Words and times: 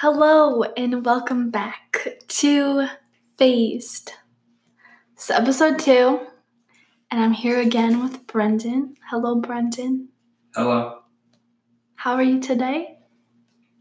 Hello 0.00 0.62
and 0.78 1.04
welcome 1.04 1.50
back 1.50 2.24
to 2.26 2.88
Phased. 3.36 4.12
It's 5.12 5.28
episode 5.28 5.78
two, 5.78 6.20
and 7.10 7.22
I'm 7.22 7.32
here 7.32 7.60
again 7.60 8.02
with 8.02 8.26
Brendan. 8.26 8.94
Hello, 9.10 9.34
Brendan. 9.34 10.08
Hello. 10.54 11.00
How 11.96 12.14
are 12.14 12.22
you 12.22 12.40
today? 12.40 12.96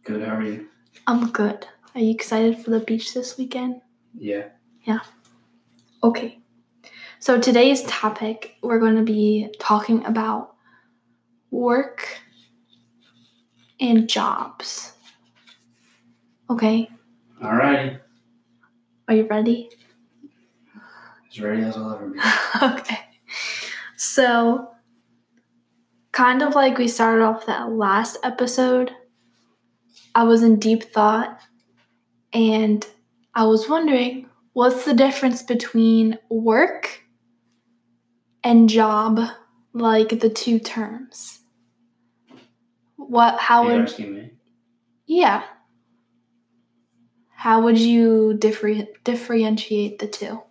Good. 0.03 0.27
How 0.27 0.35
are 0.35 0.43
you? 0.43 0.67
I'm 1.07 1.31
good. 1.31 1.65
Are 1.95 2.01
you 2.01 2.11
excited 2.11 2.57
for 2.59 2.71
the 2.71 2.81
beach 2.81 3.13
this 3.13 3.37
weekend? 3.37 3.79
Yeah. 4.13 4.49
Yeah. 4.83 4.99
Okay. 6.03 6.39
So 7.19 7.39
today's 7.39 7.83
topic, 7.83 8.57
we're 8.61 8.79
going 8.79 8.97
to 8.97 9.03
be 9.03 9.55
talking 9.57 10.03
about 10.03 10.53
work 11.49 12.19
and 13.79 14.09
jobs. 14.09 14.91
Okay. 16.49 16.89
Alrighty. 17.41 17.99
Are 19.07 19.15
you 19.15 19.27
ready? 19.27 19.69
As 21.29 21.39
ready 21.39 21.61
as 21.63 21.77
I'll 21.77 21.93
ever 21.93 22.09
be. 22.09 22.19
okay. 22.79 22.99
So, 23.97 24.71
kind 26.11 26.41
of 26.41 26.55
like 26.55 26.77
we 26.77 26.87
started 26.87 27.23
off 27.23 27.45
that 27.45 27.71
last 27.71 28.17
episode, 28.23 28.91
I 30.15 30.23
was 30.23 30.41
in 30.41 30.57
deep 30.57 30.83
thought 30.83 31.39
and 32.33 32.85
I 33.35 33.45
was 33.45 33.69
wondering 33.69 34.27
what's 34.53 34.85
the 34.85 34.93
difference 34.93 35.43
between 35.43 36.17
work 36.29 37.03
and 38.43 38.67
job, 38.69 39.19
like 39.73 40.19
the 40.19 40.29
two 40.29 40.59
terms? 40.59 41.39
What, 42.95 43.39
how 43.39 43.63
Are 43.63 43.71
you 43.71 43.77
would, 43.79 43.89
asking 43.89 44.13
me? 44.15 44.31
yeah. 45.05 45.43
How 47.39 47.61
would 47.61 47.79
you 47.79 48.33
differ, 48.33 48.73
differentiate 49.05 49.99
the 49.99 50.07
two? 50.07 50.41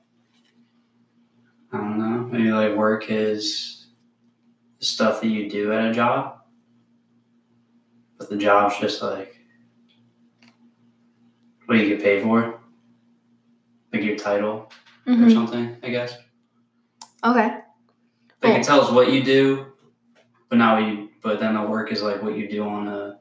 I 1.71 1.77
don't 1.77 1.99
know. 1.99 2.27
Maybe 2.33 2.51
like 2.51 2.75
work 2.75 3.11
is 3.11 3.89
the 4.79 4.87
stuff 4.87 5.21
that 5.21 5.29
you 5.29 5.51
do 5.51 5.71
at 5.71 5.91
a 5.91 5.93
job, 5.93 6.39
but 8.17 8.31
the 8.31 8.39
job's 8.39 8.79
just 8.79 9.03
like 9.03 9.37
what 11.67 11.77
you 11.77 11.89
get 11.89 12.03
paid 12.03 12.23
for, 12.23 12.59
like 13.93 14.03
your 14.03 14.17
title 14.17 14.73
or 15.07 15.13
Mhm. 15.13 15.35
something. 15.35 15.77
I 15.83 15.91
guess 15.91 16.17
Okay. 17.23 17.49
they 18.41 18.49
Cool. 18.49 18.53
can 18.53 18.63
tell 18.63 18.81
us 18.81 18.91
what 18.91 19.13
you 19.13 19.23
do, 19.23 19.67
but 20.49 20.57
not 20.57 20.81
what 20.81 20.91
you. 20.91 21.11
But 21.21 21.39
then 21.39 21.53
the 21.53 21.61
work 21.69 21.93
is 21.93 22.03
like 22.03 22.23
what 22.23 22.35
you 22.39 22.49
do 22.49 22.63
on 22.65 22.89
a 22.89 23.18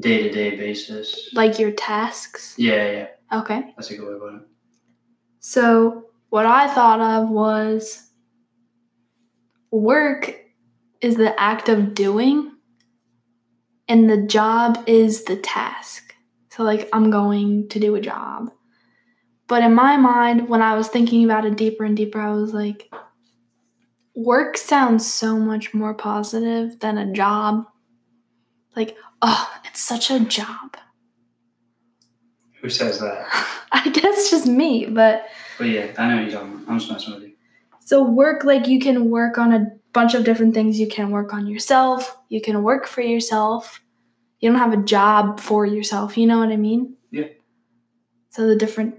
day 0.00 0.22
to 0.24 0.30
day 0.30 0.56
basis. 0.56 1.30
Like 1.34 1.58
your 1.58 1.72
tasks? 1.72 2.54
Yeah, 2.58 2.90
yeah, 2.90 3.38
Okay. 3.40 3.72
that's 3.76 3.90
a 3.90 3.96
good 3.96 4.08
way 4.08 4.18
put 4.18 4.34
it. 4.34 4.48
So, 5.40 6.04
what 6.30 6.46
I 6.46 6.66
thought 6.68 7.00
of 7.00 7.30
was 7.30 8.10
work 9.70 10.34
is 11.00 11.16
the 11.16 11.38
act 11.40 11.68
of 11.68 11.94
doing, 11.94 12.52
and 13.88 14.10
the 14.10 14.26
job 14.26 14.82
is 14.86 15.24
the 15.24 15.36
task. 15.36 16.14
So, 16.50 16.62
like, 16.62 16.88
I'm 16.92 17.10
going 17.10 17.68
to 17.68 17.78
do 17.78 17.94
a 17.94 18.00
job. 18.00 18.50
But 19.46 19.62
in 19.62 19.74
my 19.74 19.96
mind, 19.96 20.48
when 20.48 20.62
I 20.62 20.74
was 20.74 20.88
thinking 20.88 21.24
about 21.24 21.44
it 21.44 21.56
deeper 21.56 21.84
and 21.84 21.96
deeper, 21.96 22.20
I 22.20 22.32
was 22.32 22.52
like, 22.52 22.90
work 24.14 24.56
sounds 24.56 25.06
so 25.10 25.38
much 25.38 25.72
more 25.74 25.94
positive 25.94 26.80
than 26.80 26.98
a 26.98 27.12
job. 27.12 27.64
Like, 28.74 28.96
oh, 29.22 29.50
it's 29.64 29.80
such 29.80 30.10
a 30.10 30.20
job. 30.20 30.76
Who 32.60 32.68
says 32.70 33.00
that? 33.00 33.26
I 33.72 33.88
guess 33.90 34.30
just 34.30 34.46
me, 34.46 34.86
but 34.86 35.26
But 35.58 35.68
yeah, 35.68 35.92
I 35.98 36.08
know 36.08 36.16
what 36.16 36.22
you're 36.24 36.32
talking 36.32 36.54
about. 36.54 36.70
I'm 36.70 36.78
just 36.78 36.90
messing 36.90 37.14
with 37.14 37.22
you. 37.24 37.32
So 37.80 38.02
work 38.02 38.44
like 38.44 38.66
you 38.66 38.80
can 38.80 39.10
work 39.10 39.38
on 39.38 39.52
a 39.52 39.66
bunch 39.92 40.14
of 40.14 40.24
different 40.24 40.54
things. 40.54 40.80
You 40.80 40.88
can 40.88 41.10
work 41.10 41.32
on 41.32 41.46
yourself. 41.46 42.16
You 42.28 42.40
can 42.40 42.62
work 42.62 42.86
for 42.86 43.00
yourself. 43.00 43.80
You 44.40 44.50
don't 44.50 44.58
have 44.58 44.72
a 44.72 44.82
job 44.82 45.40
for 45.40 45.64
yourself. 45.64 46.18
You 46.18 46.26
know 46.26 46.38
what 46.38 46.50
I 46.50 46.56
mean? 46.56 46.96
Yeah. 47.10 47.28
So 48.30 48.46
the 48.46 48.56
difference 48.56 48.96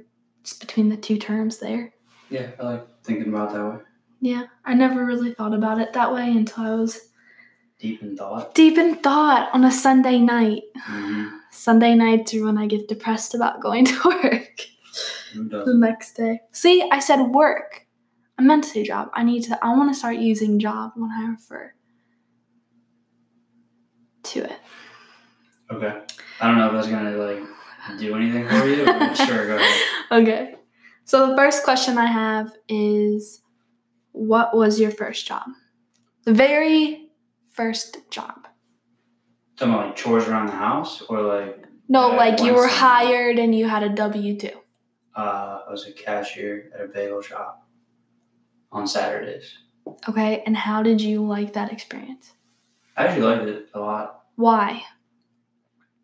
between 0.59 0.89
the 0.89 0.97
two 0.97 1.17
terms 1.17 1.57
there. 1.57 1.93
Yeah, 2.29 2.51
I 2.59 2.63
like 2.63 2.87
thinking 3.03 3.33
about 3.33 3.51
it 3.51 3.55
that 3.55 3.65
way. 3.65 3.77
Yeah, 4.21 4.45
I 4.65 4.73
never 4.73 5.05
really 5.05 5.33
thought 5.33 5.53
about 5.53 5.79
it 5.79 5.93
that 5.93 6.13
way 6.13 6.31
until 6.31 6.63
I 6.63 6.75
was 6.75 7.09
Deep 7.79 8.01
in 8.01 8.17
thought. 8.17 8.55
deep 8.55 8.77
in 8.77 8.95
thought 8.95 9.49
on 9.53 9.63
a 9.63 9.71
Sunday 9.71 10.17
night. 10.17 10.63
Mm-hmm. 10.89 11.27
Sunday 11.51 11.93
nights 11.93 12.33
are 12.33 12.43
when 12.43 12.57
I 12.57 12.65
get 12.65 12.87
depressed 12.87 13.35
about 13.35 13.61
going 13.61 13.85
to 13.85 14.01
work 14.05 14.61
the 15.35 15.73
next 15.75 16.13
day. 16.13 16.41
See, 16.51 16.87
I 16.91 16.99
said 16.99 17.21
work. 17.27 17.85
I 18.39 18.41
meant 18.41 18.63
to 18.63 18.69
say 18.69 18.83
job. 18.83 19.09
I 19.13 19.23
need 19.23 19.43
to. 19.43 19.63
I 19.63 19.75
want 19.75 19.91
to 19.91 19.97
start 19.97 20.17
using 20.17 20.59
job 20.59 20.91
when 20.95 21.11
I 21.11 21.27
refer 21.29 21.73
to 24.23 24.43
it. 24.43 24.59
Okay. 25.71 26.01
I 26.39 26.47
don't 26.47 26.57
know 26.57 26.67
if 26.67 26.73
that's 26.73 26.87
gonna 26.87 27.11
like 27.11 27.43
do 27.99 28.15
anything 28.15 28.47
for 28.47 28.65
you. 28.65 28.85
Sure, 29.15 29.47
go 29.47 29.55
ahead. 29.57 29.81
Okay. 30.11 30.55
So 31.05 31.29
the 31.29 31.37
first 31.37 31.63
question 31.63 31.97
I 31.97 32.05
have 32.05 32.51
is 32.67 33.41
what 34.11 34.55
was 34.55 34.79
your 34.79 34.91
first 34.91 35.27
job? 35.27 35.43
The 36.25 36.33
very 36.33 37.06
first 37.57 37.97
job. 38.09 38.47
Talking 39.57 39.73
about 39.73 39.87
like 39.87 39.95
chores 39.95 40.27
around 40.27 40.47
the 40.47 40.53
house, 40.53 41.01
or 41.09 41.21
like 41.21 41.65
No, 41.89 42.09
like 42.09 42.39
you 42.41 42.53
were 42.53 42.67
hired 42.67 43.39
and 43.39 43.53
you 43.53 43.67
had 43.67 43.83
a 43.83 43.89
W 43.89 44.37
2. 44.37 44.49
uh, 45.15 45.61
I 45.67 45.71
was 45.71 45.87
a 45.87 45.91
cashier 45.91 46.69
at 46.75 46.81
a 46.85 46.87
bagel 46.87 47.21
shop 47.21 47.67
on 48.71 48.87
Saturdays. 48.87 49.57
Okay. 50.07 50.43
And 50.45 50.55
how 50.55 50.83
did 50.83 51.01
you 51.01 51.25
like 51.25 51.53
that 51.53 51.71
experience? 51.71 52.33
I 52.95 53.05
actually 53.05 53.23
liked 53.23 53.43
it 53.43 53.69
a 53.73 53.79
lot 53.79 54.23
Why? 54.35 54.83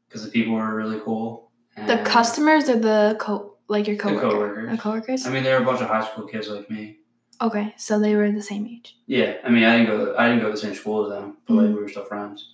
because 0.08 0.26
the 0.26 0.32
people 0.32 0.54
were 0.54 0.76
really 0.76 1.00
cool. 1.00 1.52
The 1.76 1.98
customers 2.06 2.70
or 2.70 2.78
the 2.78 3.18
co 3.20 3.58
like 3.68 3.88
your 3.88 3.98
the 3.98 4.04
coworkers. 4.04 4.72
The 4.72 4.78
coworkers? 4.78 5.26
I 5.26 5.32
mean, 5.32 5.44
they 5.44 5.52
were 5.52 5.64
a 5.64 5.66
bunch 5.66 5.82
of 5.82 5.88
high 5.88 6.06
school 6.06 6.28
kids 6.28 6.48
like 6.50 6.70
me. 6.70 6.98
Okay, 7.42 7.74
so 7.78 8.00
they 8.00 8.16
were 8.16 8.32
the 8.32 8.42
same 8.42 8.66
age. 8.68 8.96
Yeah, 9.08 9.36
I 9.44 9.50
mean, 9.50 9.64
I 9.64 9.78
didn't 9.78 9.88
go. 9.98 10.16
I 10.18 10.28
didn't 10.28 10.42
go 10.42 10.48
to 10.48 10.52
the 10.54 10.58
same 10.58 10.76
school 10.76 11.06
as 11.06 11.12
them, 11.20 11.38
but 11.48 11.56
like 11.56 11.66
Mhm. 11.68 11.76
we 11.76 11.82
were 11.82 11.90
still 11.90 12.06
friends. 12.06 12.54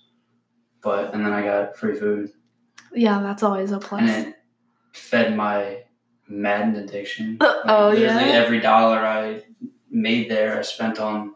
But 0.82 1.12
and 1.14 1.24
then 1.24 1.32
I 1.32 1.42
got 1.42 1.76
free 1.76 1.94
food, 1.94 2.32
Yeah, 2.94 3.20
that's 3.22 3.42
always 3.42 3.70
a 3.72 3.78
plus. 3.78 4.00
and 4.02 4.28
it 4.28 4.34
fed 4.92 5.36
my 5.36 5.84
Madden 6.28 6.76
addiction. 6.76 7.38
Uh, 7.40 7.54
oh, 7.66 7.88
literally 7.90 8.30
yeah? 8.30 8.42
Every 8.42 8.60
dollar 8.60 8.98
I 8.98 9.42
made 9.90 10.30
there, 10.30 10.58
I 10.58 10.62
spent 10.62 10.98
on 10.98 11.34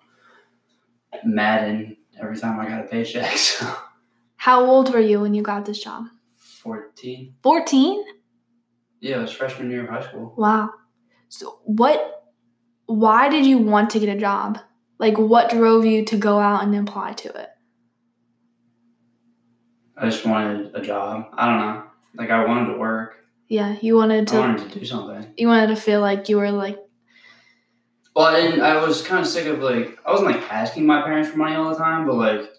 Madden 1.24 1.96
every 2.20 2.38
time 2.38 2.58
I 2.60 2.66
got 2.68 2.84
a 2.84 2.88
paycheck. 2.88 3.36
So 3.36 3.66
How 4.36 4.64
old 4.64 4.92
were 4.92 5.00
you 5.00 5.20
when 5.20 5.34
you 5.34 5.42
got 5.42 5.64
this 5.64 5.82
job? 5.82 6.04
fourteen. 6.36 7.34
14? 7.42 8.04
Yeah, 9.00 9.18
it 9.18 9.20
was 9.22 9.32
freshman 9.32 9.70
year 9.70 9.84
of 9.84 9.90
high 9.90 10.02
school. 10.08 10.34
Wow. 10.36 10.70
So 11.28 11.58
what 11.64 12.23
why 12.86 13.28
did 13.28 13.46
you 13.46 13.58
want 13.58 13.90
to 13.90 14.00
get 14.00 14.14
a 14.14 14.18
job? 14.18 14.58
Like 14.98 15.18
what 15.18 15.50
drove 15.50 15.84
you 15.84 16.04
to 16.06 16.16
go 16.16 16.38
out 16.38 16.62
and 16.62 16.74
apply 16.76 17.12
to 17.14 17.28
it? 17.28 17.48
I 19.96 20.08
just 20.08 20.24
wanted 20.26 20.74
a 20.74 20.80
job. 20.80 21.26
I 21.34 21.46
don't 21.46 21.60
know. 21.60 21.82
Like 22.16 22.30
I 22.30 22.44
wanted 22.44 22.72
to 22.72 22.78
work. 22.78 23.16
Yeah, 23.48 23.76
you 23.80 23.96
wanted 23.96 24.22
I 24.22 24.32
to 24.32 24.38
wanted 24.40 24.70
to 24.70 24.78
do 24.80 24.84
something. 24.84 25.32
you 25.36 25.46
wanted 25.48 25.68
to 25.68 25.76
feel 25.76 26.00
like 26.00 26.28
you 26.28 26.36
were 26.38 26.50
like 26.50 26.78
Well, 28.16 28.26
I 28.26 28.40
didn't. 28.40 28.60
I 28.60 28.84
was 28.84 29.02
kind 29.02 29.20
of 29.20 29.26
sick 29.26 29.46
of 29.46 29.60
like 29.60 29.98
I 30.06 30.10
wasn't 30.10 30.30
like 30.32 30.52
asking 30.52 30.86
my 30.86 31.02
parents 31.02 31.30
for 31.30 31.38
money 31.38 31.54
all 31.56 31.70
the 31.70 31.76
time, 31.76 32.06
but 32.06 32.14
like, 32.14 32.50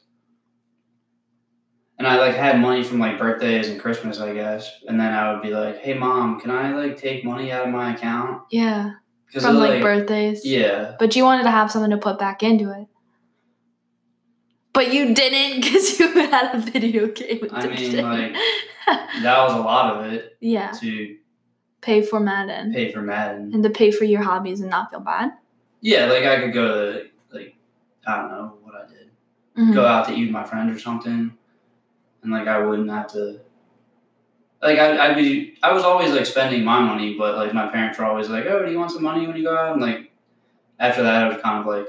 and 1.97 2.07
I 2.07 2.17
like 2.17 2.35
had 2.35 2.59
money 2.59 2.83
from 2.83 2.99
like 2.99 3.17
birthdays 3.17 3.69
and 3.69 3.79
Christmas, 3.79 4.19
I 4.19 4.33
guess, 4.33 4.69
and 4.87 4.99
then 4.99 5.13
I 5.13 5.33
would 5.33 5.41
be 5.41 5.49
like, 5.51 5.77
"Hey, 5.79 5.93
mom, 5.93 6.39
can 6.39 6.51
I 6.51 6.73
like 6.75 6.97
take 6.97 7.23
money 7.23 7.51
out 7.51 7.65
of 7.67 7.73
my 7.73 7.93
account?" 7.95 8.43
yeah, 8.51 8.91
from 9.31 9.57
like, 9.57 9.81
birthdays. 9.81 10.45
Yeah, 10.45 10.95
But 10.99 11.15
you 11.15 11.23
wanted 11.23 11.43
to 11.43 11.51
have 11.51 11.71
something 11.71 11.91
to 11.91 11.97
put 11.97 12.17
back 12.19 12.43
into 12.43 12.71
it. 12.71 12.87
But 14.73 14.93
you 14.93 15.13
didn't 15.13 15.61
because 15.61 15.99
you 15.99 16.07
had 16.09 16.53
a 16.55 16.59
video 16.59 17.07
game 17.07 17.47
I 17.51 17.67
mean, 17.67 18.03
like 18.03 18.33
that 19.21 19.43
was 19.43 19.53
a 19.53 19.57
lot 19.57 19.95
of 19.95 20.11
it 20.11 20.37
yeah, 20.41 20.71
to 20.81 21.15
pay 21.81 22.01
for 22.01 22.19
Madden 22.19 22.73
pay 22.73 22.91
for 22.91 23.01
Madden. 23.01 23.53
and 23.53 23.63
to 23.63 23.69
pay 23.69 23.91
for 23.91 24.03
your 24.03 24.21
hobbies 24.21 24.59
and 24.59 24.69
not 24.69 24.91
feel 24.91 24.99
bad. 24.99 25.31
Yeah, 25.79 26.07
like 26.07 26.23
I 26.25 26.41
could 26.41 26.53
go 26.53 26.91
to 26.93 27.03
like 27.31 27.55
I 28.05 28.17
don't 28.17 28.31
know 28.31 28.53
what 28.63 28.75
I 28.75 28.87
did. 28.89 29.09
Mhm. 29.57 29.73
go 29.73 29.85
out 29.85 30.07
to 30.09 30.13
eat 30.13 30.23
with 30.25 30.31
my 30.31 30.43
friends 30.43 30.75
or 30.75 30.79
something, 30.79 31.37
and 32.23 32.31
like 32.31 32.47
I 32.49 32.59
wouldn't 32.59 32.89
have 32.89 33.07
to. 33.13 33.39
Like 34.65 34.79
I'd, 34.79 34.97
I'd 34.97 35.15
be, 35.15 35.57
I 35.61 35.71
was 35.73 35.83
always 35.83 36.11
like 36.11 36.25
spending 36.25 36.63
my 36.65 36.79
money, 36.81 37.15
but 37.17 37.35
like 37.37 37.53
my 37.53 37.67
parents 37.67 37.99
were 37.99 38.05
always 38.05 38.29
like, 38.29 38.45
"Oh, 38.47 38.65
do 38.65 38.71
you 38.71 38.79
want 38.79 38.91
some 38.91 39.03
money 39.03 39.27
when 39.27 39.35
you 39.37 39.43
go 39.43 39.55
out?" 39.55 39.73
And 39.73 39.81
like 39.81 40.11
after 40.79 41.03
that, 41.03 41.23
I 41.23 41.27
was 41.29 41.41
kind 41.41 41.59
of 41.59 41.65
like, 41.67 41.87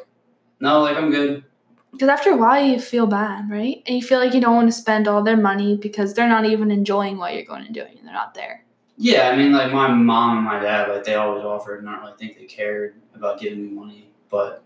"No, 0.61 0.81
like 0.83 0.97
I'm 0.97 1.11
good." 1.11 1.45
Because 1.93 2.11
after 2.11 2.31
a 2.31 2.37
while, 2.37 2.63
you 2.63 2.79
feel 2.79 3.07
bad, 3.07 3.51
right? 3.51 3.83
And 3.87 3.97
you 3.97 4.03
feel 4.03 4.19
like 4.19 4.35
you 4.35 4.41
don't 4.43 4.55
want 4.55 4.69
to 4.69 4.73
spend 4.73 5.09
all 5.09 5.23
their 5.23 5.37
money 5.39 5.77
because 5.79 6.13
they're 6.13 6.29
not 6.29 6.45
even 6.45 6.71
enjoying 6.71 7.17
what 7.17 7.33
you're 7.35 7.45
going 7.45 7.65
and 7.65 7.75
doing. 7.75 7.97
And 7.99 8.07
they're 8.07 8.15
not 8.15 8.35
there. 8.35 8.65
Yeah, 8.99 9.31
I 9.31 9.37
mean, 9.37 9.53
like 9.53 9.73
my 9.73 9.89
mom 9.89 10.37
and 10.39 10.45
my 10.45 10.59
dad, 10.59 10.89
like 10.91 11.05
they 11.05 11.15
always 11.15 11.45
offered, 11.45 11.81
and 11.81 11.89
I 11.89 11.93
don't 11.95 12.03
really 12.05 12.17
think 12.19 12.37
they 12.37 12.45
cared 12.45 12.97
about 13.15 13.41
giving 13.41 13.63
me 13.63 13.71
money. 13.71 14.09
But 14.31 14.63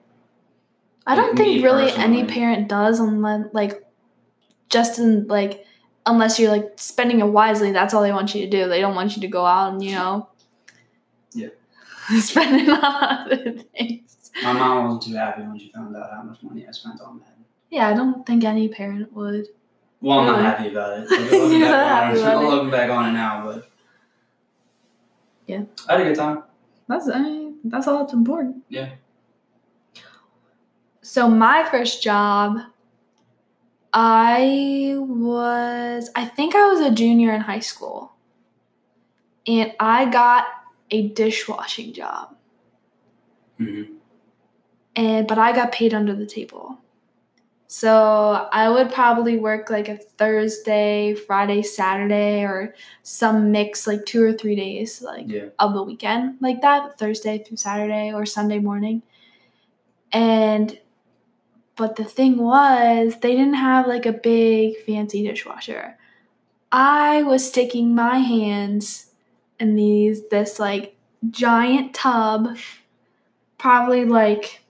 I 1.06 1.14
don't 1.14 1.30
Like, 1.30 1.38
think 1.38 1.64
really 1.64 1.90
any 1.92 2.24
parent 2.24 2.68
does 2.68 2.98
unless 2.98 3.46
like 3.52 3.84
just 4.68 4.98
in 4.98 5.26
like 5.28 5.64
unless 6.10 6.38
you're 6.38 6.50
like 6.50 6.72
spending 6.76 7.20
it 7.20 7.26
wisely. 7.26 7.72
That's 7.72 7.94
all 7.94 8.02
they 8.02 8.12
want 8.12 8.34
you 8.34 8.42
to 8.44 8.50
do. 8.50 8.68
They 8.68 8.80
don't 8.80 8.94
want 8.94 9.16
you 9.16 9.22
to 9.22 9.28
go 9.28 9.44
out 9.46 9.72
and 9.72 9.82
you 9.82 9.92
know. 9.92 10.28
Yeah. 11.32 11.48
spend 12.20 12.60
it 12.60 12.68
on 12.68 12.80
other 12.82 13.52
things. 13.76 14.30
my 14.42 14.52
mom 14.52 14.84
wasn't 14.84 15.02
too 15.02 15.14
happy 15.14 15.42
when 15.42 15.58
she 15.58 15.70
found 15.72 15.94
out 15.96 16.10
how 16.12 16.22
much 16.22 16.42
money 16.42 16.66
I 16.66 16.70
spent 16.72 17.00
on 17.00 17.18
that. 17.20 17.34
Yeah, 17.70 17.88
I 17.88 17.94
don't 17.94 18.26
think 18.26 18.42
any 18.44 18.68
parent 18.68 19.12
would. 19.12 19.46
Well, 20.00 20.18
I'm 20.20 20.26
Really? 20.30 20.42
not 20.42 20.58
happy 20.58 20.70
about 20.70 20.98
it. 20.98 21.10
Like, 21.10 21.20
looking, 21.30 21.60
back 21.60 21.72
on 21.72 21.88
happy 21.88 22.18
it, 22.18 22.22
about 22.22 22.36
I'm 22.36 22.48
looking 22.48 22.70
back 22.70 22.90
on 22.90 23.08
it 23.10 23.12
now, 23.12 23.44
but 23.44 23.70
Yeah. 25.46 25.62
I 25.88 25.92
had 25.92 26.00
a 26.00 26.04
good 26.04 26.16
time. 26.16 26.42
That's 26.88 27.08
I 27.08 27.20
mean, 27.22 27.58
that's 27.64 27.86
all 27.86 27.98
that's 28.00 28.12
important. 28.12 28.64
Yeah. 28.68 28.90
So 31.02 31.28
my 31.28 31.66
first 31.70 32.02
job, 32.02 32.58
I 33.92 34.94
was 34.98 36.10
I 36.14 36.24
think 36.24 36.54
I 36.54 36.66
was 36.68 36.80
a 36.80 36.90
junior 36.90 37.32
in 37.32 37.40
high 37.42 37.58
school. 37.60 38.12
And 39.46 39.72
I 39.80 40.04
got 40.10 40.46
a 40.90 41.08
dishwashing 41.08 41.92
job. 41.92 42.36
hmm 43.58 43.82
And 44.96 45.26
but 45.26 45.38
I 45.38 45.52
got 45.52 45.72
paid 45.72 45.94
under 45.94 46.14
the 46.14 46.26
table. 46.26 46.78
So 47.68 48.48
I 48.52 48.68
would 48.68 48.92
probably 48.92 49.36
work 49.38 49.70
like 49.70 49.88
a 49.88 49.96
Thursday, 49.96 51.14
Friday, 51.14 51.62
Saturday, 51.62 52.42
or 52.42 52.74
some 53.04 53.52
mix 53.52 53.86
like 53.86 54.04
two 54.06 54.22
or 54.24 54.32
three 54.32 54.56
days 54.56 55.00
like 55.00 55.28
Yeah. 55.28 55.50
of 55.58 55.74
the 55.74 55.82
weekend 55.82 56.38
like 56.40 56.62
that, 56.62 56.98
Thursday 56.98 57.38
through 57.38 57.58
Saturday 57.58 58.12
or 58.12 58.26
Sunday 58.26 58.58
morning. 58.58 59.02
And 60.12 60.78
but 61.80 61.96
the 61.96 62.04
thing 62.04 62.36
was, 62.36 63.16
they 63.20 63.34
didn't 63.34 63.54
have 63.54 63.86
like 63.86 64.04
a 64.04 64.12
big 64.12 64.76
fancy 64.84 65.26
dishwasher. 65.26 65.96
I 66.70 67.22
was 67.22 67.48
sticking 67.48 67.94
my 67.94 68.18
hands 68.18 69.12
in 69.58 69.76
these 69.76 70.28
this 70.28 70.60
like 70.60 70.94
giant 71.30 71.94
tub, 71.94 72.58
probably 73.56 74.04
like 74.04 74.60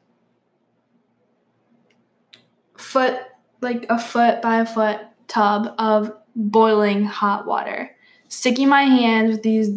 foot 2.76 3.18
like 3.60 3.86
a 3.90 3.98
foot 3.98 4.40
by 4.40 4.60
a 4.60 4.66
foot 4.66 5.00
tub 5.26 5.74
of 5.78 6.12
boiling 6.36 7.06
hot 7.06 7.44
water. 7.44 7.90
Sticking 8.28 8.68
my 8.68 8.82
hands 8.82 9.32
with 9.32 9.42
these 9.42 9.70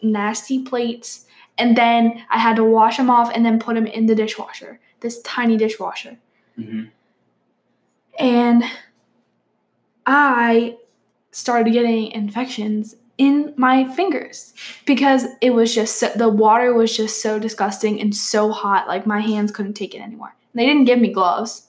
nasty 0.00 0.62
plates 0.62 1.26
and 1.58 1.76
then 1.76 2.24
I 2.30 2.38
had 2.38 2.56
to 2.56 2.64
wash 2.64 2.96
them 2.96 3.10
off 3.10 3.30
and 3.34 3.44
then 3.44 3.58
put 3.58 3.74
them 3.74 3.86
in 3.86 4.06
the 4.06 4.14
dishwasher. 4.14 4.80
This 5.00 5.20
tiny 5.20 5.58
dishwasher. 5.58 6.16
Hmm 6.58 6.90
And 8.18 8.64
I 10.06 10.76
started 11.30 11.72
getting 11.72 12.10
infections 12.10 12.96
in 13.16 13.52
my 13.56 13.84
fingers 13.84 14.54
because 14.86 15.26
it 15.40 15.50
was 15.50 15.74
just 15.74 15.98
so, 15.98 16.08
the 16.14 16.28
water 16.28 16.72
was 16.72 16.96
just 16.96 17.20
so 17.20 17.38
disgusting 17.38 18.00
and 18.00 18.14
so 18.14 18.50
hot 18.52 18.88
like 18.88 19.06
my 19.06 19.20
hands 19.20 19.50
couldn't 19.52 19.74
take 19.74 19.94
it 19.94 20.00
anymore. 20.00 20.34
They 20.54 20.66
didn't 20.66 20.84
give 20.84 20.98
me 21.00 21.12
gloves. 21.12 21.68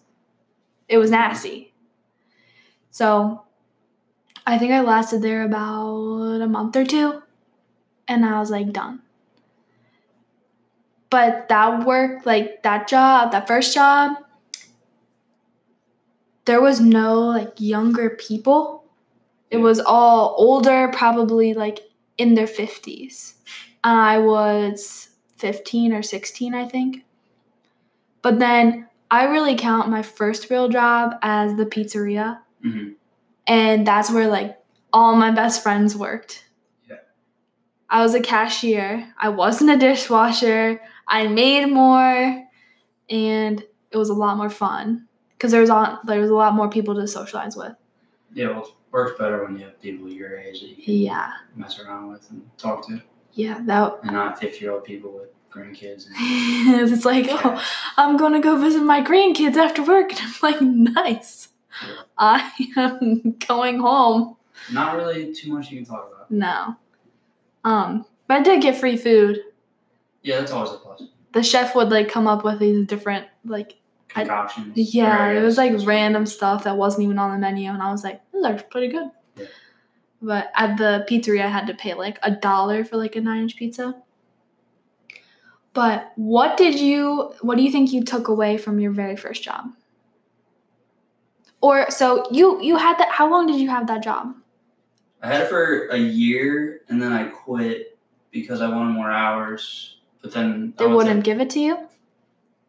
It 0.87 0.97
was 0.97 1.11
nasty. 1.11 1.73
So 2.91 3.43
I 4.45 4.57
think 4.57 4.71
I 4.71 4.81
lasted 4.81 5.21
there 5.21 5.43
about 5.43 6.41
a 6.41 6.47
month 6.47 6.75
or 6.75 6.85
two 6.85 7.21
and 8.07 8.25
I 8.25 8.39
was 8.39 8.51
like 8.51 8.71
done. 8.73 9.01
But 11.09 11.49
that 11.49 11.85
work, 11.85 12.25
like 12.25 12.61
that 12.63 12.87
job, 12.87 13.31
that 13.31 13.47
first 13.47 13.73
job, 13.73 14.17
there 16.49 16.59
was 16.59 16.81
no 16.81 17.19
like 17.19 17.53
younger 17.57 18.09
people. 18.09 18.83
It 19.51 19.57
was 19.57 19.79
all 19.79 20.33
older, 20.35 20.89
probably 20.91 21.53
like 21.53 21.81
in 22.17 22.33
their 22.33 22.47
50s. 22.47 23.35
I 23.83 24.17
was 24.17 25.09
15 25.37 25.93
or 25.93 26.01
16, 26.01 26.55
I 26.55 26.65
think. 26.65 27.05
But 28.23 28.39
then 28.39 28.87
I 29.11 29.25
really 29.25 29.55
count 29.55 29.89
my 29.89 30.01
first 30.01 30.49
real 30.49 30.69
job 30.69 31.17
as 31.21 31.55
the 31.55 31.67
pizzeria. 31.67 32.39
hmm 32.63 32.93
And 33.45 33.85
that's 33.85 34.09
where 34.09 34.27
like 34.27 34.57
all 34.91 35.15
my 35.15 35.29
best 35.29 35.61
friends 35.61 35.95
worked. 35.95 36.45
Yeah. 36.89 36.95
I 37.91 38.01
was 38.01 38.15
a 38.15 38.21
cashier. 38.21 39.13
I 39.19 39.29
wasn't 39.29 39.69
a 39.69 39.77
dishwasher. 39.77 40.81
I 41.07 41.27
made 41.27 41.67
more 41.67 42.43
and 43.07 43.63
it 43.91 43.97
was 43.97 44.09
a 44.09 44.15
lot 44.15 44.37
more 44.37 44.49
fun 44.49 45.08
because 45.39 45.51
there's 45.53 45.69
was 45.69 45.87
a, 45.87 46.05
there 46.05 46.19
was 46.19 46.29
a 46.29 46.35
lot 46.35 46.53
more 46.53 46.69
people 46.69 46.93
to 46.95 47.07
socialize 47.07 47.55
with. 47.55 47.73
Yeah, 48.33 48.49
well, 48.49 48.65
it 48.65 48.73
works 48.91 49.17
better 49.17 49.41
when 49.43 49.57
you 49.57 49.63
have 49.65 49.81
people 49.81 50.09
your 50.09 50.37
age 50.37 50.59
that 50.59 50.67
you 50.67 50.75
can 50.75 50.93
Yeah. 50.95 51.31
mess 51.55 51.79
around 51.79 52.11
with 52.11 52.29
and 52.29 52.47
talk 52.57 52.85
to, 52.87 53.01
Yeah, 53.33 53.59
that 53.65 53.99
and 54.03 54.11
not 54.11 54.37
50 54.39 54.59
year 54.59 54.73
old 54.73 54.83
people 54.83 55.11
with 55.11 55.29
grandkids. 55.49 56.07
And, 56.07 56.91
it's 56.91 57.05
like, 57.05 57.27
oh, 57.29 57.63
I'm 57.95 58.17
gonna 58.17 58.41
go 58.41 58.57
visit 58.57 58.83
my 58.83 59.01
grandkids 59.01 59.55
after 59.55 59.81
work. 59.81 60.11
And 60.19 60.19
I'm 60.21 60.33
like, 60.41 60.61
nice. 60.61 61.47
Yeah. 61.87 61.93
I 62.17 62.51
am 62.75 63.35
going 63.47 63.79
home. 63.79 64.35
Not 64.73 64.97
really 64.97 65.33
too 65.33 65.53
much 65.53 65.71
you 65.71 65.77
can 65.77 65.85
talk 65.85 66.11
about. 66.13 66.29
No. 66.29 66.75
Um, 67.63 68.05
but 68.27 68.37
I 68.37 68.41
did 68.43 68.61
get 68.61 68.75
free 68.77 68.97
food. 68.97 69.39
Yeah, 70.21 70.39
that's 70.39 70.51
always 70.51 70.71
a 70.71 70.77
plus. 70.77 71.03
The 71.31 71.41
chef 71.43 71.75
would 71.75 71.89
like 71.89 72.09
come 72.09 72.27
up 72.27 72.43
with 72.43 72.59
these 72.59 72.85
different 72.85 73.27
like 73.45 73.78
I- 74.15 74.21
Concoctions. 74.23 74.93
yeah, 74.93 75.29
it 75.31 75.41
was 75.41 75.57
like 75.57 75.73
random 75.85 76.25
stuff 76.25 76.63
that 76.63 76.77
wasn't 76.77 77.03
even 77.05 77.19
on 77.19 77.31
the 77.31 77.37
menu, 77.37 77.69
and 77.69 77.81
I 77.81 77.91
was 77.91 78.03
like, 78.03 78.21
this 78.31 78.39
is 78.39 78.45
actually 78.45 78.69
pretty 78.69 78.87
good. 78.87 79.09
Yeah. 79.35 79.45
But 80.21 80.51
at 80.55 80.77
the 80.77 81.05
pizzeria, 81.09 81.45
I 81.45 81.47
had 81.47 81.67
to 81.67 81.73
pay 81.73 81.93
like 81.93 82.17
a 82.23 82.31
dollar 82.31 82.83
for 82.83 82.97
like 82.97 83.15
a 83.15 83.21
nine 83.21 83.43
inch 83.43 83.55
pizza. 83.55 83.95
But 85.73 86.11
what 86.15 86.57
did 86.57 86.79
you, 86.79 87.33
what 87.41 87.55
do 87.57 87.63
you 87.63 87.71
think 87.71 87.93
you 87.93 88.03
took 88.03 88.27
away 88.27 88.57
from 88.57 88.79
your 88.79 88.91
very 88.91 89.15
first 89.15 89.43
job? 89.43 89.67
Or 91.61 91.89
so 91.91 92.25
you 92.31 92.61
you 92.61 92.77
had 92.77 92.97
that? 92.99 93.09
How 93.11 93.29
long 93.29 93.45
did 93.45 93.59
you 93.59 93.69
have 93.69 93.87
that 93.87 94.01
job? 94.01 94.33
I 95.21 95.27
had 95.27 95.41
it 95.41 95.49
for 95.49 95.87
a 95.89 95.97
year, 95.97 96.81
and 96.87 97.01
then 97.01 97.11
I 97.11 97.25
quit 97.25 97.97
because 98.31 98.61
I 98.61 98.69
wanted 98.69 98.93
more 98.93 99.11
hours. 99.11 99.97
But 100.21 100.31
then 100.33 100.73
They 100.77 100.87
wouldn't 100.87 101.23
give 101.25 101.39
it 101.41 101.49
to 101.51 101.59
you 101.59 101.88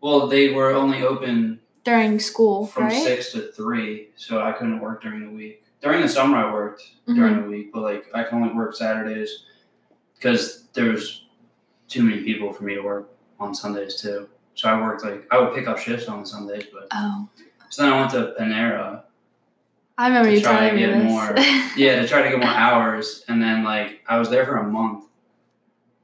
well, 0.01 0.27
they 0.27 0.53
were 0.53 0.73
only 0.73 1.03
open 1.03 1.61
during 1.85 2.19
school, 2.19 2.67
from 2.67 2.85
right? 2.85 3.03
six 3.03 3.33
to 3.33 3.53
three, 3.53 4.09
so 4.17 4.41
I 4.43 4.53
couldn't 4.53 4.81
work 4.81 5.03
during 5.03 5.25
the 5.25 5.31
week. 5.31 5.65
During 5.83 6.01
the 6.03 6.09
summer, 6.09 6.37
I 6.37 6.53
worked 6.53 6.83
Mhm. 7.09 7.15
during 7.15 7.43
the 7.43 7.49
week, 7.49 7.73
but 7.73 7.83
like 7.83 8.07
I 8.15 8.25
can 8.25 8.43
only 8.43 8.55
work 8.55 8.75
Saturdays 8.77 9.45
because 10.17 10.65
there's 10.75 11.27
too 11.89 12.03
many 12.03 12.23
people 12.23 12.53
for 12.53 12.65
me 12.65 12.75
to 12.75 12.83
work 12.83 13.09
on 13.39 13.55
Sundays 13.55 13.97
too. 14.01 14.29
So 14.55 14.69
I 14.69 14.81
worked 14.81 15.03
like 15.05 15.27
I 15.31 15.39
would 15.39 15.55
pick 15.55 15.67
up 15.67 15.79
shifts 15.79 16.07
on 16.09 16.27
Sundays, 16.27 16.65
but 16.73 16.89
Oh, 16.93 17.29
so 17.71 17.83
then 17.83 17.93
I 17.93 17.99
went 17.99 18.11
to 18.13 18.35
Panera, 18.39 19.03
I 19.97 20.09
remember 20.09 20.31
you 20.31 20.41
telling 20.41 20.69
to 20.71 20.75
me 20.75 20.81
get 20.81 20.95
this. 20.99 21.05
more- 21.05 21.35
yeah, 21.77 22.01
to 22.01 22.07
try 22.09 22.23
to 22.23 22.29
get 22.31 22.39
more 22.39 22.49
hours, 22.67 23.25
and 23.29 23.41
then 23.43 23.65
like 23.65 24.01
I 24.07 24.19
was 24.19 24.29
there 24.29 24.45
for 24.45 24.57
a 24.59 24.65
month, 24.65 25.05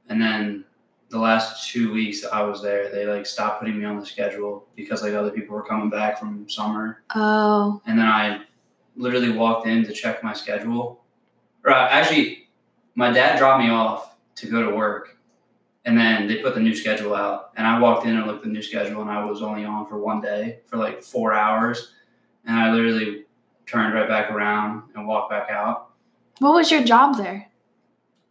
and 0.09 0.19
then 0.21 0.65
the 1.09 1.19
last 1.19 1.69
two 1.69 1.91
weeks 1.93 2.25
I 2.25 2.41
was 2.43 2.61
there, 2.61 2.89
they 2.89 3.05
like 3.05 3.25
stopped 3.25 3.59
putting 3.59 3.79
me 3.79 3.85
on 3.85 3.99
the 3.99 4.05
schedule 4.05 4.67
because 4.75 5.01
like 5.01 5.13
other 5.13 5.31
people 5.31 5.55
were 5.55 5.63
coming 5.63 5.89
back 5.89 6.19
from 6.19 6.49
summer, 6.49 7.03
oh, 7.15 7.81
and 7.85 7.97
then 7.97 8.07
I 8.07 8.41
literally 8.95 9.31
walked 9.31 9.67
in 9.67 9.85
to 9.85 9.93
check 9.93 10.23
my 10.23 10.33
schedule. 10.33 11.03
Right, 11.63 11.85
uh, 11.85 11.89
actually, 11.89 12.49
my 12.95 13.11
dad 13.11 13.37
dropped 13.37 13.63
me 13.63 13.69
off 13.69 14.15
to 14.35 14.47
go 14.47 14.69
to 14.69 14.75
work, 14.75 15.17
and 15.85 15.97
then 15.97 16.27
they 16.27 16.37
put 16.37 16.55
the 16.55 16.61
new 16.61 16.75
schedule 16.75 17.15
out, 17.15 17.51
and 17.55 17.65
I 17.65 17.79
walked 17.79 18.05
in 18.05 18.17
and 18.17 18.27
looked 18.27 18.39
at 18.39 18.43
the 18.45 18.51
new 18.51 18.61
schedule, 18.61 19.01
and 19.01 19.09
I 19.09 19.23
was 19.23 19.41
only 19.41 19.65
on 19.65 19.87
for 19.87 19.99
one 19.99 20.21
day 20.21 20.59
for 20.65 20.77
like 20.77 21.01
four 21.01 21.33
hours, 21.33 21.93
and 22.45 22.57
I 22.57 22.71
literally 22.71 23.25
turned 23.65 23.93
right 23.93 24.07
back 24.07 24.31
around 24.31 24.83
and 24.95 25.07
walked 25.07 25.29
back 25.29 25.49
out. 25.49 25.91
What 26.39 26.53
was 26.53 26.71
your 26.71 26.83
job 26.83 27.17
there? 27.17 27.46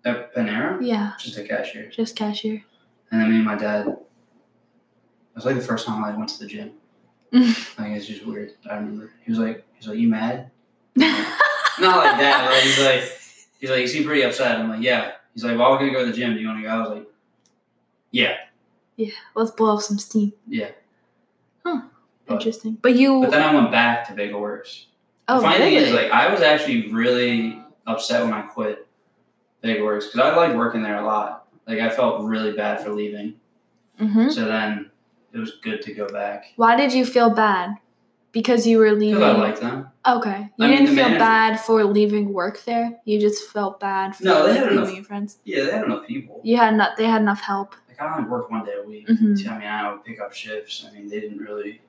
At 0.06 0.34
Panera, 0.34 0.78
Yeah, 0.80 1.12
just 1.18 1.36
a 1.38 1.42
cashier, 1.44 1.88
just 1.90 2.16
cashier. 2.16 2.64
and 3.10 3.20
then 3.20 3.28
me 3.30 3.36
and 3.36 3.44
my 3.44 3.56
dad. 3.56 3.86
It 3.88 3.98
was 5.34 5.44
like 5.44 5.56
the 5.56 5.60
first 5.62 5.86
time 5.86 6.02
I 6.02 6.16
went 6.16 6.30
to 6.30 6.38
the 6.38 6.46
gym. 6.46 6.72
Like 7.78 7.90
it's 7.90 8.06
just 8.06 8.24
weird. 8.24 8.52
I 8.70 8.76
remember 8.76 9.10
he 9.24 9.30
was 9.30 9.38
like, 9.38 9.64
he's 9.74 9.86
like, 9.88 9.98
"You 9.98 10.08
mad?" 10.08 10.50
Not 10.96 11.98
like 11.98 12.18
that. 12.18 12.48
Like, 12.50 12.62
he's 12.62 12.80
like, 12.84 13.02
he's 13.60 13.70
like, 13.70 13.80
you 13.80 13.86
seem 13.88 14.04
pretty 14.04 14.22
upset. 14.22 14.58
I'm 14.58 14.70
like, 14.70 14.80
yeah. 14.82 15.12
He's 15.34 15.44
like, 15.44 15.58
well, 15.58 15.70
we're 15.72 15.78
gonna 15.80 15.92
go 15.92 16.04
to 16.06 16.10
the 16.10 16.16
gym. 16.16 16.32
Do 16.32 16.40
you 16.40 16.46
want 16.46 16.58
to 16.60 16.62
go? 16.62 16.68
I 16.70 16.78
was 16.78 16.88
like, 16.90 17.06
yeah, 18.12 18.36
Yeah. 18.96 19.10
Let's 19.34 19.50
blow 19.50 19.74
off 19.76 19.82
some 19.82 19.98
steam. 19.98 20.32
yeah. 20.48 20.70
But, 21.62 21.82
Interesting. 22.28 22.78
But 22.82 22.94
you. 22.96 23.20
but 23.20 23.30
then 23.30 23.42
I 23.42 23.54
went 23.54 23.70
back 23.70 24.08
to 24.08 24.14
Bagel 24.14 24.40
Works. 24.40 24.86
oh, 25.28 25.36
the 25.36 25.42
funny 25.42 25.58
really? 25.64 25.76
thing 25.76 25.88
is, 25.88 25.92
like, 25.94 26.10
I 26.10 26.28
was 26.32 26.40
actually 26.40 26.90
really 26.90 27.62
upset 27.86 28.24
when 28.24 28.32
I 28.32 28.42
quit 28.42 28.85
Bagel 29.66 29.84
Works 29.84 30.06
because 30.06 30.20
I 30.20 30.34
liked 30.36 30.54
working 30.56 30.82
there 30.82 30.98
a 30.98 31.04
lot. 31.04 31.46
Like, 31.66 31.80
I 31.80 31.88
felt 31.90 32.22
really 32.24 32.52
bad 32.52 32.80
for 32.82 32.90
leaving. 32.90 33.34
hmm 33.98 34.28
So 34.30 34.44
then 34.46 34.90
it 35.32 35.38
was 35.38 35.52
good 35.62 35.82
to 35.82 35.92
go 35.94 36.06
back 36.08 36.52
Why 36.56 36.76
did 36.76 36.92
you 36.92 37.04
feel 37.04 37.30
bad? 37.30 37.76
Because 38.32 38.66
you 38.66 38.78
were 38.78 38.92
leaving. 38.92 39.14
because 39.20 39.36
I 39.36 39.38
liked 39.40 39.60
them. 39.60 39.88
okay. 40.06 40.50
You 40.58 40.64
I 40.66 40.68
didn't 40.68 40.86
feel 40.88 40.96
manager- 40.96 41.18
bad 41.18 41.60
for 41.60 41.82
leaving 41.84 42.32
work 42.34 42.62
there. 42.64 43.00
You 43.04 43.18
just 43.18 43.50
felt 43.50 43.80
bad 43.80 44.14
for 44.14 44.24
No, 44.24 44.46
they 44.46 44.54
had 44.54 44.62
leaving 44.64 44.78
enough- 44.78 44.94
your 44.94 45.04
friends. 45.04 45.38
Yeah, 45.44 45.64
they 45.64 45.72
had 45.72 45.84
enough 45.84 46.06
people. 46.06 46.40
You 46.44 46.56
had 46.58 46.74
not. 46.76 46.96
They 46.98 47.06
had 47.06 47.22
enough 47.22 47.40
help. 47.40 47.74
Like, 47.88 48.00
I 48.00 48.14
only 48.16 48.28
worked 48.28 48.50
one 48.50 48.64
day 48.64 48.74
a 48.82 48.86
week. 48.86 49.08
Mhm. 49.08 49.38
So, 49.42 49.50
I 49.50 49.58
mean, 49.58 49.68
I 49.68 49.90
would 49.90 50.04
pick 50.04 50.20
up 50.20 50.34
shifts. 50.34 50.86
I 50.86 50.94
mean, 50.94 51.08
they 51.08 51.18
didn't 51.20 51.38
really 51.38 51.80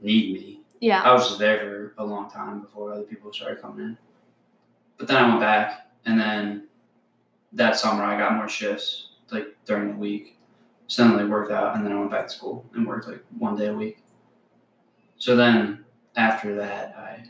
need 0.00 0.32
me. 0.34 0.60
Yeah. 0.80 1.02
I 1.02 1.12
was 1.12 1.26
just 1.26 1.38
there 1.40 1.58
for 1.58 1.92
a 1.98 2.04
long 2.04 2.30
time 2.30 2.60
before 2.60 2.92
other 2.92 3.02
people 3.02 3.32
started 3.32 3.60
coming 3.60 3.84
in. 3.86 3.98
But 4.98 5.08
then 5.08 5.16
I 5.16 5.28
went 5.28 5.40
back, 5.40 5.88
and 6.06 6.18
then 6.18 6.68
that 7.52 7.76
summer 7.76 8.02
I 8.02 8.18
got 8.18 8.34
more 8.34 8.48
shifts, 8.48 9.08
like 9.30 9.56
during 9.64 9.88
the 9.88 9.96
week. 9.96 10.38
So 10.86 11.04
then 11.04 11.16
they 11.16 11.24
worked 11.24 11.50
out, 11.50 11.76
and 11.76 11.84
then 11.84 11.92
I 11.92 11.98
went 11.98 12.10
back 12.10 12.26
to 12.26 12.32
school 12.32 12.66
and 12.74 12.86
worked 12.86 13.08
like 13.08 13.24
one 13.38 13.56
day 13.56 13.68
a 13.68 13.74
week. 13.74 13.98
So 15.16 15.36
then 15.36 15.84
after 16.16 16.56
that, 16.56 16.94
I 16.98 17.24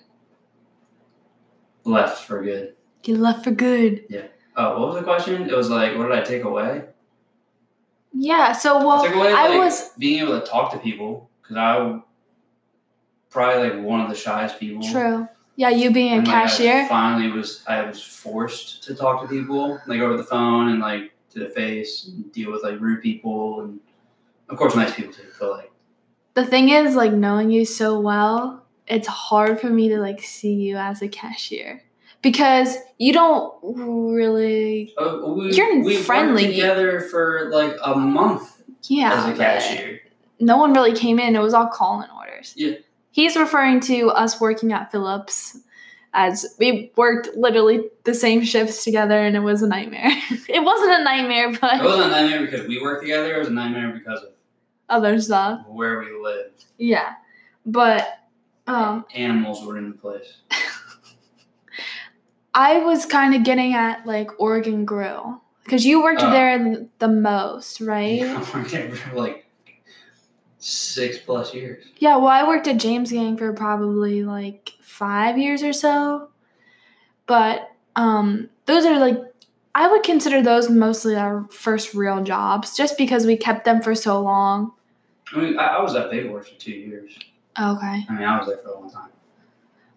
left 1.85 2.25
for 2.25 2.43
good. 2.43 2.75
You 3.05 3.17
left 3.19 3.45
for 3.45 3.51
good. 3.51 4.05
Yeah. 4.09 4.27
Oh, 4.57 4.81
what 4.81 4.89
was 4.89 4.97
the 4.97 5.03
question? 5.03 5.49
It 5.49 5.57
was 5.57 5.71
like, 5.71 5.97
what 5.97 6.09
did 6.09 6.19
I 6.19 6.23
take 6.23 6.45
away? 6.45 6.85
Yeah. 8.13 8.53
So 8.53 8.79
I 8.79 8.85
well, 8.85 9.05
took 9.05 9.15
away 9.15 9.33
I 9.33 9.49
like 9.49 9.59
was. 9.59 9.91
being 9.99 10.21
able 10.21 10.41
to 10.41 10.47
talk 10.47 10.73
to 10.73 10.79
people 10.79 11.31
because 11.43 11.57
I 11.57 12.01
probably 13.31 13.71
like 13.71 13.85
one 13.85 14.01
of 14.01 14.09
the 14.09 14.15
shyest 14.15 14.59
people. 14.61 14.83
True. 14.91 15.29
Yeah, 15.57 15.69
you 15.69 15.93
being 15.93 16.13
a 16.13 16.17
And, 16.19 16.27
like, 16.27 16.37
I 16.37 16.41
cashier. 16.43 16.87
finally 16.89 17.31
was 17.31 17.63
I 17.69 17.83
was 17.83 18.03
forced 18.03 18.83
to 18.85 18.95
talk 18.95 19.23
to 19.23 19.29
people 19.29 19.81
like 19.87 20.01
over 20.01 20.17
the 20.17 20.25
phone 20.25 20.69
and 20.69 20.81
like 20.81 21.13
to 21.31 21.39
the 21.41 21.49
face 21.49 22.07
and 22.07 22.31
deal 22.33 22.51
with 22.53 22.63
like 22.63 22.81
rude 22.81 23.03
people 23.03 23.61
and 23.63 23.81
of 24.49 24.57
course 24.57 24.75
nice 24.75 24.95
people 24.95 25.13
too. 25.13 25.23
But 25.39 25.51
like 25.51 25.73
The 26.35 26.47
thing 26.47 26.71
is, 26.71 26.95
like 26.97 27.13
knowing 27.13 27.51
you 27.51 27.65
so 27.67 28.01
well, 28.01 28.65
it's 28.87 29.07
hard 29.09 29.61
for 29.61 29.69
me 29.69 29.89
to 29.91 29.99
like 30.01 30.23
see 30.23 30.55
you 30.55 30.77
as 30.77 31.03
a 31.03 31.09
cashier 31.09 31.83
because 32.23 32.77
you 32.99 33.13
don't 33.13 33.53
really. 33.63 34.95
uh, 34.99 35.19
we, 35.27 35.53
You're 35.55 35.83
we 35.83 35.97
friendly. 35.97 36.47
together 36.49 37.01
for 37.01 37.49
like 37.51 37.77
a 37.85 37.95
month 37.95 38.63
Yeah. 38.85 39.13
as 39.27 39.35
a 39.35 39.37
cashier. 39.37 40.01
No 40.41 40.57
one 40.57 40.73
really 40.73 40.93
came 40.95 41.19
in. 41.19 41.37
It 41.37 41.41
was 41.41 41.55
all 41.55 41.67
call-in 41.69 42.11
orders. 42.11 42.55
Yeah. 42.57 42.77
He's 43.13 43.37
referring 43.37 43.81
to 43.83 44.09
us 44.09 44.41
working 44.41 44.73
at 44.73 44.91
Phillips 44.91 45.59
as 46.15 46.57
we 46.59 46.91
worked 46.97 47.29
literally 47.37 47.85
the 48.05 48.15
same 48.15 48.43
shifts 48.43 48.83
together 48.85 49.19
and 49.19 49.37
it 49.37 49.41
was 49.41 49.63
a 49.63 49.69
nightmare. 49.69 50.11
it 50.49 50.65
wasn't 50.65 51.01
a 51.01 51.05
nightmare, 51.05 51.53
but. 51.61 51.75
It 51.81 51.85
wasn't 51.85 52.07
a 52.07 52.11
nightmare 52.11 52.45
because 52.47 52.67
we 52.67 52.83
worked 52.83 53.03
together. 53.03 53.37
It 53.37 53.39
was 53.39 53.49
a 53.49 53.53
nightmare 53.53 53.93
because 53.93 54.23
of 54.25 54.31
other 54.89 55.21
stuff. 55.21 55.65
where 55.69 56.01
we 56.01 56.07
lived. 56.21 56.65
Yeah. 56.79 57.13
But 57.65 58.19
um 58.67 59.05
Animals 59.15 59.65
were 59.65 59.79
in 59.79 59.91
the 59.91 59.97
place. 59.97 60.39
I 62.55 62.79
was 62.79 63.07
kind 63.07 63.35
of 63.35 63.45
getting 63.45 63.73
at 63.75 64.07
like 64.07 64.31
Oregon 64.39 64.85
Grill 64.85 65.43
because 65.65 65.87
you 65.87 66.03
worked 66.03 66.23
Oh. 66.23 66.31
there 66.31 66.87
the 66.99 67.09
most, 67.09 67.81
right? 67.81 68.23
I 68.23 68.39
worked 68.55 68.71
there 68.73 68.95
for 68.95 69.17
like 69.17 69.42
six 70.63 71.19
plus 71.19 71.53
years. 71.53 71.85
Yeah, 71.99 72.17
well, 72.17 72.29
I 72.29 72.47
worked 72.47 72.69
at 72.69 72.79
James 72.79 73.11
Gang 73.13 73.37
for 73.37 73.53
probably 73.53 74.23
like 74.25 74.73
five 74.81 75.37
years 75.37 75.63
or 75.63 75.73
so. 75.73 76.29
But 77.27 77.71
um, 77.97 78.49
those 78.67 78.85
are 78.87 78.99
like, 78.99 79.17
I 79.75 79.91
would 79.91 80.03
consider 80.03 80.43
those 80.43 80.69
mostly 80.71 81.17
our 81.17 81.47
first 81.51 81.95
real 81.95 82.23
jobs 82.23 82.77
just 82.77 82.97
because 82.99 83.27
we 83.27 83.37
kept 83.37 83.65
them 83.65 83.81
for 83.83 83.95
so 83.95 84.21
long. 84.21 84.73
I 85.35 85.39
mean, 85.41 85.59
I, 85.59 85.67
I 85.79 85.83
was 85.83 85.95
at 85.95 86.13
Horse 86.27 86.49
for 86.49 86.59
two 86.61 86.73
years. 86.73 87.13
Okay. 87.59 88.07
I 88.09 88.13
mean, 88.13 88.23
I 88.23 88.39
was 88.39 88.49
there 88.49 88.59
for 88.59 88.69
a 88.69 88.81
long 88.81 88.91
time. 88.91 89.09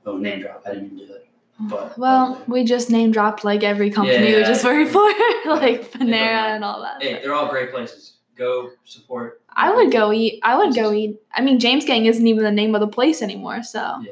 Oh, 0.06 0.18
name 0.18 0.42
drop. 0.42 0.64
I 0.66 0.70
didn't 0.74 0.86
even 0.86 0.98
do 0.98 1.08
that. 1.08 1.26
But 1.60 1.98
Well, 1.98 2.42
we 2.48 2.64
just 2.64 2.90
name 2.90 3.12
dropped 3.12 3.44
like 3.44 3.64
every 3.64 3.90
company 3.90 4.26
we 4.26 4.40
Yeah. 4.40 4.44
just 4.48 4.64
worked 4.64 4.92
for, 4.92 5.00
like 5.46 5.92
Panera 5.92 6.56
and 6.56 6.64
all 6.64 6.82
that. 6.82 7.02
hey, 7.02 7.20
they're 7.22 7.34
all 7.34 7.50
great 7.50 7.72
places. 7.72 8.14
Go 8.38 8.72
support. 8.84 9.42
I 9.56 9.74
would 9.74 9.92
go 9.92 10.12
eat. 10.12 10.40
I 10.44 10.58
would 10.58 10.76
go 10.76 10.92
eat. 10.92 11.20
I 11.34 11.42
mean, 11.42 11.60
James 11.60 11.86
Gang 11.86 12.06
isn't 12.06 12.26
even 12.28 12.44
the 12.44 12.52
name 12.52 12.76
of 12.76 12.82
the 12.82 12.88
place 12.88 13.22
anymore, 13.22 13.64
so. 13.64 14.00
Yeah. 14.02 14.12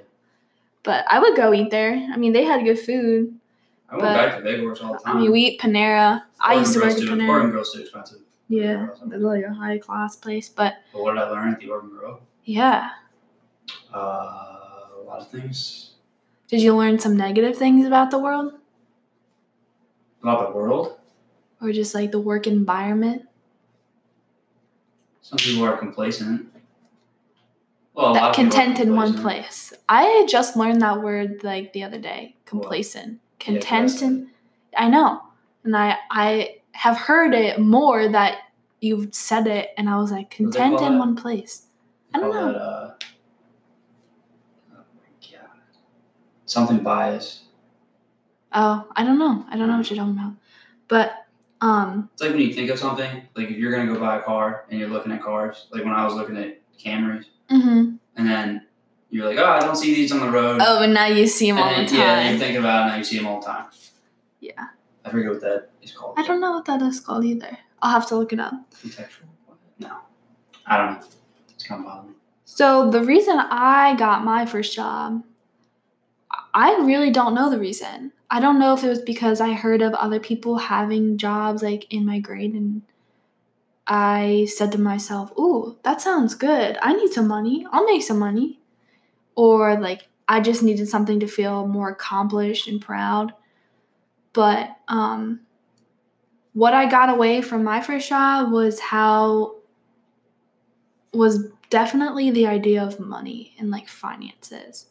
But 0.84 1.06
I 1.10 1.20
would 1.20 1.36
go 1.36 1.54
eat 1.54 1.70
there. 1.72 1.94
I 2.12 2.18
mean, 2.18 2.34
they 2.34 2.44
had 2.44 2.64
good 2.64 2.80
food. 2.80 3.38
I 3.90 3.98
went 3.98 4.16
back 4.16 4.44
to 4.44 4.62
Horse 4.62 4.82
all 4.82 4.94
the 4.94 5.00
time. 5.00 5.18
I 5.18 5.20
mean, 5.20 5.32
we 5.32 5.42
eat 5.42 5.60
Panera. 5.62 6.24
I 6.40 6.56
used 6.56 6.74
to 6.74 6.80
work 6.80 6.92
at 6.92 6.98
Panera. 6.98 7.28
Oregon 7.30 7.52
Grill's 7.52 7.74
too 7.74 7.82
expensive. 7.82 8.20
Yeah, 8.50 8.88
it's 8.92 9.02
like 9.02 9.46
a 9.46 9.54
high 9.54 9.78
class 9.78 10.16
place, 10.16 10.50
but 10.50 10.76
But 10.92 11.02
what 11.04 11.14
did 11.14 11.24
I 11.24 11.30
learn 11.30 11.54
at 11.54 11.60
the 11.60 11.70
Oregon 11.70 11.92
Grill? 11.98 12.20
yeah. 12.44 12.90
Uh, 13.94 13.98
a 13.98 15.04
lot 15.06 15.22
of 15.22 15.30
things 15.30 15.92
Did 16.50 16.62
you 16.62 16.76
learn 16.76 17.00
some 17.00 17.16
negative 17.16 17.56
things 17.58 17.86
about 17.88 18.12
the 18.12 18.20
world, 18.20 18.54
about 20.22 20.50
the 20.50 20.56
world. 20.56 20.98
or 21.62 21.72
just 21.72 21.96
like 21.96 22.12
the 22.12 22.20
work 22.20 22.46
environment? 22.48 23.24
Some 25.24 25.38
people 25.38 25.64
are 25.64 25.78
complacent. 25.78 26.48
Well, 27.94 28.14
that 28.14 28.24
of 28.24 28.36
people 28.36 28.50
are 28.50 28.52
content 28.52 28.80
in 28.80 28.96
one 28.96 29.18
place. 29.20 29.72
I 29.88 30.28
just 30.30 30.58
learned 30.58 30.82
that 30.82 31.02
word 31.02 31.44
like 31.44 31.72
the 31.72 31.84
other 31.84 31.98
day. 31.98 32.36
Complacent. 32.46 33.14
Yeah, 33.40 33.46
Content 33.46 33.92
yes. 33.92 34.02
in. 34.02 34.30
I 34.78 34.90
know, 34.90 35.22
and 35.64 35.76
I 35.76 35.98
I 36.12 36.58
have 36.74 36.98
heard 36.98 37.34
it 37.34 37.60
more 37.60 38.08
that 38.10 38.40
you've 38.82 39.16
said 39.16 39.48
it, 39.48 39.70
and 39.78 39.90
I 39.90 39.96
was 39.98 40.12
like 40.12 40.30
content 40.30 40.82
in 40.82 40.94
that? 40.94 41.00
one 41.00 41.16
place. 41.16 41.68
I 42.14 42.20
don't 42.20 42.34
know. 42.34 42.52
That, 42.52 42.60
uh, 42.60 42.94
oh 44.74 44.84
my 44.96 45.32
god, 45.32 45.50
something 46.46 46.80
biased. 46.80 47.44
Oh, 48.52 48.88
I 48.96 49.04
don't 49.04 49.20
know. 49.20 49.46
I 49.50 49.56
don't 49.56 49.68
know 49.70 49.78
what 49.78 49.90
you're 49.90 49.98
talking 49.98 50.14
about, 50.20 50.34
but 50.90 51.23
um, 51.64 52.10
It's 52.12 52.22
like 52.22 52.32
when 52.32 52.42
you 52.42 52.54
think 52.54 52.70
of 52.70 52.78
something, 52.78 53.22
like 53.36 53.50
if 53.50 53.58
you're 53.58 53.72
gonna 53.72 53.92
go 53.92 53.98
buy 53.98 54.18
a 54.18 54.22
car 54.22 54.66
and 54.70 54.78
you're 54.78 54.90
looking 54.90 55.14
at 55.14 55.22
cars, 55.22 55.68
like 55.72 55.86
when 55.86 55.94
I 55.94 56.04
was 56.04 56.14
looking 56.14 56.36
at 56.36 56.60
Camrys, 56.78 57.24
mhm. 57.50 57.98
and 58.18 58.28
then 58.28 58.66
you're 59.10 59.26
like, 59.26 59.38
oh, 59.38 59.46
I 59.46 59.62
don't 59.62 59.78
see 59.78 59.96
these 59.96 60.12
on 60.12 60.20
the 60.20 60.30
road. 60.30 60.60
oh, 60.62 60.84
and 60.84 60.94
now 60.94 61.06
you 61.06 61.26
see 61.26 61.50
them 61.50 61.60
all 61.60 61.70
and 61.70 61.88
the 61.88 61.92
time. 61.92 62.00
yeah, 62.00 62.32
you 62.32 62.38
think 62.38 62.58
about 62.60 62.80
it, 62.80 62.82
and 62.82 62.88
now 62.92 62.98
you 62.98 63.04
see 63.06 63.18
them 63.18 63.28
all 63.28 63.40
the 63.40 63.46
time. 63.46 63.66
Yeah. 64.42 64.66
I 65.06 65.10
forget 65.10 65.32
what 65.32 65.42
that 65.42 65.70
is 65.82 65.94
called. 65.94 66.16
I 66.18 66.28
don't 66.28 66.42
know 66.42 66.52
what 66.52 66.66
that 66.66 66.82
is 66.82 67.00
called 67.00 67.24
either. 67.24 67.58
I'll 67.82 67.92
have 67.92 68.08
to 68.10 68.16
look 68.18 68.34
it 68.34 68.40
up. 68.40 68.54
Contextual? 68.82 69.28
No, 69.80 69.98
I 70.66 70.78
don't 70.78 71.00
know. 71.00 71.08
It's 71.50 71.66
kind 71.66 71.80
of 71.80 71.86
bothering 71.86 72.10
me. 72.10 72.16
So 72.44 72.90
the 72.90 73.02
reason 73.04 73.40
I 73.40 73.96
got 73.96 74.26
my 74.26 74.46
first 74.46 74.76
job, 74.76 75.24
I 76.54 76.76
really 76.82 77.10
don't 77.10 77.34
know 77.34 77.50
the 77.50 77.60
reason. 77.60 78.12
I 78.34 78.40
don't 78.40 78.58
know 78.58 78.74
if 78.74 78.84
it 78.84 78.90
was 78.90 79.00
because 79.00 79.40
I 79.40 79.54
heard 79.54 79.84
of 79.84 79.94
other 79.94 80.20
people 80.20 80.58
having 80.58 81.20
jobs 81.20 81.62
like 81.62 81.86
in 81.94 82.04
my 82.04 82.18
grade 82.18 82.56
and 82.56 82.82
I 83.86 84.48
said 84.50 84.72
to 84.72 84.82
myself, 84.82 85.32
"Ooh, 85.38 85.78
that 85.84 86.02
sounds 86.02 86.34
good. 86.34 86.80
I 86.82 86.94
need 86.94 87.14
some 87.14 87.28
money. 87.28 87.68
I'll 87.72 87.86
make 87.86 88.02
some 88.02 88.18
money." 88.18 88.60
Or 89.36 89.80
like 89.80 90.08
I 90.28 90.40
just 90.40 90.64
needed 90.64 90.90
something 90.90 91.20
to 91.20 91.28
feel 91.28 91.68
more 91.68 91.90
accomplished 91.90 92.68
and 92.68 92.82
proud. 92.82 93.34
But 94.34 94.78
um 94.88 95.42
what 96.54 96.74
I 96.74 96.90
got 96.90 97.10
away 97.10 97.44
from 97.44 97.64
my 97.64 97.82
first 97.82 98.10
job 98.10 98.52
was 98.52 98.80
how 98.80 99.58
was 101.14 101.50
definitely 101.70 102.32
the 102.32 102.48
idea 102.48 102.84
of 102.84 103.00
money 103.00 103.54
and 103.60 103.70
like 103.70 103.88
finances. 103.88 104.88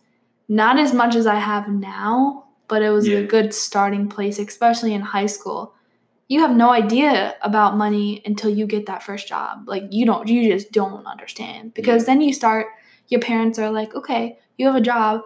Not 0.49 0.79
as 0.79 0.95
much 0.95 1.17
as 1.17 1.27
I 1.27 1.37
have 1.37 1.69
now, 1.69 2.42
but 2.69 2.83
it 2.83 2.91
was 2.91 3.07
Yeah. 3.09 3.19
a 3.19 3.27
good 3.27 3.53
starting 3.55 4.09
place, 4.09 4.39
especially 4.39 4.95
in 4.95 5.01
high 5.03 5.27
school. 5.27 5.75
You 6.29 6.41
have 6.41 6.57
no 6.57 6.71
idea 6.71 7.37
about 7.43 7.77
money 7.77 8.23
until 8.25 8.51
you 8.51 8.67
get 8.67 8.87
that 8.87 9.03
first 9.03 9.29
job. 9.29 9.65
Like 9.67 9.85
you 9.91 10.07
don't 10.07 10.29
you 10.29 10.51
just 10.53 10.73
don't 10.73 11.05
understand 11.07 11.75
because 11.75 12.07
then 12.07 12.21
you 12.21 12.33
start 12.33 12.67
your 13.09 13.21
parents 13.21 13.59
are 13.59 13.71
like, 13.71 13.95
"Okay, 13.95 14.39
you 14.57 14.67
have 14.67 14.77
a 14.77 14.81
job. 14.81 15.23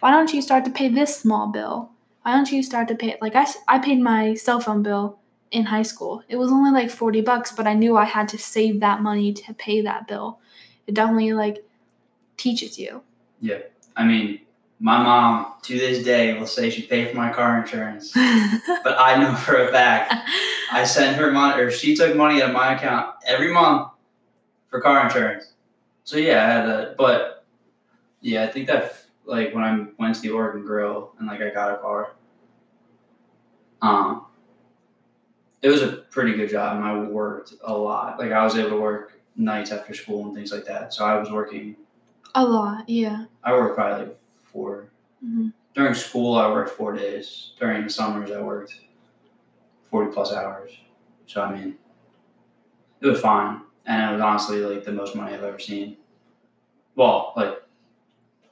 Why 0.00 0.10
don't 0.10 0.32
you 0.32 0.40
start 0.42 0.64
to 0.66 0.70
pay 0.70 0.88
this 0.88 1.16
small 1.16 1.48
bill? 1.48 1.90
Why 2.22 2.32
don't 2.32 2.50
you 2.52 2.62
start 2.62 2.86
to 2.88 2.94
pay 2.94 3.16
like 3.20 3.34
I, 3.34 3.46
I 3.66 3.78
paid 3.78 4.00
my 4.00 4.34
cell 4.34 4.60
phone 4.60 4.82
bill 4.82 5.18
in 5.50 5.64
high 5.64 5.82
school. 5.82 6.22
It 6.28 6.36
was 6.36 6.50
only 6.52 6.70
like 6.70 6.90
40 6.90 7.20
bucks, 7.22 7.50
but 7.52 7.66
I 7.66 7.74
knew 7.74 7.96
I 7.96 8.04
had 8.04 8.28
to 8.28 8.38
save 8.38 8.80
that 8.80 9.02
money 9.02 9.32
to 9.32 9.54
pay 9.54 9.80
that 9.82 10.06
bill. 10.06 10.38
It 10.86 10.94
definitely 10.94 11.32
like 11.32 11.64
teaches 12.36 12.78
you. 12.78 13.02
Yeah. 13.40 13.58
I 13.96 14.04
mean, 14.04 14.40
my 14.78 15.02
mom 15.02 15.54
to 15.62 15.78
this 15.78 16.04
day 16.04 16.38
will 16.38 16.46
say 16.46 16.68
she 16.70 16.82
paid 16.82 17.10
for 17.10 17.16
my 17.16 17.32
car 17.32 17.60
insurance, 17.60 18.12
but 18.14 18.96
I 18.98 19.16
know 19.18 19.34
for 19.34 19.56
a 19.56 19.68
fact 19.72 20.12
I 20.70 20.84
sent 20.84 21.16
her 21.16 21.30
money, 21.30 21.62
or 21.62 21.70
she 21.70 21.96
took 21.96 22.14
money 22.14 22.42
out 22.42 22.50
of 22.50 22.54
my 22.54 22.74
account 22.74 23.14
every 23.26 23.52
month 23.52 23.88
for 24.68 24.80
car 24.80 25.04
insurance. 25.04 25.52
So 26.04 26.18
yeah, 26.18 26.44
I 26.44 26.46
had 26.46 26.66
that, 26.66 26.96
but 26.96 27.44
yeah, 28.20 28.44
I 28.44 28.48
think 28.48 28.66
that 28.68 28.96
like 29.24 29.54
when 29.54 29.64
I 29.64 29.86
went 29.98 30.14
to 30.16 30.20
the 30.20 30.30
Oregon 30.30 30.64
Grill 30.64 31.12
and 31.18 31.26
like 31.26 31.40
I 31.40 31.50
got 31.50 31.72
a 31.72 31.78
car, 31.78 32.12
um, 33.80 34.26
it 35.62 35.68
was 35.68 35.82
a 35.82 35.88
pretty 35.88 36.34
good 36.34 36.50
job, 36.50 36.76
and 36.76 36.84
I 36.84 36.98
worked 36.98 37.54
a 37.64 37.76
lot. 37.76 38.18
Like 38.18 38.32
I 38.32 38.44
was 38.44 38.56
able 38.56 38.70
to 38.70 38.80
work 38.80 39.20
nights 39.36 39.72
after 39.72 39.94
school 39.94 40.26
and 40.26 40.34
things 40.34 40.52
like 40.52 40.64
that. 40.66 40.92
So 40.92 41.04
I 41.04 41.18
was 41.18 41.30
working. 41.30 41.76
A 42.34 42.44
lot, 42.44 42.88
yeah. 42.88 43.24
I 43.42 43.52
worked 43.52 43.76
probably 43.76 44.06
like 44.06 44.18
4 44.56 44.88
Mhm. 45.24 45.52
During 45.74 45.94
school, 45.94 46.34
I 46.36 46.48
worked 46.50 46.70
four 46.70 46.92
days. 46.94 47.52
During 47.60 47.84
the 47.84 47.90
summers, 47.90 48.30
I 48.30 48.40
worked 48.40 48.74
forty 49.90 50.10
plus 50.10 50.32
hours. 50.32 50.70
So 51.26 51.42
I 51.42 51.54
mean, 51.54 51.76
it 53.02 53.06
was 53.06 53.20
fine, 53.20 53.60
and 53.84 54.10
it 54.10 54.12
was 54.14 54.22
honestly 54.22 54.60
like 54.60 54.84
the 54.84 54.92
most 54.92 55.14
money 55.14 55.34
I've 55.34 55.42
ever 55.44 55.58
seen. 55.58 55.98
Well, 56.94 57.34
like 57.36 57.62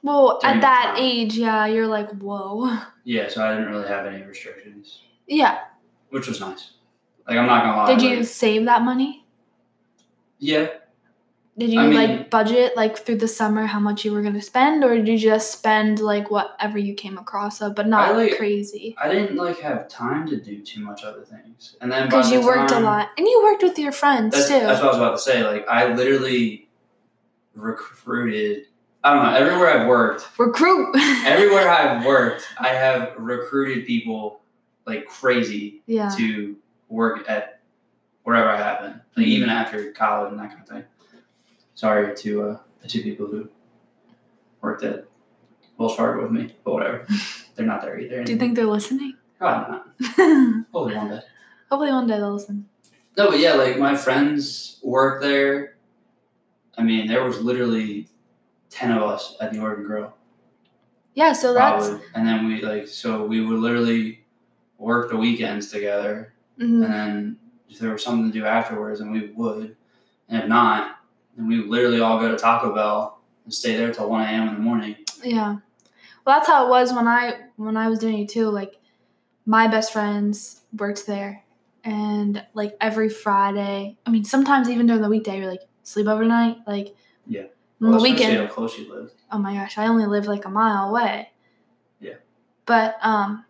Well, 0.03 0.39
at 0.43 0.61
that 0.61 0.93
time. 0.95 0.97
age, 1.03 1.35
yeah, 1.35 1.65
you're 1.65 1.87
like, 1.87 2.11
whoa. 2.11 2.77
yeah, 3.03 3.27
so 3.27 3.43
I 3.43 3.55
didn't 3.55 3.71
really 3.71 3.87
have 3.87 4.05
any 4.05 4.21
restrictions, 4.23 5.01
Yeah. 5.27 5.57
which 6.09 6.27
was 6.27 6.39
nice. 6.39 6.73
Like 7.27 7.37
I'm 7.37 7.47
not 7.47 7.63
gonna 7.63 7.77
lie. 7.77 7.87
Did 7.95 8.01
you 8.03 8.17
like, 8.17 8.27
save 8.27 8.65
that 8.65 8.83
money? 8.83 9.25
yeah, 10.37 10.67
Did 11.57 11.69
you 11.71 11.79
I 11.79 11.87
mean- 11.87 11.93
like 11.95 12.29
budget 12.29 12.75
like 12.75 12.97
through 12.97 13.17
the 13.17 13.29
summer 13.29 13.65
how 13.65 13.79
much 13.79 14.03
you 14.03 14.11
were 14.11 14.21
gonna 14.21 14.41
spend, 14.41 14.83
or 14.83 14.93
did 14.95 15.07
you 15.07 15.17
just 15.17 15.51
spend 15.51 15.99
like 15.99 16.29
whatever 16.29 16.77
you 16.77 16.93
came 16.93 17.17
across 17.17 17.61
of, 17.61 17.75
but 17.75 17.87
not 17.87 18.09
I, 18.09 18.11
like- 18.11 18.37
crazy? 18.37 18.93
I 19.01 19.07
didn't 19.09 19.37
like 19.37 19.59
have 19.59 19.87
time 19.87 20.27
to 20.27 20.35
do 20.39 20.61
too 20.61 20.81
much 20.81 21.03
other 21.05 21.21
things, 21.23 21.77
and 21.79 21.89
then 21.91 22.07
Because 22.07 22.29
the 22.29 22.35
you 22.37 22.45
worked 22.45 22.71
a 22.71 22.79
lot, 22.79 23.09
and 23.17 23.25
you 23.25 23.41
worked 23.43 23.63
with 23.63 23.79
your 23.79 23.93
friends 23.93 24.35
That's, 24.35 24.47
too. 24.49 24.59
that's 24.59 24.81
what 24.81 24.87
I 24.87 24.87
was 24.87 24.97
about 24.97 25.11
to 25.11 25.19
say. 25.19 25.43
Like 25.45 25.65
I 25.69 25.93
literally 25.93 26.67
recruited. 27.55 28.65
I 29.03 29.13
don't 29.13 29.23
know. 29.23 29.33
Everywhere 29.37 29.79
I've 29.79 29.87
worked, 29.87 30.27
Recruit. 30.37 30.95
everywhere 31.25 31.69
I've 31.69 32.05
worked, 32.05 32.43
I 32.59 32.69
have 32.69 33.13
recruited 33.17 33.85
people 33.85 34.41
like 34.85 35.05
crazy 35.07 35.81
yeah. 35.85 36.09
to 36.17 36.55
work 36.89 37.23
at 37.29 37.59
wherever 38.23 38.49
I 38.49 38.57
have 38.57 38.81
been. 38.81 39.01
Like 39.15 39.27
even 39.27 39.49
after 39.49 39.91
college 39.91 40.31
and 40.31 40.39
that 40.39 40.49
kind 40.49 40.61
of 40.61 40.67
thing. 40.67 40.83
Sorry 41.75 42.15
to 42.15 42.43
uh, 42.43 42.57
the 42.81 42.87
two 42.87 43.03
people 43.03 43.27
who 43.27 43.49
worked 44.61 44.83
at 44.83 45.05
Wells 45.77 45.95
Fargo 45.95 46.23
with 46.23 46.31
me, 46.31 46.55
but 46.63 46.73
whatever. 46.73 47.05
They're 47.55 47.65
not 47.65 47.81
there 47.81 47.99
either. 47.99 48.23
Do 48.23 48.33
you 48.33 48.37
think 48.37 48.55
they're 48.55 48.65
listening? 48.65 49.13
Probably 49.37 49.77
not. 49.77 50.65
Hopefully 50.73 50.95
one 50.97 51.09
day. 51.09 51.21
Hopefully 51.69 51.91
one 51.91 52.07
day 52.07 52.17
they'll 52.17 52.33
listen. 52.33 52.67
No, 53.17 53.29
but 53.29 53.39
yeah, 53.39 53.53
like 53.53 53.77
my 53.77 53.95
friends 53.95 54.79
work 54.83 55.21
there. 55.21 55.77
I 56.77 56.83
mean, 56.83 57.07
there 57.07 57.23
was 57.23 57.39
literally 57.39 58.09
ten 58.69 58.91
of 58.91 59.03
us 59.03 59.37
at 59.39 59.53
the 59.53 59.59
Oregon 59.59 59.85
Grill. 59.85 60.13
Yeah, 61.13 61.31
so 61.31 61.53
that's 61.53 61.87
And 62.13 62.27
then 62.27 62.45
we 62.45 62.61
like 62.61 62.89
so 62.89 63.25
we 63.25 63.39
would 63.39 63.59
literally 63.59 64.25
work 64.77 65.09
the 65.09 65.15
weekends 65.15 65.71
together 65.71 66.33
mhm. 66.59 66.83
and 66.83 66.83
then 66.83 67.37
if 67.69 67.79
there 67.79 67.93
was 67.93 68.03
something 68.03 68.29
to 68.29 68.37
do 68.37 68.45
afterwards 68.45 68.99
and 68.99 69.11
we 69.11 69.27
would. 69.27 69.77
And 70.27 70.43
if 70.43 70.49
not, 70.49 70.94
then 71.35 71.47
we 71.47 71.57
literally 71.63 71.99
all 71.99 72.19
go 72.19 72.29
to 72.31 72.37
Taco 72.37 72.73
Bell 72.73 73.19
and 73.43 73.53
stay 73.53 73.75
there 73.75 73.93
till 73.93 74.09
one 74.09 74.23
AM 74.23 74.47
in 74.49 74.53
the 74.55 74.59
morning. 74.59 74.95
Yeah. 75.23 75.57
Well, 76.25 76.37
that's 76.37 76.47
how 76.47 76.65
it 76.65 76.69
was 76.69 76.93
when 76.93 77.07
I 77.07 77.33
when 77.57 77.77
I 77.77 77.87
was 77.89 77.99
doing 77.99 78.19
it 78.19 78.29
too. 78.29 78.49
Like 78.49 78.75
my 79.45 79.67
best 79.67 79.93
friends 79.93 80.61
worked 80.75 81.05
there, 81.05 81.43
and 81.83 82.43
like 82.53 82.75
every 82.81 83.09
Friday. 83.09 83.97
I 84.05 84.09
mean, 84.09 84.23
sometimes 84.23 84.69
even 84.69 84.87
during 84.87 85.01
the 85.01 85.09
weekday, 85.09 85.37
you're 85.39 85.49
like 85.49 85.61
sleep 85.83 86.07
overnight. 86.07 86.57
Like 86.65 86.95
Yeah. 87.27 87.43
on 87.81 87.91
the 87.91 87.99
weekend. 87.99 88.37
how 88.37 88.47
close 88.53 88.77
you 88.77 88.91
lived. 88.91 89.13
Oh 89.31 89.37
my 89.37 89.53
gosh, 89.53 89.77
I 89.77 89.87
only 89.87 90.05
live 90.07 90.25
like 90.25 90.45
a 90.45 90.49
mile 90.49 90.89
away. 90.89 91.29
Yeah. 91.99 92.15
But 92.65 92.97
um, 93.01 93.45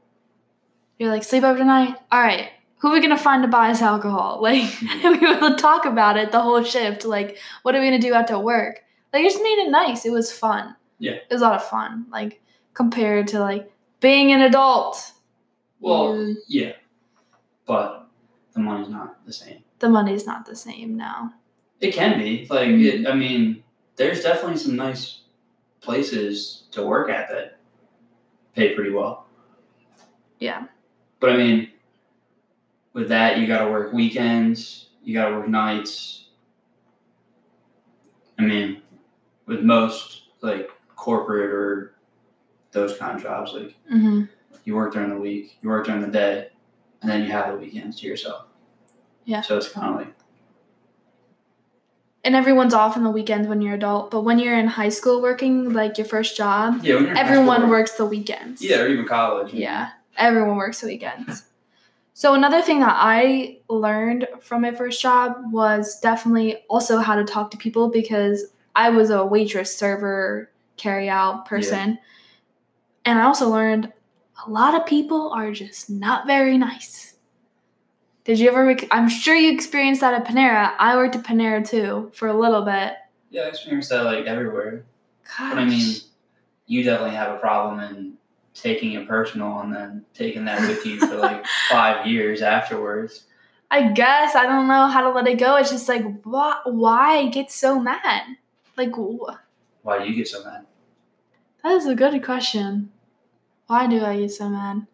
you're 0.99 1.09
like 1.09 1.23
sleep 1.23 1.43
overnight. 1.43 1.95
All 2.11 2.19
right. 2.21 2.49
Who 2.79 2.89
are 2.89 2.94
we 2.94 3.01
gonna 3.01 3.17
find 3.17 3.41
to 3.44 3.48
buy 3.50 3.70
us 3.72 3.82
alcohol? 3.82 4.39
Like 4.41 4.61
Mhm. 4.64 5.22
we 5.22 5.35
would 5.50 5.57
talk 5.57 5.85
about 5.85 6.18
it 6.18 6.31
the 6.31 6.42
whole 6.42 6.64
shift. 6.64 7.05
Like, 7.05 7.38
what 7.64 7.75
are 7.75 7.79
we 7.79 7.88
gonna 7.88 8.00
do 8.00 8.14
after 8.14 8.38
work? 8.38 8.83
Like, 9.14 9.24
it 9.24 9.29
just 9.31 9.42
made 9.44 9.59
it 9.66 9.72
nice. 9.72 10.05
It 10.05 10.11
was 10.11 10.31
fun. 10.31 10.75
Yeah. 11.00 11.14
It 11.14 11.27
was 11.31 11.42
a 11.42 11.46
lot 11.46 11.55
of 11.55 11.64
fun. 11.66 12.05
Like 12.11 12.42
compared 12.74 13.27
to 13.29 13.40
like 13.40 13.72
being 14.01 14.31
an 14.31 14.42
adult. 14.42 15.11
Well, 15.79 16.16
You- 16.18 16.38
yeah. 16.48 16.72
But 17.66 18.07
the 18.53 18.59
money's 18.59 18.90
not 18.90 19.25
the 19.25 19.33
same. 19.33 19.64
the 19.79 19.90
money's 19.90 20.25
not 20.25 20.46
the 20.46 20.55
same 20.55 20.96
now. 20.96 21.33
It 21.81 21.94
can 21.94 22.18
be. 22.18 22.48
Like, 22.50 22.68
Mm-hmm. 22.70 23.05
it, 23.05 23.07
I 23.09 23.14
mean, 23.16 23.64
there's 23.98 24.22
definitely 24.24 24.57
some 24.57 24.75
nice 24.75 25.22
places 25.81 26.64
to 26.72 26.83
work 26.85 27.09
at 27.09 27.27
that 27.29 27.57
pay 28.55 28.74
pretty 28.75 28.92
well. 28.92 29.25
Yeah. 30.40 30.66
But 31.20 31.31
I 31.31 31.38
mean, 31.38 31.70
with 32.96 33.10
that, 33.10 33.38
you 33.38 33.46
got 33.46 33.64
to 33.66 33.70
work 33.72 33.94
weekends, 33.94 34.88
you 35.03 35.14
got 35.14 35.29
to 35.29 35.36
work 35.36 35.48
nights. 35.48 36.29
I 38.40 38.44
mean, 38.44 38.81
with 39.46 39.62
most 39.62 40.24
like 40.42 40.70
corporate 40.96 41.51
or 41.51 41.96
those 42.72 42.98
kind 42.98 43.16
of 43.18 43.22
jobs, 43.22 43.53
like 43.53 43.75
hmm 43.88 44.24
you 44.64 44.74
work 44.75 44.94
during 44.94 45.10
the 45.12 45.18
week, 45.20 45.58
you 45.62 45.70
work 45.70 45.86
during 45.86 46.01
the 46.01 46.08
day, 46.08 46.48
and 47.03 47.12
then 47.12 47.22
you 47.22 47.31
have 47.31 47.51
the 47.51 47.58
weekends 47.60 48.00
to 48.00 48.08
yourself. 48.08 48.46
Yeah. 49.25 49.42
So 49.42 49.58
it's 49.58 49.70
kind 49.70 49.90
of 49.94 49.96
like, 50.01 50.16
And 52.24 52.36
everyone's 52.36 52.74
off 52.74 52.98
on 52.98 53.03
the 53.03 53.12
weekends 53.12 53.48
when 53.48 53.62
you're 53.62 53.75
adult, 53.75 54.10
but 54.10 54.22
when 54.22 54.40
you're 54.40 54.58
in 54.58 54.66
high 54.68 54.90
school 54.90 55.22
working, 55.22 55.72
like 55.74 56.00
your 56.00 56.08
first 56.08 56.36
job, 56.36 56.79
yeah, 56.81 56.96
when 56.96 57.03
you're 57.03 57.12
in 57.12 57.18
high 57.18 57.22
everyone 57.24 57.58
school- 57.60 57.70
works 57.70 57.92
the 57.92 58.05
weekends. 58.08 58.64
Yeah, 58.64 58.79
or 58.79 58.88
even 58.88 59.05
college. 59.05 59.53
Yeah, 59.53 59.90
everyone 60.18 60.55
works 60.55 60.81
the 60.81 60.88
weekends. 60.88 61.44
So 62.17 62.33
another 62.33 62.61
thing 62.61 62.79
that 62.79 62.95
I 62.97 63.57
learned 63.67 64.25
from 64.39 64.61
my 64.61 64.71
first 64.71 65.01
job 65.01 65.35
was 65.51 65.99
definitely 65.99 66.63
also 66.69 66.99
how 66.99 67.13
to 67.13 67.25
talk 67.25 67.51
to 67.51 67.57
people 67.57 67.89
because 67.89 68.45
I 68.73 68.89
was 68.89 69.09
a 69.09 69.25
waitress, 69.25 69.75
server, 69.75 70.49
carry 70.77 71.09
out 71.09 71.45
person. 71.45 71.99
And 73.03 73.19
I 73.19 73.23
also 73.23 73.49
learned 73.49 73.91
a 74.47 74.49
lot 74.49 74.79
of 74.79 74.85
people 74.85 75.31
are 75.31 75.51
just 75.51 75.89
not 75.89 76.25
very 76.25 76.57
nice. 76.57 77.15
Did 78.23 78.39
you 78.39 78.47
ever 78.47 78.77
I'm 78.91 79.09
sure 79.09 79.35
you 79.35 79.51
experienced 79.51 79.99
that 79.99 80.13
at 80.13 80.25
Panera. 80.25 80.73
I 80.79 80.95
worked 80.95 81.17
at 81.17 81.25
Panera 81.25 81.67
too 81.67 82.11
for 82.13 82.29
a 82.29 82.33
little 82.33 82.61
bit. 82.61 82.93
Yeah, 83.29 83.41
I 83.41 83.47
experienced 83.49 83.89
that 83.89 84.05
like 84.05 84.25
everywhere. 84.25 84.85
Gosh. 85.25 85.51
But 85.51 85.59
I 85.59 85.65
mean, 85.65 85.97
you 86.65 86.81
definitely 86.81 87.17
have 87.17 87.35
a 87.35 87.39
problem 87.39 87.81
in 87.81 88.13
taking 88.55 88.94
it 88.94 89.07
personal 89.07 89.59
and 89.59 89.75
then 89.75 90.05
taking 90.13 90.46
that 90.46 90.61
with 90.61 90.85
you 90.85 91.00
for 91.00 91.18
like 91.18 91.46
five 91.70 92.07
years 92.07 92.41
afterwards. 92.41 93.25
I 93.70 93.91
guess 93.91 94.35
I 94.35 94.46
don't 94.46 94.68
know 94.68 94.87
how 94.87 95.01
to 95.01 95.09
let 95.09 95.27
it 95.27 95.37
go. 95.37 95.57
It's 95.57 95.70
just 95.70 95.89
like, 95.89 96.03
why? 96.24 96.61
Why 96.65 97.27
get 97.27 97.51
so 97.51 97.79
mad? 97.79 98.24
Like, 98.77 98.96
wh- 98.96 99.35
Why 99.83 100.00
do 100.00 100.09
you 100.09 100.15
get 100.15 100.27
so 100.27 100.44
mad? 100.44 100.65
that 101.63 101.72
is 101.74 101.87
a 101.87 101.96
good 101.96 102.24
question. 102.24 102.91
Why 103.68 103.87
do 103.87 104.03
I 104.03 104.20
get 104.20 104.31
so 104.31 104.50
mad? 104.50 104.85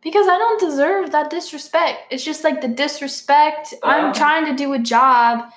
Because 0.00 0.26
I 0.26 0.38
don't 0.38 0.60
deserve 0.60 1.12
that 1.12 1.28
disrespect. 1.28 2.10
It's 2.10 2.24
just 2.24 2.42
like 2.42 2.62
the 2.62 2.68
disrespect. 2.68 3.74
I'm 3.82 4.10
oh. 4.10 4.14
trying 4.14 4.46
to 4.46 4.54
do 4.54 4.72
a 4.72 4.78
job, 4.78 5.50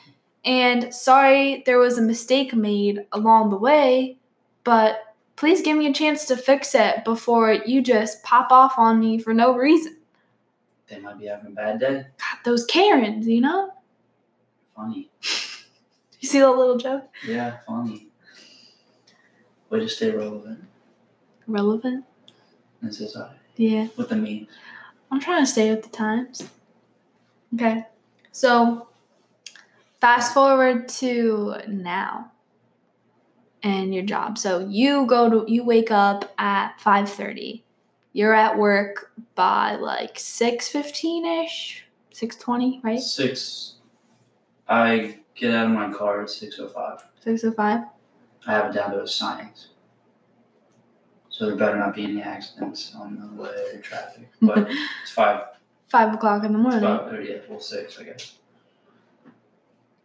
and 0.44 0.94
sorry 0.94 1.64
there 1.66 1.80
was 1.80 1.98
a 1.98 2.02
mistake 2.02 2.54
made 2.54 3.06
along 3.14 3.52
the 3.52 3.58
way, 3.58 4.18
but 4.66 5.13
please 5.36 5.62
give 5.62 5.78
me 5.78 5.88
a 5.88 5.94
chance 5.94 6.26
to 6.26 6.38
fix 6.38 6.76
it 6.76 7.04
before 7.06 7.52
you 7.54 7.82
just 7.82 8.24
pop 8.24 8.52
off 8.52 8.74
on 8.78 9.00
me 9.00 9.18
for 9.20 9.34
no 9.34 9.56
reason. 9.56 9.98
They 10.88 11.00
might 11.00 11.20
be 11.20 11.26
having 11.28 11.48
a 11.48 11.56
bad 11.56 11.80
day. 11.80 12.06
God, 12.18 12.38
those 12.46 12.66
Karens, 12.66 13.28
you 13.28 13.42
know? 13.42 13.72
Funny. 14.76 15.10
You 16.20 16.30
see 16.30 16.40
that 16.40 16.52
little 16.52 16.78
joke? 16.78 17.10
Yeah, 17.28 17.58
funny. 17.68 18.08
Way 19.70 19.80
to 19.82 19.90
stay 19.90 20.10
relevant 20.10 20.64
Relevant? 21.48 22.06
in 22.82 22.94
society 22.94 23.36
Yeah. 23.58 23.88
with 23.98 24.08
the 24.08 24.16
memes. 24.16 24.48
I'm 25.12 25.20
trying 25.20 25.44
to 25.44 25.52
stay 25.52 25.70
with 25.70 25.84
the 25.84 25.90
times. 25.90 26.48
Okay. 27.56 27.86
So 28.32 28.88
fast 30.00 30.34
forward 30.34 30.88
to 31.00 31.56
now 31.68 32.32
and 33.64 33.94
your 33.94 34.04
job. 34.04 34.38
So 34.38 34.60
you 34.60 35.06
go 35.06 35.30
to 35.30 35.52
you 35.52 35.64
wake 35.64 35.90
up 35.92 36.34
at 36.38 36.78
5:30. 36.80 37.64
You're 38.12 38.34
at 38.34 38.58
work 38.58 39.12
by 39.34 39.76
like 39.76 40.16
6:15ish, 40.16 41.82
6:20, 42.14 42.84
right? 42.84 43.00
Six. 43.00 43.76
I 44.68 45.18
get 45.36 45.54
out 45.54 45.66
of 45.68 45.72
my 45.72 45.92
car 45.92 46.22
at 46.22 46.30
six 46.30 46.60
oh 46.60 46.68
five. 46.68 47.04
6:05. 47.26 47.90
I 48.46 48.52
have 48.52 48.70
it 48.70 48.74
down 48.74 48.92
to 48.92 49.02
a 49.02 49.08
science. 49.08 49.70
So 51.30 51.48
there 51.48 51.56
better 51.56 51.78
not 51.80 51.96
be 51.96 52.04
any 52.04 52.22
accidents 52.22 52.94
on 52.96 53.18
the 53.36 53.42
way 53.42 53.50
or 53.74 53.80
traffic. 53.82 54.30
But 54.42 54.68
it's 55.02 55.12
five, 55.12 55.46
Five 55.88 56.14
o'clock 56.14 56.44
in 56.44 56.54
the 56.54 56.60
morning. 56.60 56.82
five 56.82 57.12
or 57.12 57.22
yeah, 57.22 57.38
well 57.50 57.60
six, 57.60 58.00
I 58.00 58.04
guess. 58.04 58.36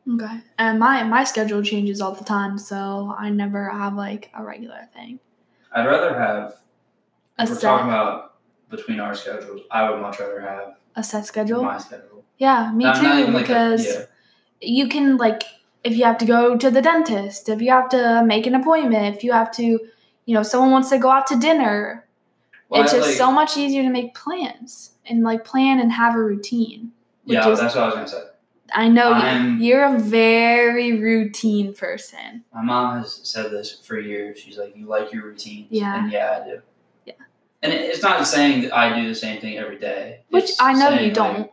Okay. 0.08 0.40
And 0.58 0.78
my 0.78 1.02
my 1.02 1.24
schedule 1.24 1.62
changes 1.62 2.00
all 2.00 2.12
the 2.12 2.24
time, 2.24 2.56
so 2.58 3.14
I 3.18 3.28
never 3.30 3.68
have 3.68 3.94
like 3.94 4.30
a 4.34 4.42
regular 4.42 4.88
thing. 4.94 5.20
I'd 5.72 5.86
rather 5.86 6.18
have. 6.18 6.54
A 7.38 7.44
we're 7.44 7.54
set 7.54 7.60
talking 7.60 7.88
about 7.88 8.34
between 8.70 9.00
our 9.00 9.14
schedules, 9.14 9.60
I 9.70 9.88
would 9.90 10.00
much 10.00 10.18
rather 10.18 10.40
have 10.40 10.74
a 10.96 11.02
set 11.04 11.26
schedule. 11.26 11.62
my 11.62 11.78
schedule. 11.78 12.24
Yeah, 12.38 12.72
me 12.72 12.84
too. 12.84 13.06
even 13.06 13.32
like 13.34 13.44
a- 13.44 13.48
because 13.48 13.86
yeah. 13.86 14.04
you 14.60 14.88
can 14.88 15.16
like 15.18 15.42
if 15.84 15.96
you 15.96 16.04
have 16.04 16.18
to 16.18 16.26
go 16.26 16.56
to 16.56 16.70
the 16.70 16.82
dentist, 16.82 17.48
if 17.48 17.60
you 17.60 17.70
have 17.70 17.88
to 17.90 18.22
make 18.24 18.46
an 18.46 18.54
appointment, 18.54 19.14
if 19.16 19.22
you 19.22 19.32
have 19.32 19.50
to, 19.52 19.62
you 19.62 20.34
know, 20.34 20.42
someone 20.42 20.70
wants 20.70 20.90
to 20.90 20.98
go 20.98 21.10
out 21.10 21.26
to 21.28 21.36
dinner, 21.36 22.06
Well, 22.68 22.82
it's 22.82 22.92
I, 22.92 22.96
just 22.96 23.08
like- 23.10 23.16
so 23.16 23.30
much 23.30 23.56
easier 23.56 23.82
to 23.82 23.90
make 23.90 24.14
plans 24.14 24.92
and 25.06 25.22
like 25.22 25.44
plan 25.44 25.78
and 25.80 25.92
have 25.92 26.14
a 26.16 26.18
routine. 26.22 26.92
Yeah, 27.24 27.48
is- 27.48 27.60
that's 27.60 27.74
what 27.74 27.84
I 27.84 27.86
was 27.86 27.94
gonna 27.94 28.08
say. 28.08 28.22
I 28.74 28.88
know 28.88 29.12
I'm- 29.12 29.58
you, 29.60 29.66
you're 29.68 29.84
a 29.84 29.98
very 29.98 30.98
routine 31.00 31.74
person. 31.74 32.44
My 32.54 32.62
mom 32.62 32.98
has 32.98 33.20
said 33.22 33.50
this 33.50 33.80
for 33.80 33.98
years. 33.98 34.38
She's 34.38 34.58
like, 34.58 34.76
"You 34.76 34.86
like 34.86 35.12
your 35.12 35.24
routine." 35.24 35.66
Yeah. 35.70 36.02
And 36.02 36.12
yeah, 36.12 36.40
I 36.42 36.48
do. 36.48 36.60
Yeah. 37.06 37.12
And 37.62 37.72
it, 37.72 37.80
it's 37.82 38.02
not 38.02 38.26
saying 38.26 38.62
that 38.62 38.76
I 38.76 39.00
do 39.00 39.08
the 39.08 39.14
same 39.14 39.40
thing 39.40 39.56
every 39.58 39.78
day. 39.78 40.20
Which 40.30 40.50
It's 40.50 40.60
I 40.60 40.72
know 40.74 40.90
you 40.90 41.12
don't. 41.12 41.38
Like, 41.40 41.52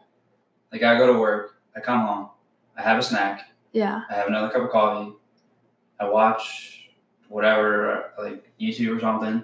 like 0.71 0.83
I 0.83 0.97
go 0.97 1.11
to 1.13 1.17
work, 1.19 1.55
I 1.75 1.79
come 1.79 2.01
home, 2.05 2.29
I 2.77 2.81
have 2.81 2.97
a 2.99 3.01
snack, 3.01 3.49
Yeah. 3.71 4.01
I 4.09 4.13
have 4.13 4.27
another 4.27 4.49
cup 4.49 4.63
of 4.63 4.69
coffee, 4.71 5.13
I 5.99 6.09
watch 6.09 6.89
whatever, 7.29 8.11
like 8.17 8.43
YouTube 8.59 8.97
or 8.97 8.99
something. 8.99 9.43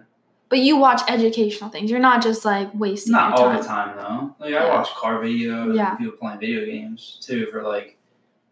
But 0.52 0.60
you 0.60 0.78
watch 0.78 1.02
educational 1.08 1.72
things. 1.72 1.90
You're 1.90 2.00
not 2.00 2.22
just 2.22 2.46
like 2.46 2.70
wasting 2.76 3.14
Not 3.14 3.40
all 3.40 3.58
the 3.58 3.64
time 3.64 3.98
though. 3.98 4.36
Like 4.38 4.54
I 4.54 4.70
watch 4.70 4.90
car 4.90 5.20
videos, 5.20 5.76
Yeah. 5.76 5.92
and 5.92 5.98
people 5.98 6.18
playing 6.20 6.40
video 6.40 6.64
games 6.66 7.18
too. 7.26 7.48
For 7.48 7.64
like, 7.64 7.98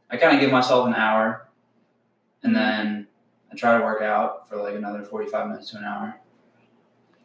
I 0.10 0.18
kind 0.18 0.34
of 0.34 0.42
give 0.42 0.52
myself 0.52 0.88
an 0.88 0.96
hour, 0.96 1.48
and 2.42 2.56
mm-hmm. 2.56 2.64
then 2.64 3.08
I 3.52 3.56
try 3.56 3.78
to 3.78 3.84
work 3.84 4.02
out 4.02 4.50
for 4.50 4.56
like 4.56 4.76
another 4.76 5.04
forty-five 5.04 5.48
minutes 5.50 5.70
to 5.72 5.78
an 5.78 5.84
hour, 5.84 6.20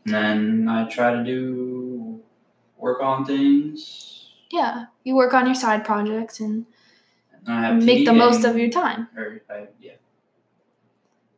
and 0.05 0.13
then 0.15 0.69
I 0.69 0.87
try 0.91 1.15
to 1.15 1.25
do 1.25 2.21
work 2.77 3.01
on 3.01 3.25
things. 3.25 4.29
Yeah. 4.51 4.87
You 5.05 5.15
work 5.17 5.35
on 5.35 5.47
your 5.47 5.55
side 5.55 5.85
projects 5.85 6.39
and 6.41 6.67
And 7.47 7.55
I 7.55 7.67
have 7.67 7.83
make 7.83 8.05
the 8.07 8.13
most 8.13 8.45
of 8.45 8.59
your 8.59 8.71
time. 8.71 9.09
Or 9.17 9.41
I, 9.51 9.69
yeah, 9.81 9.93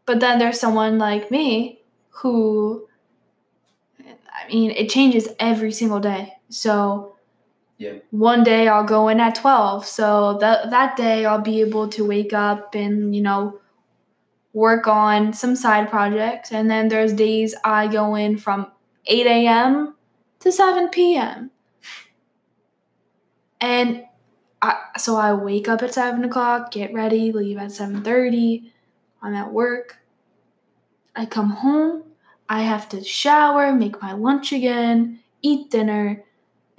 But 0.05 0.21
then 0.21 0.39
there's 0.39 0.61
someone 0.61 0.99
like 0.99 1.31
me 1.31 1.81
who, 2.11 2.86
I 4.37 4.49
mean, 4.49 4.71
it 4.73 4.89
changes 4.89 5.29
every 5.39 5.73
single 5.73 6.01
day. 6.01 6.35
So, 6.49 7.15
Yeah. 7.79 7.95
one 8.11 8.45
day 8.45 8.69
I'll 8.69 8.85
go 8.85 9.09
in 9.09 9.21
at 9.21 9.35
12. 9.35 9.87
So, 9.87 10.39
that, 10.41 10.71
that 10.71 10.97
day 10.97 11.25
I'll 11.25 11.41
be 11.41 11.61
able 11.61 11.89
to 11.89 12.05
wake 12.07 12.33
up 12.33 12.75
and, 12.75 13.15
you 13.15 13.23
know, 13.23 13.59
work 14.53 14.87
on 14.89 15.33
some 15.33 15.55
side 15.57 15.91
projects. 15.91 16.51
And 16.53 16.71
then 16.71 16.89
there's 16.89 17.13
days 17.13 17.55
I 17.65 17.89
go 17.89 18.15
in 18.15 18.39
from 18.39 18.73
8 19.07 19.27
a.m. 19.27 19.95
to 20.41 20.51
7 20.53 20.89
p.m. 20.89 21.51
And 23.61 24.05
I, 24.63 24.77
so 24.99 25.17
I 25.17 25.33
wake 25.35 25.69
up 25.69 25.83
at 25.83 25.95
7 25.95 26.25
o'clock, 26.25 26.71
get 26.73 26.93
ready, 26.93 27.33
leave 27.33 27.59
at 27.59 27.69
7.30. 27.71 28.71
I'm 29.23 29.35
at 29.35 29.53
work. 29.53 29.99
I 31.15 31.27
come 31.27 31.51
home. 31.51 32.05
I 32.49 32.63
have 32.63 32.89
to 32.91 33.03
shower, 33.03 33.73
make 33.73 34.01
my 34.01 34.13
lunch 34.13 34.53
again, 34.53 35.21
eat 35.43 35.71
dinner. 35.71 36.25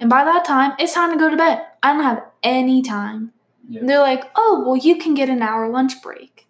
And 0.00 0.08
by 0.08 0.24
that 0.24 0.44
time, 0.44 0.72
it's 0.78 0.94
time 0.94 1.12
to 1.12 1.18
go 1.18 1.28
to 1.30 1.36
bed. 1.36 1.62
I 1.82 1.92
don't 1.92 2.02
have 2.02 2.24
any 2.42 2.82
time. 2.82 3.32
Yeah. 3.68 3.82
They're 3.84 4.00
like, 4.00 4.30
oh, 4.34 4.62
well, 4.66 4.76
you 4.76 4.96
can 4.96 5.14
get 5.14 5.28
an 5.28 5.42
hour 5.42 5.68
lunch 5.68 6.00
break. 6.02 6.46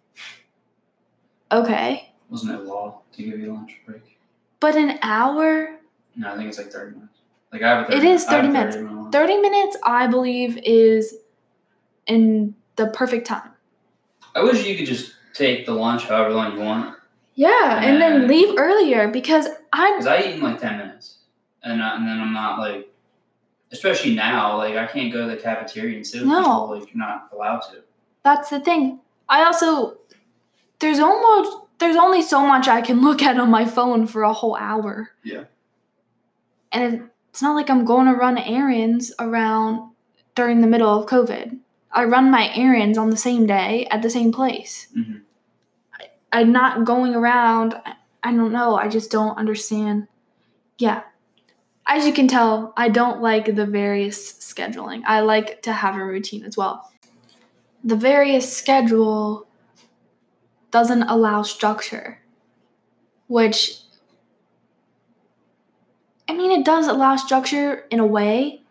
Okay. 1.51 2.13
wasn't 2.29 2.51
it 2.59 2.63
law 2.65 3.01
to 3.13 3.23
give 3.23 3.39
you 3.39 3.51
a 3.51 3.55
lunch 3.55 3.77
break? 3.85 4.19
But 4.59 4.75
an 4.75 4.99
hour, 5.01 5.79
No, 6.15 6.33
I 6.33 6.37
think 6.37 6.49
it's 6.49 6.57
like 6.57 6.71
thirty 6.71 6.95
minutes. 6.95 7.17
Like 7.51 7.63
I 7.63 7.69
have 7.69 7.89
a 7.89 7.91
30 7.91 7.97
It 7.97 8.03
is 8.11 8.25
I 8.27 8.31
have 8.33 8.41
30 8.43 8.53
minutes. 8.53 8.75
minute 8.77 9.11
30 9.11 9.37
minutes, 9.37 9.77
I 9.83 10.07
believe, 10.07 10.57
is 10.63 11.15
in 12.05 12.55
the 12.75 12.87
perfect 12.87 13.25
time. 13.25 13.49
I 14.35 14.43
wish 14.43 14.65
you 14.65 14.77
could 14.77 14.85
just 14.85 15.13
take 15.33 15.65
the 15.65 15.73
lunch 15.73 16.03
however 16.05 16.29
long 16.35 16.53
you 16.53 16.59
want. 16.59 16.95
Yeah, 17.39 17.81
and 17.81 18.01
then 18.01 18.27
leave 18.27 18.57
earlier 18.57 19.07
because 19.07 19.47
I'm 19.71 19.93
Because 19.99 20.07
I 20.07 20.19
eat 20.27 20.35
in 20.35 20.41
like 20.41 20.59
10 20.59 20.77
minutes. 20.77 21.19
And, 21.63 21.81
I, 21.81 21.95
and 21.95 22.05
then 22.07 22.19
I'm 22.19 22.33
not 22.33 22.59
like, 22.59 22.93
especially 23.71 24.13
now, 24.13 24.57
like 24.57 24.75
I 24.75 24.85
can't 24.87 25.11
go 25.13 25.25
to 25.25 25.35
the 25.35 25.41
cafeteria 25.41 25.95
and 25.95 26.05
sit 26.05 26.21
with 26.21 26.29
No. 26.29 26.39
people. 26.41 26.69
Like, 26.79 26.89
you're 26.93 26.97
not 27.07 27.29
allowed 27.33 27.61
to. 27.71 27.77
that's 28.23 28.49
the 28.49 28.59
thing. 28.59 28.99
I 29.29 29.43
also 29.45 29.97
there's 30.79 30.99
almost 30.99 31.51
there's 31.79 31.95
only 31.95 32.21
so 32.21 32.45
much 32.45 32.67
I 32.67 32.81
can 32.81 33.01
look 33.01 33.21
at 33.21 33.37
on 33.39 33.49
my 33.49 33.63
phone 33.65 34.05
for 34.05 34.23
a 34.23 34.33
whole 34.33 34.57
hour. 34.57 35.11
Yeah. 35.23 35.43
And 36.73 37.09
it's 37.29 37.41
not 37.41 37.55
like 37.55 37.69
I'm 37.69 37.85
going 37.85 38.07
to 38.07 38.13
run 38.13 38.37
errands 38.37 39.13
around 39.19 39.91
during 40.35 40.59
the 40.61 40.67
middle 40.67 40.89
of 40.89 41.09
COVID. 41.09 41.57
I 41.91 42.03
run 42.03 42.29
my 42.31 42.51
errands 42.53 42.97
on 42.97 43.09
the 43.11 43.17
same 43.17 43.47
day 43.47 43.87
at 43.91 44.01
the 44.01 44.09
same 44.09 44.31
place. 44.31 44.87
Mhm. 44.97 45.21
I'm 46.31 46.51
not 46.51 46.85
going 46.85 47.15
around. 47.15 47.75
I 48.23 48.31
don't 48.33 48.51
know. 48.51 48.75
I 48.75 48.87
just 48.87 49.11
don't 49.11 49.37
understand. 49.37 50.07
Yeah. 50.77 51.03
As 51.87 52.05
you 52.05 52.13
can 52.13 52.27
tell, 52.27 52.73
I 52.77 52.89
don't 52.89 53.21
like 53.21 53.55
the 53.55 53.65
various 53.65 54.33
scheduling. 54.33 55.01
I 55.05 55.21
like 55.21 55.63
to 55.63 55.73
have 55.73 55.95
a 55.95 56.05
routine 56.05 56.43
as 56.43 56.55
well. 56.55 56.91
The 57.83 57.95
various 57.95 58.55
schedule 58.55 59.47
doesn't 60.71 61.03
allow 61.03 61.41
structure, 61.41 62.21
which 63.27 63.81
I 66.27 66.33
mean, 66.33 66.51
it 66.51 66.63
does 66.63 66.87
allow 66.87 67.15
structure 67.15 67.85
in 67.89 67.99
a 67.99 68.05
way, 68.05 68.61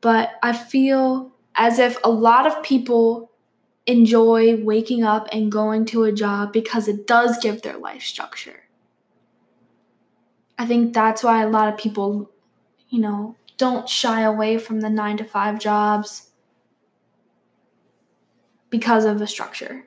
but 0.00 0.30
I 0.42 0.54
feel 0.54 1.30
as 1.54 1.78
if 1.78 1.98
a 2.02 2.10
lot 2.10 2.46
of 2.46 2.62
people 2.62 3.30
enjoy 3.86 4.56
waking 4.62 5.04
up 5.04 5.28
and 5.32 5.50
going 5.52 5.84
to 5.86 6.04
a 6.04 6.12
job 6.12 6.52
because 6.52 6.88
it 6.88 7.06
does 7.06 7.38
give 7.38 7.62
their 7.62 7.76
life 7.78 8.02
structure. 8.02 8.64
I 10.58 10.66
think 10.66 10.92
that's 10.94 11.22
why 11.22 11.42
a 11.42 11.48
lot 11.48 11.68
of 11.72 11.78
people, 11.78 12.30
you 12.88 13.00
know, 13.00 13.36
don't 13.58 13.88
shy 13.88 14.22
away 14.22 14.58
from 14.58 14.80
the 14.80 14.90
nine 14.90 15.16
to 15.18 15.24
five 15.24 15.58
jobs 15.58 16.30
because 18.70 19.04
of 19.04 19.18
the 19.18 19.26
structure, 19.26 19.84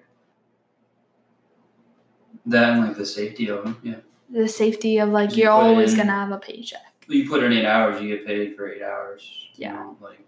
That 2.46 2.74
and 2.74 2.88
like 2.88 2.96
the 2.98 3.06
safety 3.06 3.50
of 3.50 3.64
them. 3.64 3.78
Yeah. 3.84 3.96
the 4.30 4.48
safety 4.48 4.98
of 5.00 5.10
like 5.10 5.36
You 5.36 5.44
you're 5.44 5.52
always 5.52 5.92
in- 5.94 5.98
gonna 6.00 6.12
have 6.14 6.32
a 6.32 6.38
paycheck. 6.38 6.80
You 7.08 7.28
put 7.28 7.44
in 7.44 7.52
eight 7.52 7.66
hours, 7.66 8.02
you 8.02 8.16
get 8.16 8.26
paid 8.26 8.56
for 8.56 8.72
eight 8.72 8.82
hours. 8.82 9.50
you 9.56 9.66
Yeah. 9.66 9.74
know, 9.74 9.98
like, 10.00 10.20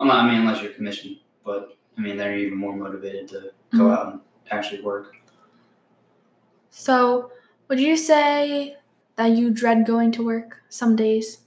I'm 0.00 0.06
not, 0.08 0.24
I 0.24 0.30
mean, 0.30 0.40
unless 0.42 0.62
you're 0.62 0.72
commissioned, 0.72 1.16
but 1.44 1.76
I 1.96 2.00
mean, 2.00 2.16
they're 2.16 2.36
even 2.36 2.58
more 2.58 2.74
motivated 2.74 3.28
to 3.28 3.52
go 3.76 3.84
Mhm. 3.84 3.92
out 3.96 4.12
and 4.12 4.20
actually 4.50 4.82
work. 4.82 5.16
So, 6.70 7.30
would 7.68 7.80
you 7.80 7.96
say 7.96 8.76
that 9.16 9.32
you 9.32 9.50
dread 9.50 9.86
going 9.86 10.10
to 10.12 10.24
work 10.24 10.62
some 10.68 10.96
days? 10.96 11.42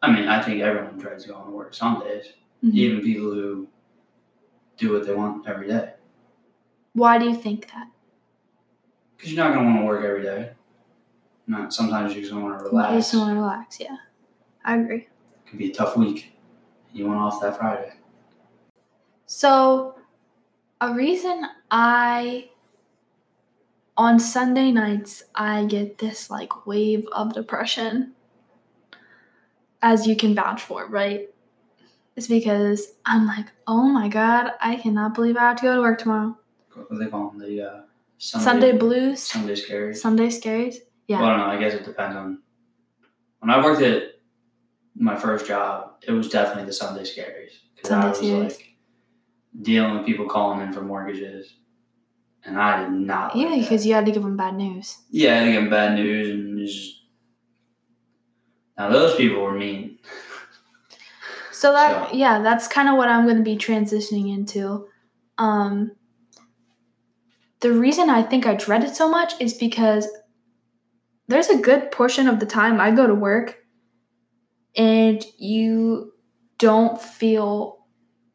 I 0.00 0.10
mean, 0.12 0.28
I 0.28 0.42
think 0.42 0.60
everyone 0.60 0.98
dreads 0.98 1.26
going 1.26 1.44
to 1.44 1.50
work 1.50 1.74
some 1.74 2.00
days, 2.00 2.32
Mhm. 2.62 2.74
even 2.74 3.00
people 3.02 3.30
who 3.32 3.68
do 4.76 4.92
what 4.92 5.06
they 5.06 5.14
want 5.14 5.46
every 5.46 5.68
day. 5.68 5.94
Why 6.94 7.18
do 7.18 7.24
you 7.28 7.34
think 7.34 7.70
that? 7.72 7.88
Because 9.16 9.32
you're 9.32 9.44
not 9.44 9.54
going 9.54 9.66
to 9.66 9.70
want 9.72 9.82
to 9.82 9.86
work 9.86 10.04
every 10.04 10.22
day. 10.22 10.52
Not 11.46 11.72
sometimes 11.72 12.14
you 12.14 12.22
just 12.22 12.32
want 12.34 12.58
to 12.58 12.64
You 12.64 12.70
relax. 12.70 12.94
just 12.94 13.14
want 13.14 13.30
to 13.30 13.34
relax. 13.40 13.80
Yeah, 13.80 13.96
I 14.64 14.76
agree. 14.76 15.08
It 15.08 15.46
could 15.46 15.58
be 15.58 15.70
a 15.70 15.74
tough 15.74 15.96
week. 15.96 16.32
You 16.92 17.06
want 17.06 17.20
off 17.20 17.40
that 17.40 17.56
Friday. 17.58 17.92
So, 19.34 19.94
a 20.78 20.92
reason 20.92 21.46
I 21.70 22.50
on 23.96 24.20
Sunday 24.20 24.70
nights 24.70 25.22
I 25.34 25.64
get 25.64 25.96
this 25.96 26.28
like 26.28 26.66
wave 26.66 27.06
of 27.12 27.32
depression 27.32 28.12
as 29.80 30.06
you 30.06 30.16
can 30.16 30.34
vouch 30.34 30.60
for, 30.60 30.86
right? 30.86 31.30
It's 32.14 32.26
because 32.26 32.92
I'm 33.06 33.26
like, 33.26 33.46
"Oh 33.66 33.84
my 33.88 34.08
god, 34.08 34.52
I 34.60 34.76
cannot 34.76 35.14
believe 35.14 35.38
I 35.38 35.48
have 35.48 35.56
to 35.56 35.62
go 35.62 35.76
to 35.76 35.80
work 35.80 35.98
tomorrow." 35.98 36.36
What 36.74 36.90
do 36.90 36.98
they 36.98 37.06
call 37.06 37.30
them? 37.30 37.38
The 37.38 37.62
uh, 37.62 37.80
Sunday, 38.18 38.44
Sunday 38.44 38.72
blues, 38.76 39.22
Sunday 39.22 39.54
scaries. 39.54 39.96
Sunday 39.96 40.26
scaries. 40.26 40.76
Yeah. 41.08 41.22
Well, 41.22 41.30
I 41.30 41.30
don't 41.30 41.40
know. 41.40 41.54
I 41.54 41.58
guess 41.58 41.72
it 41.72 41.86
depends 41.86 42.16
on. 42.16 42.42
When 43.38 43.50
I 43.50 43.64
worked 43.64 43.80
at 43.80 44.02
my 44.94 45.16
first 45.16 45.46
job, 45.46 45.94
it 46.06 46.12
was 46.12 46.28
definitely 46.28 46.66
the 46.66 46.74
Sunday 46.74 47.04
scaries. 47.04 47.52
Because 47.74 47.92
I 47.92 48.00
Sunday 48.02 48.08
was 48.08 48.18
scaries. 48.18 48.58
like 48.58 48.71
dealing 49.60 49.96
with 49.96 50.06
people 50.06 50.26
calling 50.28 50.60
in 50.60 50.72
for 50.72 50.80
mortgages. 50.82 51.54
And 52.44 52.58
I 52.58 52.82
did 52.82 52.90
not. 52.92 53.36
Yeah, 53.36 53.46
like 53.46 53.54
that. 53.54 53.60
because 53.62 53.86
you 53.86 53.94
had 53.94 54.06
to 54.06 54.12
give 54.12 54.22
them 54.22 54.36
bad 54.36 54.54
news. 54.56 54.98
Yeah, 55.10 55.32
I 55.32 55.36
had 55.36 55.44
to 55.44 55.52
give 55.52 55.60
them 55.62 55.70
bad 55.70 55.94
news 55.94 56.30
and 56.30 56.58
just. 56.58 56.98
Now, 58.78 58.88
those 58.90 59.14
people 59.16 59.42
were 59.42 59.52
mean. 59.56 59.98
So 61.52 61.72
that 61.72 62.10
So- 62.10 62.16
yeah, 62.16 62.42
that's 62.42 62.66
kind 62.66 62.88
of 62.88 62.96
what 62.96 63.08
I'm 63.08 63.24
going 63.24 63.36
to 63.36 63.44
be 63.44 63.56
transitioning 63.56 64.34
into. 64.34 64.88
Um 65.38 65.92
the 67.60 67.70
reason 67.70 68.10
I 68.10 68.24
think 68.24 68.44
I 68.46 68.54
dread 68.56 68.82
it 68.82 68.96
so 68.96 69.08
much 69.08 69.34
is 69.40 69.54
because 69.54 70.08
there's 71.28 71.48
a 71.48 71.58
good 71.58 71.92
portion 71.92 72.26
of 72.26 72.40
the 72.40 72.46
time 72.46 72.80
I 72.80 72.90
go 72.90 73.06
to 73.06 73.14
work 73.14 73.58
and 74.76 75.24
you 75.38 76.12
don't 76.58 77.00
feel 77.00 77.86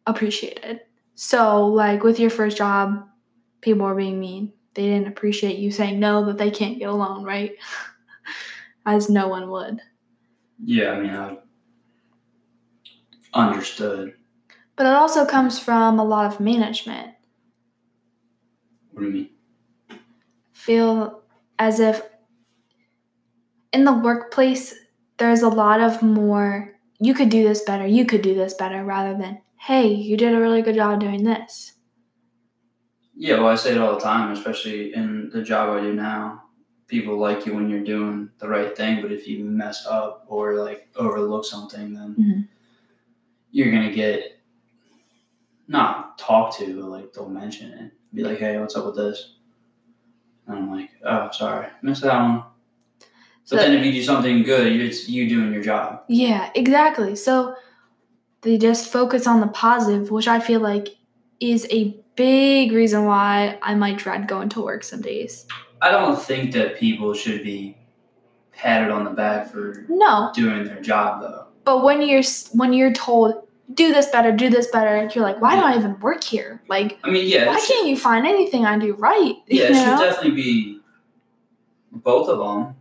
appreciated. 0.05 0.79
So 1.19 1.65
like 1.65 2.03
with 2.03 2.19
your 2.19 2.29
first 2.29 2.57
job, 2.57 3.03
people 3.61 3.87
are 3.87 3.95
being 3.95 4.19
mean. 4.19 4.53
They 4.75 4.83
didn't 4.83 5.07
appreciate 5.07 5.57
you 5.57 5.71
saying 5.71 5.99
no 5.99 6.23
that 6.25 6.37
they 6.37 6.51
can't 6.51 6.77
get 6.77 6.89
a 6.89 6.93
loan, 6.93 7.23
right? 7.23 7.53
As 8.85 9.09
no 9.09 9.27
one 9.27 9.49
would. 9.49 9.81
Yeah, 10.63 10.91
I 10.91 11.01
mean, 11.01 11.09
I 11.09 11.37
understood. 13.33 14.13
But 14.75 14.85
it 14.85 14.93
also 14.93 15.25
comes 15.25 15.57
from 15.57 15.97
a 15.97 16.03
lot 16.03 16.31
of 16.31 16.39
management. 16.39 17.15
What 18.91 19.01
do 19.01 19.07
you 19.07 19.13
mean? 19.13 19.29
Feel 20.53 21.23
as 21.57 21.79
if 21.79 22.03
in 23.73 23.85
the 23.85 23.93
workplace 23.93 24.75
there's 25.17 25.41
a 25.41 25.49
lot 25.49 25.81
of 25.81 26.03
more 26.03 26.75
you 26.99 27.15
could 27.15 27.29
do 27.29 27.43
this 27.43 27.63
better, 27.63 27.87
you 27.87 28.05
could 28.05 28.21
do 28.21 28.35
this 28.35 28.53
better 28.53 28.85
rather 28.85 29.17
than 29.17 29.41
hey, 29.59 29.87
you 29.87 30.17
did 30.17 30.33
a 30.33 30.39
really 30.39 30.61
good 30.61 30.75
job 30.75 30.99
doing 30.99 31.23
this. 31.23 31.73
Yeah, 33.15 33.39
well, 33.39 33.47
I 33.47 33.55
say 33.55 33.71
it 33.71 33.77
all 33.79 33.95
the 33.95 33.99
time, 33.99 34.31
especially 34.31 34.93
in 34.93 35.29
the 35.31 35.41
job 35.41 35.69
I 35.75 35.81
do 35.81 35.93
now. 35.93 36.43
People 36.87 37.17
like 37.17 37.45
you 37.45 37.53
when 37.55 37.69
you're 37.69 37.83
doing 37.83 38.29
the 38.39 38.47
right 38.47 38.75
thing, 38.77 39.01
but 39.01 39.11
if 39.11 39.27
you 39.27 39.43
mess 39.43 39.85
up 39.87 40.25
or 40.27 40.53
like 40.53 40.87
overlook 40.95 41.43
something, 41.43 41.93
then 41.93 42.15
Mhm. 42.17 42.47
you're 43.51 43.71
gonna 43.71 43.91
get 43.91 44.39
not 45.67 46.17
talked 46.17 46.57
to, 46.59 46.79
but 46.79 46.89
like 46.89 47.13
they'll 47.13 47.27
mention 47.27 47.71
it. 47.73 47.91
Be 48.13 48.23
like, 48.23 48.37
hey, 48.37 48.57
what's 48.57 48.75
up 48.75 48.85
with 48.85 48.95
this? 48.95 49.33
And 50.47 50.57
I'm 50.57 50.71
like, 50.71 50.91
oh, 51.03 51.29
sorry, 51.31 51.67
missed 51.81 52.03
that 52.03 52.21
one. 52.21 52.43
So 53.43 53.55
But 53.57 53.63
then 53.63 53.77
if 53.77 53.85
you 53.85 53.91
do 53.91 54.03
something 54.03 54.43
good, 54.43 54.67
it's 54.79 55.09
you 55.09 55.27
doing 55.27 55.51
your 55.51 55.63
job. 55.63 56.03
Yeah, 56.07 56.51
exactly. 56.55 57.15
So 57.15 57.55
they 58.41 58.57
just 58.57 58.91
focus 58.91 59.27
on 59.27 59.39
the 59.41 59.47
positive, 59.47 60.11
which 60.11 60.27
I 60.27 60.39
feel 60.39 60.59
like 60.61 60.89
is 61.39 61.67
a 61.71 61.95
big 62.15 62.71
reason 62.71 63.05
why 63.05 63.59
I 63.61 63.75
might 63.75 63.97
dread 63.97 64.27
going 64.27 64.49
to 64.49 64.61
work 64.61 64.83
some 64.83 65.01
days. 65.01 65.45
I 65.81 65.91
don't 65.91 66.19
think 66.19 66.53
that 66.53 66.77
people 66.77 67.13
should 67.13 67.43
be 67.43 67.77
patted 68.51 68.89
on 68.91 69.03
the 69.03 69.11
back 69.11 69.51
for 69.51 69.85
No, 69.89 70.31
doing 70.33 70.63
their 70.63 70.81
job, 70.81 71.21
though. 71.21 71.45
but 71.63 71.83
when 71.83 72.01
you're 72.01 72.23
when 72.53 72.73
you're 72.73 72.93
told 72.93 73.47
do 73.73 73.93
this 73.93 74.07
better, 74.07 74.31
do 74.31 74.49
this 74.49 74.67
better, 74.71 75.09
you're 75.13 75.23
like, 75.23 75.41
why 75.41 75.55
do 75.55 75.61
I 75.61 75.77
even 75.77 75.99
work 75.99 76.23
here? 76.23 76.61
Like, 76.69 76.97
I 77.03 77.09
mean, 77.11 77.27
yeah, 77.27 77.47
why 77.47 77.59
can't 77.59 77.87
you 77.87 77.97
find 77.97 78.25
anything 78.25 78.65
I 78.65 78.79
do 78.79 78.93
right? 78.95 79.35
yeah, 79.47 79.63
it 79.65 79.69
you 79.69 79.75
should 79.75 79.99
definitely 79.99 80.31
be 80.31 80.79
both 81.91 82.29
of 82.29 82.39
them. 82.39 82.75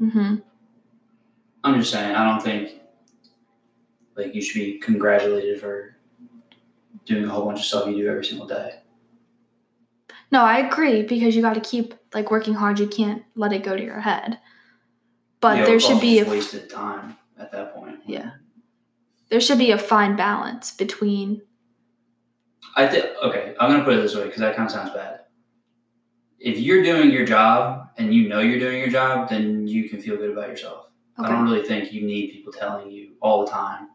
mm-hmm. 0.00 0.34
I'm 1.62 1.78
just 1.78 1.92
saying, 1.92 2.14
I 2.16 2.24
don't 2.24 2.42
think 2.42 2.79
like 4.20 4.34
you 4.34 4.42
should 4.42 4.54
be 4.54 4.78
congratulated 4.78 5.60
for 5.60 5.96
doing 7.04 7.24
a 7.24 7.28
whole 7.28 7.44
bunch 7.44 7.60
of 7.60 7.64
stuff 7.64 7.88
you 7.88 7.96
do 7.96 8.08
every 8.08 8.24
single 8.24 8.46
day. 8.46 8.80
No, 10.32 10.42
I 10.42 10.58
agree 10.58 11.02
because 11.02 11.34
you 11.34 11.42
got 11.42 11.54
to 11.54 11.60
keep 11.60 11.94
like 12.14 12.30
working 12.30 12.54
hard. 12.54 12.78
You 12.78 12.86
can't 12.86 13.24
let 13.34 13.52
it 13.52 13.64
go 13.64 13.76
to 13.76 13.82
your 13.82 14.00
head. 14.00 14.38
But 15.40 15.56
know, 15.56 15.66
there 15.66 15.80
should 15.80 16.00
be 16.00 16.20
a 16.20 16.24
wasted 16.24 16.70
time 16.70 17.16
at 17.38 17.50
that 17.52 17.74
point. 17.74 18.00
Yeah. 18.06 18.32
there 19.30 19.40
should 19.40 19.58
be 19.58 19.70
a 19.70 19.78
fine 19.78 20.16
balance 20.16 20.70
between 20.72 21.42
I 22.76 22.86
think 22.86 23.06
okay. 23.22 23.54
I'm 23.58 23.70
gonna 23.70 23.84
put 23.84 23.94
it 23.94 24.02
this 24.02 24.14
way 24.14 24.24
because 24.24 24.40
that 24.40 24.54
kind 24.54 24.66
of 24.68 24.72
sounds 24.72 24.90
bad. 24.90 25.20
If 26.38 26.58
you're 26.58 26.82
doing 26.82 27.10
your 27.10 27.26
job 27.26 27.88
and 27.98 28.14
you 28.14 28.28
know 28.28 28.40
you're 28.40 28.60
doing 28.60 28.78
your 28.78 28.88
job, 28.88 29.28
then 29.28 29.66
you 29.66 29.88
can 29.88 30.00
feel 30.00 30.16
good 30.16 30.30
about 30.30 30.48
yourself. 30.48 30.86
I 31.18 31.28
don't 31.28 31.44
really 31.44 31.62
think 31.62 31.92
you 31.92 32.02
need 32.02 32.32
people 32.32 32.52
telling 32.52 32.90
you 32.90 33.12
all 33.20 33.44
the 33.44 33.50
time, 33.50 33.88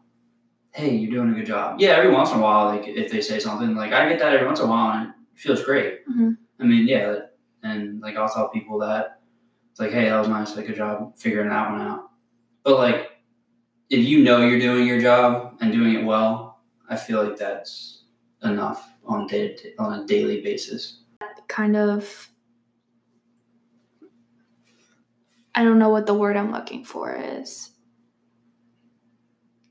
"Hey, 0.76 0.94
you're 0.94 1.10
doing 1.10 1.32
a 1.32 1.34
good 1.34 1.46
job." 1.46 1.80
Yeah, 1.80 1.92
every 1.92 2.12
once 2.12 2.30
in 2.32 2.38
a 2.38 2.42
while, 2.42 2.66
like 2.66 2.86
if 2.86 3.10
they 3.10 3.22
say 3.22 3.38
something, 3.38 3.74
like 3.74 3.92
I 3.92 4.08
get 4.08 4.18
that 4.18 4.34
every 4.34 4.46
once 4.46 4.60
in 4.60 4.66
a 4.66 4.68
while, 4.68 4.92
and 4.92 5.08
it 5.08 5.40
feels 5.40 5.64
great. 5.64 6.06
Mhm. 6.06 6.36
I 6.60 6.64
mean, 6.64 6.86
yeah, 6.86 7.20
and 7.62 8.00
like 8.00 8.16
I'll 8.16 8.28
tell 8.28 8.50
people 8.50 8.78
that 8.80 9.20
it's 9.70 9.80
like, 9.80 9.92
"Hey, 9.92 10.08
that 10.10 10.18
was 10.18 10.28
nice. 10.28 10.54
Like, 10.54 10.66
good 10.66 10.76
job 10.76 11.16
figuring 11.16 11.48
that 11.48 11.70
one 11.70 11.80
out." 11.80 12.10
But 12.62 12.76
like, 12.78 13.10
if 13.88 14.04
you 14.04 14.22
know 14.22 14.46
you're 14.46 14.60
doing 14.60 14.86
your 14.86 15.00
job 15.00 15.56
and 15.60 15.72
doing 15.72 15.94
it 15.94 16.04
well, 16.04 16.60
I 16.90 16.96
feel 16.96 17.24
like 17.24 17.36
that's 17.38 18.04
enough 18.42 18.92
on 19.06 19.24
a 19.24 19.28
day 19.28 19.56
on 19.78 20.00
a 20.00 20.06
daily 20.06 20.40
basis. 20.42 21.02
kind 21.48 21.76
of 21.76 22.28
I 25.54 25.64
don't 25.64 25.78
know 25.78 25.88
what 25.88 26.04
the 26.04 26.12
word 26.12 26.36
I'm 26.36 26.52
looking 26.52 26.84
for 26.84 27.14
is. 27.14 27.70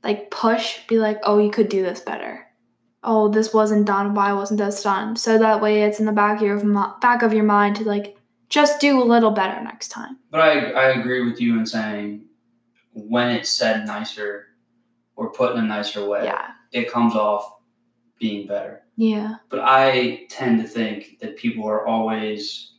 Like 0.06 0.30
push, 0.30 0.86
be 0.86 0.98
like, 0.98 1.18
"Oh, 1.24 1.38
you 1.38 1.50
could 1.50 1.68
do 1.68 1.82
this 1.82 2.00
better." 2.00 2.46
Oh, 3.02 3.28
this 3.28 3.52
wasn't 3.52 3.86
done. 3.86 4.14
Why 4.14 4.32
wasn't 4.32 4.58
this 4.58 4.82
done? 4.82 5.16
So 5.16 5.36
that 5.38 5.60
way, 5.60 5.82
it's 5.82 5.98
in 6.00 6.06
the 6.06 6.12
back 6.12 6.36
of 6.40 6.46
your 6.46 6.60
back 7.00 7.22
of 7.22 7.32
your 7.32 7.44
mind 7.44 7.76
to 7.76 7.84
like 7.84 8.16
just 8.48 8.80
do 8.80 9.02
a 9.02 9.04
little 9.04 9.32
better 9.32 9.60
next 9.64 9.88
time. 9.88 10.18
But 10.30 10.40
I 10.42 10.50
I 10.70 10.84
agree 10.98 11.22
with 11.28 11.40
you 11.40 11.58
in 11.58 11.66
saying 11.66 12.24
when 12.92 13.30
it's 13.30 13.50
said 13.50 13.84
nicer 13.86 14.46
or 15.16 15.32
put 15.32 15.56
in 15.56 15.64
a 15.64 15.66
nicer 15.66 16.08
way, 16.08 16.24
Yeah, 16.24 16.50
it 16.72 16.90
comes 16.90 17.14
off 17.16 17.52
being 18.20 18.46
better. 18.46 18.82
yeah, 18.96 19.36
But 19.50 19.60
I 19.60 20.26
tend 20.30 20.62
to 20.62 20.68
think 20.68 21.18
that 21.20 21.36
people 21.36 21.66
are 21.68 21.84
always 21.86 22.72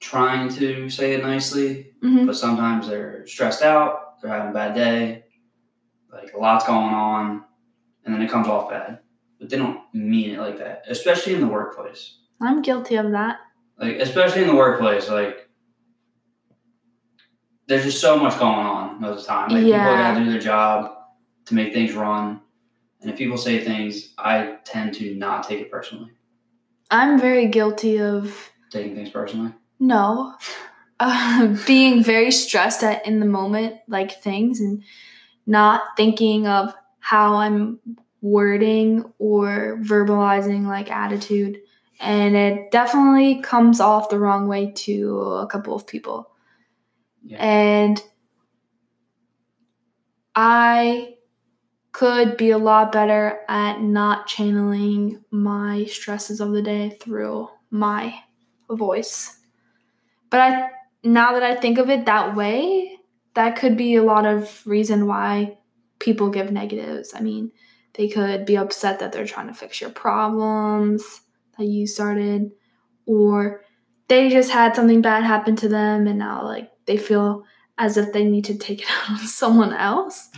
trying 0.00 0.48
to 0.50 0.88
say 0.90 1.14
it 1.14 1.22
nicely, 1.22 1.92
hmm 2.02 2.26
but 2.26 2.36
sometimes 2.36 2.88
they're 2.88 3.26
stressed 3.26 3.62
out, 3.62 4.20
they're 4.20 4.30
having 4.32 4.50
a 4.50 4.54
bad 4.54 4.74
day, 4.74 5.24
like 6.12 6.32
a 6.34 6.38
lot's 6.38 6.66
going 6.66 6.94
on, 6.94 7.44
and 8.04 8.14
then 8.14 8.22
it 8.22 8.30
comes 8.30 8.46
off 8.46 8.70
bad. 8.70 8.98
But 9.40 9.50
they 9.50 9.56
don't 9.56 9.80
mean 9.92 10.30
it 10.30 10.38
like 10.38 10.58
that, 10.58 10.84
especially 10.88 11.34
in 11.34 11.40
the 11.40 11.46
workplace. 11.48 12.18
I'm 12.40 12.62
guilty 12.62 12.96
of 12.96 13.10
that. 13.12 13.38
Like 13.78 13.96
especially 13.96 14.42
in 14.42 14.48
the 14.48 14.54
workplace, 14.54 15.08
like 15.08 15.48
there's 17.66 17.84
just 17.84 18.00
so 18.00 18.18
much 18.18 18.38
going 18.38 18.54
on 18.66 19.00
most 19.00 19.20
of 19.20 19.22
the 19.22 19.28
time. 19.28 19.50
Like 19.50 19.64
Yeah. 19.64 19.84
people 19.84 19.96
gotta 20.02 20.24
do 20.24 20.30
their 20.30 20.40
job 20.40 20.92
to 21.46 21.54
make 21.54 21.72
things 21.72 21.92
run. 21.92 22.40
And 23.00 23.10
if 23.10 23.16
people 23.16 23.36
say 23.36 23.64
things, 23.64 24.14
I 24.18 24.58
tend 24.64 24.94
to 24.94 25.14
not 25.14 25.48
take 25.48 25.60
it 25.60 25.70
personally. 25.70 26.12
I'm 26.90 27.18
very 27.18 27.46
guilty 27.46 27.98
of 27.98 28.50
Taking 28.70 28.94
things 28.94 29.10
personally. 29.10 29.52
No. 29.80 30.34
Uh, 31.00 31.56
being 31.66 32.02
very 32.04 32.30
stressed 32.30 32.82
at 32.84 33.04
in 33.06 33.18
the 33.20 33.26
moment, 33.26 33.76
like 33.88 34.22
things, 34.22 34.60
and 34.60 34.82
not 35.46 35.82
thinking 35.96 36.46
of 36.46 36.74
how 37.00 37.34
I'm 37.34 37.80
wording 38.20 39.04
or 39.18 39.78
verbalizing 39.82 40.66
like 40.66 40.90
attitude. 40.90 41.60
And 42.00 42.36
it 42.36 42.70
definitely 42.70 43.40
comes 43.42 43.80
off 43.80 44.08
the 44.08 44.18
wrong 44.18 44.48
way 44.48 44.72
to 44.72 45.20
a 45.20 45.46
couple 45.46 45.74
of 45.74 45.86
people. 45.86 46.30
Yeah. 47.24 47.38
And 47.38 48.02
I 50.34 51.14
could 51.92 52.36
be 52.36 52.50
a 52.50 52.58
lot 52.58 52.90
better 52.90 53.40
at 53.48 53.82
not 53.82 54.26
channeling 54.26 55.22
my 55.30 55.84
stresses 55.84 56.40
of 56.40 56.52
the 56.52 56.62
day 56.62 56.96
through 57.00 57.48
my 57.70 58.14
voice. 58.70 59.38
But 60.30 60.40
I 60.40 60.70
now 61.04 61.32
that 61.32 61.42
I 61.42 61.54
think 61.54 61.78
of 61.78 61.90
it 61.90 62.06
that 62.06 62.34
way, 62.34 62.96
that 63.34 63.56
could 63.56 63.76
be 63.76 63.94
a 63.96 64.02
lot 64.02 64.26
of 64.26 64.64
reason 64.66 65.06
why 65.06 65.56
people 65.98 66.30
give 66.30 66.50
negatives. 66.52 67.12
I 67.14 67.20
mean, 67.20 67.52
they 67.94 68.08
could 68.08 68.44
be 68.46 68.56
upset 68.56 68.98
that 69.00 69.12
they're 69.12 69.26
trying 69.26 69.48
to 69.48 69.54
fix 69.54 69.80
your 69.80 69.90
problems 69.90 71.20
that 71.58 71.66
you 71.66 71.86
started 71.86 72.50
or 73.06 73.62
they 74.08 74.28
just 74.28 74.50
had 74.50 74.74
something 74.76 75.02
bad 75.02 75.24
happen 75.24 75.56
to 75.56 75.68
them 75.68 76.06
and 76.06 76.18
now 76.18 76.44
like 76.44 76.70
they 76.86 76.96
feel 76.96 77.44
as 77.78 77.96
if 77.96 78.12
they 78.12 78.24
need 78.24 78.44
to 78.46 78.56
take 78.56 78.80
it 78.82 78.86
out 79.08 79.20
on 79.20 79.26
someone 79.26 79.72
else. 79.72 80.30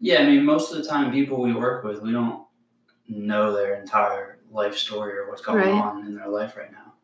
Yeah, 0.00 0.20
I 0.20 0.26
mean 0.26 0.44
most 0.44 0.72
of 0.72 0.78
the 0.78 0.88
time 0.88 1.12
people 1.12 1.40
we 1.42 1.54
work 1.54 1.84
with, 1.84 2.02
we 2.02 2.12
don't 2.12 2.44
know 3.08 3.52
their 3.54 3.76
entire 3.80 4.38
life 4.50 4.76
story 4.76 5.16
or 5.16 5.28
what's 5.28 5.42
going 5.42 5.58
Right. 5.58 5.72
on 5.72 6.06
in 6.06 6.14
their 6.14 6.28
life 6.28 6.56
right 6.56 6.72
now. 6.72 6.94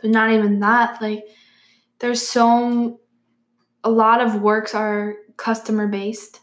but 0.00 0.10
not 0.10 0.30
even 0.30 0.60
that 0.60 1.00
like 1.00 1.24
there's 1.98 2.26
so 2.26 3.00
a 3.84 3.90
lot 3.90 4.20
of 4.20 4.40
works 4.40 4.74
are 4.74 5.16
customer 5.36 5.86
based 5.86 6.40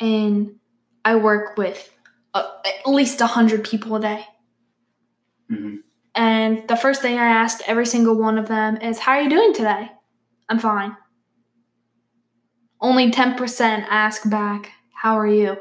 and 0.00 0.56
i 1.04 1.14
work 1.14 1.56
with 1.56 1.90
uh, 2.34 2.48
at 2.64 2.90
least 2.90 3.20
100 3.20 3.64
people 3.64 3.96
a 3.96 4.00
day 4.00 4.24
hmm 5.48 5.76
and 6.14 6.66
the 6.68 6.76
first 6.76 7.02
thing 7.02 7.18
i 7.18 7.26
ask 7.26 7.60
every 7.66 7.86
single 7.86 8.18
one 8.18 8.38
of 8.38 8.48
them 8.48 8.76
is 8.78 8.98
how 8.98 9.12
are 9.12 9.22
you 9.22 9.30
doing 9.30 9.54
today 9.54 9.90
i'm 10.48 10.58
fine 10.58 10.96
only 12.80 13.10
10% 13.10 13.84
ask 13.90 14.28
back 14.30 14.70
how 14.94 15.18
are 15.18 15.26
you 15.26 15.56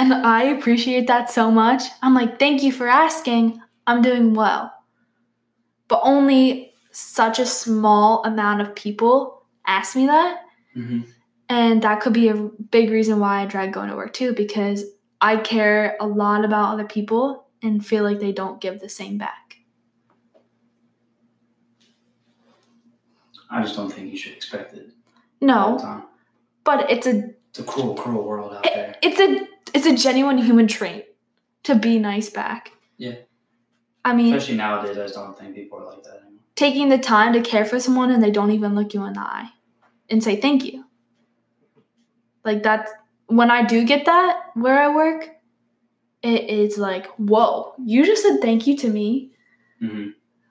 And 0.00 0.14
I 0.14 0.44
appreciate 0.44 1.08
that 1.08 1.30
so 1.30 1.50
much. 1.50 1.82
I'm 2.00 2.14
like, 2.14 2.38
thank 2.38 2.62
you 2.62 2.72
for 2.72 2.88
asking. 2.88 3.60
I'm 3.86 4.00
doing 4.00 4.32
well. 4.32 4.72
But 5.88 6.00
only 6.02 6.69
such 6.90 7.38
a 7.38 7.46
small 7.46 8.24
amount 8.24 8.60
of 8.62 8.74
people 8.74 9.42
ask 9.66 9.94
me 9.96 10.06
that. 10.06 10.42
hmm 10.74 11.00
And 11.48 11.82
that 11.82 12.00
could 12.00 12.12
be 12.12 12.28
a 12.28 12.34
big 12.34 12.90
reason 12.90 13.18
why 13.18 13.42
I 13.42 13.46
dread 13.46 13.72
going 13.72 13.90
to 13.90 13.96
work 13.96 14.12
too, 14.12 14.32
because 14.34 14.84
I 15.20 15.36
care 15.36 15.96
a 16.00 16.06
lot 16.06 16.44
about 16.44 16.72
other 16.74 16.86
people 16.86 17.46
and 17.62 17.84
feel 17.84 18.04
like 18.04 18.20
they 18.20 18.32
don't 18.32 18.60
give 18.60 18.80
the 18.80 18.88
same 18.88 19.18
back. 19.18 19.56
I 23.50 23.62
just 23.62 23.76
don't 23.76 23.90
think 23.92 24.10
you 24.12 24.16
should 24.16 24.32
expect 24.32 24.74
it 24.74 24.90
No, 25.40 26.04
but 26.64 26.90
it's 26.90 27.06
a 27.06 27.30
It's 27.50 27.58
a 27.58 27.64
cruel, 27.64 27.94
cruel 27.94 28.24
world 28.24 28.54
out 28.54 28.62
there. 28.62 28.94
it's 29.02 29.18
a 29.18 29.46
it's 29.74 29.86
a 29.86 29.96
genuine 29.96 30.38
human 30.38 30.66
trait 30.68 31.06
to 31.64 31.74
be 31.74 31.98
nice 31.98 32.30
back. 32.30 32.72
Yeah. 32.96 33.16
I 34.04 34.14
mean, 34.14 34.34
Especially 34.34 34.56
nowadays, 34.56 34.96
I 34.96 35.02
just 35.02 35.14
don't 35.14 35.38
think 35.38 35.54
people 35.54 35.78
are 35.78 35.86
like 35.86 36.02
that. 36.04 36.22
Taking 36.60 36.90
the 36.90 36.98
time 36.98 37.32
to 37.32 37.40
care 37.40 37.64
for 37.64 37.80
someone 37.80 38.10
and 38.10 38.22
they 38.22 38.30
don't 38.30 38.50
even 38.50 38.74
look 38.74 38.92
you 38.92 39.02
in 39.04 39.14
the 39.14 39.20
eye 39.20 39.48
and 40.10 40.22
say 40.22 40.36
thank 40.36 40.62
you. 40.62 40.84
Like 42.44 42.62
that's 42.62 42.92
when 43.28 43.50
I 43.50 43.64
do 43.64 43.82
get 43.86 44.04
that 44.04 44.42
where 44.54 44.78
I 44.78 44.94
work, 44.94 45.30
it 46.22 46.50
is 46.50 46.76
like, 46.76 47.06
whoa, 47.16 47.72
you 47.82 48.04
just 48.04 48.22
said 48.22 48.40
thank 48.42 48.66
you 48.66 48.76
to 48.76 48.90
me. 48.90 49.32
hmm 49.80 50.08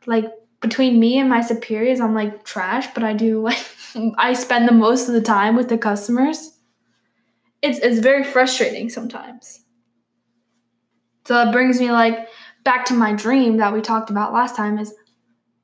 Like 0.07 0.25
between 0.61 0.99
me 0.99 1.19
and 1.19 1.29
my 1.29 1.41
superiors, 1.41 1.99
I'm 2.01 2.15
like 2.15 2.43
trash, 2.43 2.87
but 2.95 3.03
I 3.03 3.13
do 3.13 3.41
like 3.49 3.63
I 4.17 4.33
spend 4.33 4.67
the 4.67 4.73
most 4.73 5.07
of 5.07 5.13
the 5.13 5.21
time 5.21 5.55
with 5.55 5.69
the 5.69 5.77
customers. 5.77 6.57
It's 7.61 7.77
it's 7.79 7.99
very 7.99 8.23
frustrating 8.23 8.89
sometimes. 8.89 9.61
So 11.25 11.35
that 11.35 11.51
brings 11.51 11.79
me 11.79 11.91
like 11.91 12.27
back 12.63 12.85
to 12.85 12.95
my 12.95 13.13
dream 13.13 13.57
that 13.57 13.73
we 13.73 13.81
talked 13.81 14.09
about 14.09 14.33
last 14.33 14.55
time 14.55 14.79
is 14.79 14.95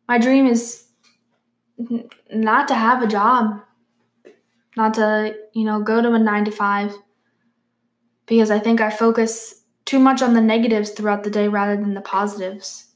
my 0.08 0.18
dream 0.18 0.46
is 0.48 0.86
not 2.32 2.68
to 2.68 2.76
have 2.76 3.02
a 3.02 3.08
job, 3.08 3.62
not 4.78 4.94
to, 4.96 5.36
you 5.54 5.64
know, 5.64 5.82
go 5.82 6.02
to 6.02 6.14
a 6.14 6.20
9 6.20 6.46
to 6.46 6.52
5 6.52 6.96
because 8.26 8.52
I 8.52 8.60
think 8.60 8.82
I 8.82 8.90
focus 8.90 9.64
too 9.86 10.00
much 10.00 10.22
on 10.22 10.34
the 10.34 10.42
negatives 10.42 10.92
throughout 10.92 11.24
the 11.24 11.30
day 11.30 11.48
rather 11.48 11.76
than 11.76 11.94
the 11.94 12.02
positives. 12.02 12.94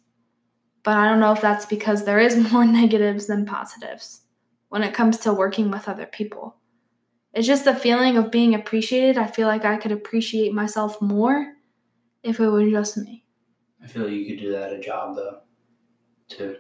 But 0.84 0.98
I 0.98 1.08
don't 1.08 1.20
know 1.20 1.34
if 1.34 1.42
that's 1.42 1.66
because 1.66 2.06
there 2.06 2.20
is 2.20 2.36
more 2.52 2.66
negatives 2.66 3.28
than 3.28 3.46
positives 3.46 4.22
when 4.70 4.84
it 4.84 4.94
comes 4.94 5.18
to 5.20 5.34
working 5.34 5.72
with 5.72 5.88
other 5.88 6.06
people. 6.06 6.56
It's 7.34 7.48
just 7.48 7.66
the 7.66 7.76
feeling 7.76 8.18
of 8.18 8.32
being 8.32 8.56
appreciated. 8.56 9.18
I 9.18 9.28
feel 9.28 9.48
like 9.48 9.64
I 9.64 9.78
could 9.78 9.92
appreciate 9.92 10.54
myself 10.54 11.00
more 11.00 11.54
if 12.24 12.40
it 12.40 12.50
was 12.50 12.72
just 12.72 12.98
me. 12.98 13.26
I 13.84 13.88
feel 13.88 14.04
like 14.04 14.14
you 14.14 14.26
could 14.26 14.40
do 14.40 14.52
that 14.52 14.74
at 14.74 14.80
a 14.80 14.82
job 14.82 15.16
though, 15.16 15.40
too. 16.28 16.56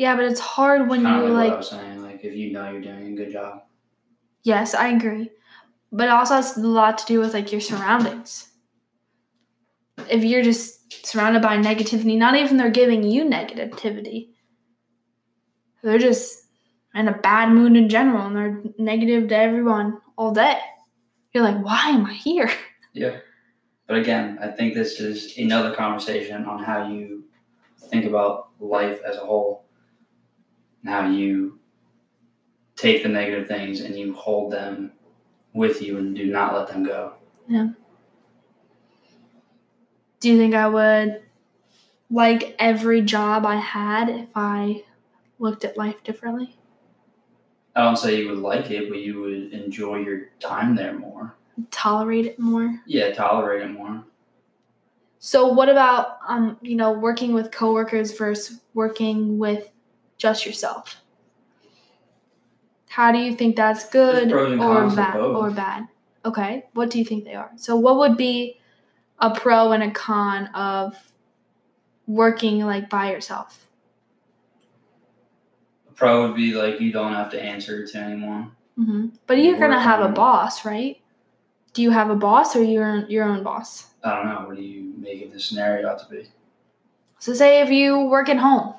Yeah, 0.00 0.16
but 0.16 0.24
it's 0.24 0.40
hard 0.40 0.88
when 0.88 1.02
you 1.02 1.06
like, 1.06 1.30
like 1.30 1.48
what 1.48 1.52
I 1.52 1.56
was 1.58 1.68
saying. 1.68 2.02
Like 2.02 2.24
if 2.24 2.34
you 2.34 2.52
know 2.52 2.70
you're 2.70 2.80
doing 2.80 3.12
a 3.12 3.16
good 3.16 3.30
job. 3.30 3.64
Yes, 4.42 4.72
I 4.72 4.88
agree. 4.88 5.28
But 5.92 6.04
it 6.04 6.10
also 6.10 6.36
has 6.36 6.56
a 6.56 6.60
lot 6.60 6.96
to 6.98 7.04
do 7.04 7.20
with 7.20 7.34
like 7.34 7.52
your 7.52 7.60
surroundings. 7.60 8.48
If 10.08 10.24
you're 10.24 10.42
just 10.42 11.04
surrounded 11.06 11.42
by 11.42 11.58
negativity, 11.58 12.16
not 12.16 12.34
even 12.34 12.56
they're 12.56 12.70
giving 12.70 13.02
you 13.02 13.26
negativity. 13.26 14.30
They're 15.82 15.98
just 15.98 16.46
in 16.94 17.06
a 17.06 17.18
bad 17.18 17.50
mood 17.50 17.76
in 17.76 17.90
general 17.90 18.26
and 18.26 18.34
they're 18.34 18.62
negative 18.78 19.28
to 19.28 19.36
everyone 19.36 20.00
all 20.16 20.32
day. 20.32 20.60
You're 21.34 21.44
like, 21.44 21.62
why 21.62 21.90
am 21.90 22.06
I 22.06 22.14
here? 22.14 22.50
Yeah. 22.94 23.18
But 23.86 23.98
again, 23.98 24.38
I 24.40 24.48
think 24.48 24.72
this 24.72 24.98
is 24.98 25.36
another 25.36 25.74
conversation 25.74 26.46
on 26.46 26.64
how 26.64 26.88
you 26.88 27.24
think 27.76 28.06
about 28.06 28.48
life 28.58 29.00
as 29.06 29.16
a 29.16 29.20
whole 29.20 29.66
how 30.84 31.08
you 31.08 31.58
take 32.76 33.02
the 33.02 33.08
negative 33.08 33.46
things 33.46 33.80
and 33.80 33.98
you 33.98 34.14
hold 34.14 34.52
them 34.52 34.92
with 35.52 35.82
you 35.82 35.98
and 35.98 36.16
do 36.16 36.26
not 36.26 36.54
let 36.54 36.68
them 36.68 36.84
go. 36.84 37.14
Yeah. 37.48 37.68
Do 40.20 40.30
you 40.30 40.38
think 40.38 40.54
I 40.54 40.68
would 40.68 41.22
like 42.10 42.54
every 42.58 43.02
job 43.02 43.46
I 43.46 43.56
had 43.56 44.08
if 44.08 44.28
I 44.34 44.84
looked 45.38 45.64
at 45.64 45.76
life 45.76 46.02
differently? 46.04 46.56
I 47.74 47.84
don't 47.84 47.96
say 47.96 48.20
you 48.20 48.28
would 48.30 48.38
like 48.38 48.70
it, 48.70 48.88
but 48.88 48.98
you 48.98 49.20
would 49.20 49.52
enjoy 49.52 49.98
your 49.98 50.26
time 50.40 50.74
there 50.74 50.98
more. 50.98 51.34
Tolerate 51.70 52.26
it 52.26 52.38
more? 52.38 52.80
Yeah, 52.86 53.12
tolerate 53.12 53.62
it 53.62 53.70
more. 53.70 54.04
So 55.18 55.48
what 55.48 55.68
about 55.68 56.18
um, 56.26 56.58
you 56.62 56.76
know, 56.76 56.92
working 56.92 57.32
with 57.32 57.50
coworkers 57.50 58.16
versus 58.16 58.60
working 58.74 59.38
with 59.38 59.70
just 60.20 60.44
yourself? 60.46 60.96
How 62.90 63.10
do 63.10 63.18
you 63.18 63.34
think 63.34 63.56
that's 63.56 63.88
good 63.88 64.28
There's 64.30 64.32
pros 64.32 64.52
and 64.52 64.62
or 64.62 64.96
bad 64.96 65.16
or 65.16 65.50
bad? 65.50 65.88
Okay. 66.24 66.66
What 66.74 66.90
do 66.90 66.98
you 66.98 67.04
think 67.04 67.24
they 67.24 67.34
are? 67.34 67.50
So 67.56 67.74
what 67.76 67.96
would 67.96 68.16
be 68.16 68.60
a 69.18 69.34
pro 69.34 69.72
and 69.72 69.82
a 69.82 69.90
con 69.90 70.46
of 70.48 70.94
working 72.06 72.60
like 72.60 72.90
by 72.90 73.10
yourself? 73.12 73.66
A 75.88 75.92
pro 75.92 76.26
would 76.26 76.36
be 76.36 76.52
like 76.52 76.80
you 76.80 76.92
don't 76.92 77.14
have 77.14 77.30
to 77.30 77.42
answer 77.42 77.86
to 77.86 77.98
anyone. 77.98 78.52
hmm 78.76 79.06
But 79.26 79.38
you're 79.38 79.58
gonna 79.58 79.80
have 79.80 80.00
a 80.00 80.08
boss, 80.12 80.64
right? 80.64 81.00
Do 81.72 81.82
you 81.82 81.90
have 81.90 82.10
a 82.10 82.16
boss 82.16 82.54
or 82.56 82.62
you're 82.62 83.06
your 83.08 83.24
own 83.24 83.42
boss? 83.42 83.86
I 84.04 84.16
don't 84.16 84.26
know. 84.26 84.44
What 84.46 84.56
do 84.56 84.62
you 84.62 84.92
making 84.98 85.30
this 85.30 85.46
scenario 85.46 85.88
out 85.88 86.00
to 86.00 86.06
be? 86.14 86.26
So 87.20 87.32
say 87.32 87.60
if 87.62 87.70
you 87.70 88.00
work 88.00 88.28
at 88.28 88.38
home, 88.38 88.74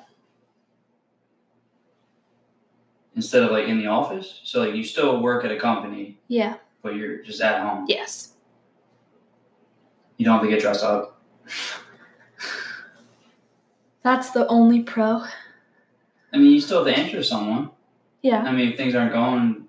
Instead 3.22 3.44
of 3.44 3.52
like 3.52 3.68
in 3.68 3.78
the 3.78 3.86
office, 3.86 4.40
so 4.42 4.64
like 4.64 4.74
you 4.74 4.82
still 4.82 5.22
work 5.22 5.44
at 5.44 5.52
a 5.52 5.56
company, 5.56 6.18
yeah, 6.26 6.56
but 6.82 6.96
you're 6.96 7.22
just 7.22 7.40
at 7.40 7.62
home. 7.62 7.84
yes. 7.86 8.32
You 10.16 10.24
don't 10.24 10.40
have 10.40 10.42
to 10.42 10.48
get 10.50 10.60
dressed 10.60 10.82
up. 10.82 11.20
That's 14.02 14.30
the 14.30 14.44
only 14.48 14.82
pro. 14.82 15.22
I 16.32 16.36
mean, 16.38 16.50
you 16.50 16.60
still 16.60 16.84
have 16.84 16.92
to 16.92 17.00
answer 17.00 17.22
someone. 17.22 17.70
Yeah. 18.22 18.42
I 18.42 18.50
mean, 18.50 18.70
if 18.72 18.76
things 18.76 18.96
aren't 18.96 19.12
going 19.12 19.66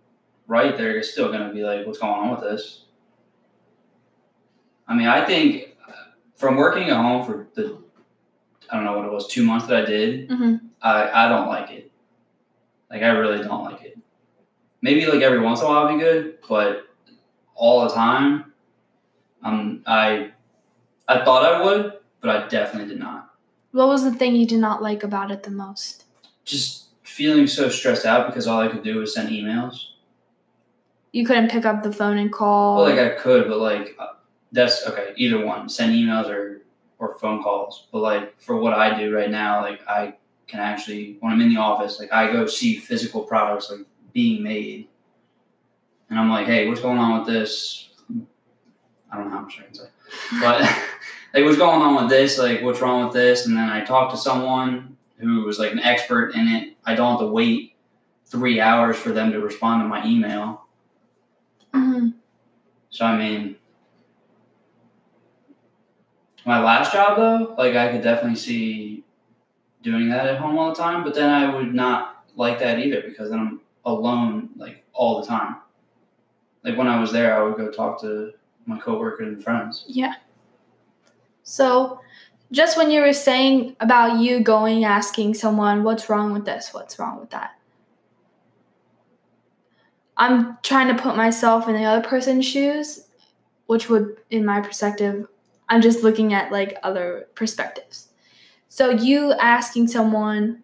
right, 0.47 0.75
they're 0.75 1.03
still 1.03 1.27
going 1.31 1.47
to 1.47 1.53
be 1.53 1.63
like, 1.63 1.85
what's 1.85 1.99
going 1.99 2.11
on 2.13 2.31
with 2.31 2.41
this? 2.41 2.85
I 4.87 4.95
mean, 4.95 5.07
I 5.07 5.23
think 5.25 5.75
uh, 5.87 5.91
from 6.35 6.55
working 6.55 6.89
at 6.89 6.97
home 6.97 7.23
for 7.25 7.47
the, 7.53 7.77
I 8.71 8.75
don't 8.75 8.85
know 8.85 8.97
what 8.97 9.05
it 9.05 9.11
was, 9.11 9.27
two 9.27 9.43
months 9.43 9.67
that 9.67 9.83
I 9.83 9.85
did, 9.85 10.31
hmm 10.31 10.55
I, 10.81 11.25
I 11.25 11.29
don't 11.29 11.47
like 11.47 11.69
it. 11.71 11.91
Like, 12.93 13.01
I 13.01 13.09
really 13.09 13.43
don't 13.43 13.63
like 13.63 13.81
it. 13.81 13.97
Maybe 14.83 15.05
like 15.07 15.21
every 15.21 15.39
once 15.39 15.61
in 15.61 15.65
a 15.65 15.69
while 15.69 15.87
it'll 15.87 15.97
be 15.97 16.03
good, 16.03 16.37
but 16.47 16.87
all 17.55 17.87
the 17.87 17.93
time, 17.93 18.53
um, 19.43 19.81
I, 19.87 20.31
I 21.07 21.25
thought 21.25 21.43
I 21.43 21.63
would, 21.63 21.93
but 22.21 22.29
I 22.29 22.47
definitely 22.47 22.89
did 22.89 22.99
not. 22.99 23.33
What 23.71 23.87
was 23.87 24.03
the 24.03 24.13
thing 24.13 24.35
you 24.35 24.45
did 24.45 24.59
not 24.59 24.83
like 24.83 25.03
about 25.03 25.31
it 25.31 25.41
the 25.41 25.49
most? 25.49 26.05
Just 26.45 26.89
feeling 27.01 27.47
so 27.47 27.69
stressed 27.69 28.05
out 28.05 28.27
because 28.27 28.45
all 28.45 28.61
I 28.61 28.67
could 28.67 28.83
do 28.83 28.97
was 28.97 29.15
send 29.15 29.29
emails. 29.29 29.85
You 31.11 31.25
couldn't 31.25 31.49
pick 31.49 31.65
up 31.65 31.81
the 31.81 31.91
phone 31.91 32.17
and 32.19 32.31
call. 32.31 32.77
Well, 32.77 32.89
like 32.89 32.99
I 32.99 33.15
could, 33.15 33.47
but 33.47 33.59
like 33.59 33.95
uh, 33.99 34.13
that's 34.51 34.85
okay. 34.87 35.13
Either 35.15 35.43
one, 35.43 35.69
send 35.69 35.93
emails 35.93 36.29
or 36.29 36.61
or 36.99 37.17
phone 37.19 37.41
calls. 37.41 37.87
But 37.91 37.99
like 37.99 38.39
for 38.39 38.57
what 38.57 38.73
I 38.73 38.97
do 38.97 39.15
right 39.15 39.29
now, 39.29 39.61
like 39.61 39.81
I 39.87 40.15
can 40.47 40.59
actually 40.59 41.17
when 41.19 41.33
I'm 41.33 41.41
in 41.41 41.49
the 41.49 41.57
office, 41.57 41.99
like 41.99 42.11
I 42.11 42.31
go 42.31 42.45
see 42.45 42.77
physical 42.77 43.23
products 43.23 43.71
like 43.71 43.85
being 44.13 44.43
made, 44.43 44.87
and 46.09 46.19
I'm 46.19 46.29
like, 46.29 46.45
hey, 46.45 46.67
what's 46.67 46.81
going 46.81 46.97
on 46.97 47.19
with 47.19 47.27
this? 47.27 47.89
I 49.11 49.17
don't 49.17 49.29
know 49.29 49.35
how 49.37 49.41
much 49.41 49.59
I 49.59 49.63
can 49.63 49.73
say, 49.73 49.87
but 50.39 50.61
like 51.33 51.43
what's 51.43 51.57
going 51.57 51.81
on 51.81 51.95
with 51.95 52.09
this? 52.09 52.37
Like 52.37 52.61
what's 52.61 52.81
wrong 52.81 53.05
with 53.05 53.13
this? 53.13 53.45
And 53.45 53.55
then 53.57 53.69
I 53.69 53.83
talk 53.83 54.11
to 54.11 54.17
someone 54.17 54.97
who 55.17 55.43
was 55.43 55.59
like 55.59 55.71
an 55.71 55.79
expert 55.79 56.35
in 56.35 56.47
it. 56.47 56.75
I 56.85 56.95
don't 56.95 57.11
have 57.11 57.19
to 57.19 57.27
wait 57.27 57.73
three 58.25 58.59
hours 58.59 58.97
for 58.97 59.11
them 59.11 59.31
to 59.31 59.39
respond 59.39 59.83
to 59.83 59.87
my 59.87 60.05
email. 60.05 60.65
hmm 61.73 62.09
So 62.89 63.05
I 63.05 63.17
mean, 63.17 63.55
my 66.45 66.61
last 66.61 66.91
job 66.91 67.17
though, 67.17 67.55
like 67.57 67.75
I 67.75 67.91
could 67.91 68.01
definitely 68.01 68.37
see 68.37 69.03
doing 69.83 70.09
that 70.09 70.25
at 70.25 70.37
home 70.37 70.57
all 70.57 70.69
the 70.69 70.75
time, 70.75 71.03
but 71.03 71.13
then 71.13 71.29
I 71.29 71.53
would 71.53 71.73
not 71.73 72.25
like 72.35 72.57
that 72.59 72.79
either 72.79 73.01
because 73.01 73.29
then 73.29 73.39
I'm 73.39 73.61
alone 73.85 74.49
like 74.55 74.83
all 74.93 75.21
the 75.21 75.27
time. 75.27 75.57
Like 76.63 76.77
when 76.77 76.87
I 76.87 76.99
was 76.99 77.11
there, 77.11 77.35
I 77.35 77.43
would 77.43 77.57
go 77.57 77.69
talk 77.69 78.01
to 78.01 78.31
my 78.65 78.79
coworkers 78.79 79.27
and 79.27 79.43
friends. 79.43 79.83
Yeah. 79.87 80.13
So, 81.43 81.99
just 82.51 82.77
when 82.77 82.89
you 82.89 83.01
were 83.01 83.13
saying 83.13 83.75
about 83.79 84.19
you 84.19 84.39
going 84.39 84.85
asking 84.85 85.33
someone, 85.33 85.83
what's 85.83 86.09
wrong 86.09 86.33
with 86.33 86.45
this? 86.45 86.69
What's 86.71 86.97
wrong 86.99 87.19
with 87.19 87.31
that? 87.31 87.51
I'm 90.15 90.57
trying 90.61 90.95
to 90.95 91.01
put 91.01 91.17
myself 91.17 91.67
in 91.67 91.73
the 91.73 91.83
other 91.83 92.07
person's 92.07 92.45
shoes. 92.45 93.07
which 93.65 93.89
would, 93.89 94.17
in 94.29 94.45
my 94.45 94.59
perspective, 94.59 95.25
I'm 95.69 95.81
just 95.81 96.03
looking 96.03 96.33
at 96.33 96.51
like 96.51 96.77
other 96.83 97.27
perspectives. 97.33 98.09
So 98.73 98.89
you 98.89 99.33
asking 99.33 99.89
someone, 99.89 100.63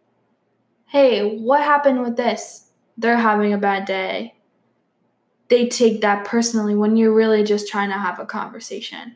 hey, 0.88 1.38
what 1.38 1.62
happened 1.62 2.02
with 2.02 2.18
this? 2.18 2.72
They're 2.98 3.18
having 3.18 3.54
a 3.54 3.58
bad 3.60 3.86
day. 3.86 4.34
They 5.50 5.68
take 5.68 6.02
that 6.02 6.26
personally 6.26 6.74
when 6.74 6.98
you're 6.98 7.14
really 7.14 7.44
just 7.44 7.68
trying 7.68 7.90
to 7.90 8.00
have 8.00 8.20
a 8.20 8.26
conversation. 8.26 9.16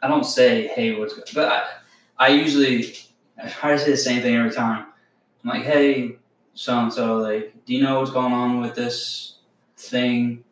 I 0.00 0.06
don't 0.06 0.22
say, 0.22 0.68
hey, 0.68 0.94
what's 0.94 1.14
good? 1.14 1.24
But 1.34 1.48
I, 1.48 2.26
I 2.26 2.28
usually, 2.28 2.94
I 3.36 3.48
try 3.48 3.72
to 3.72 3.78
say 3.80 3.90
the 3.90 3.96
same 3.96 4.22
thing 4.22 4.36
every 4.36 4.52
time. 4.52 4.86
I'm 5.42 5.50
like, 5.50 5.64
hey, 5.64 6.18
so 6.54 6.78
and 6.78 6.92
so, 6.92 7.16
like, 7.16 7.52
do 7.66 7.74
you 7.74 7.82
know 7.82 7.98
what's 7.98 8.12
going 8.12 8.32
on 8.32 8.60
with 8.60 8.76
this 8.76 9.38
thing? 9.76 10.44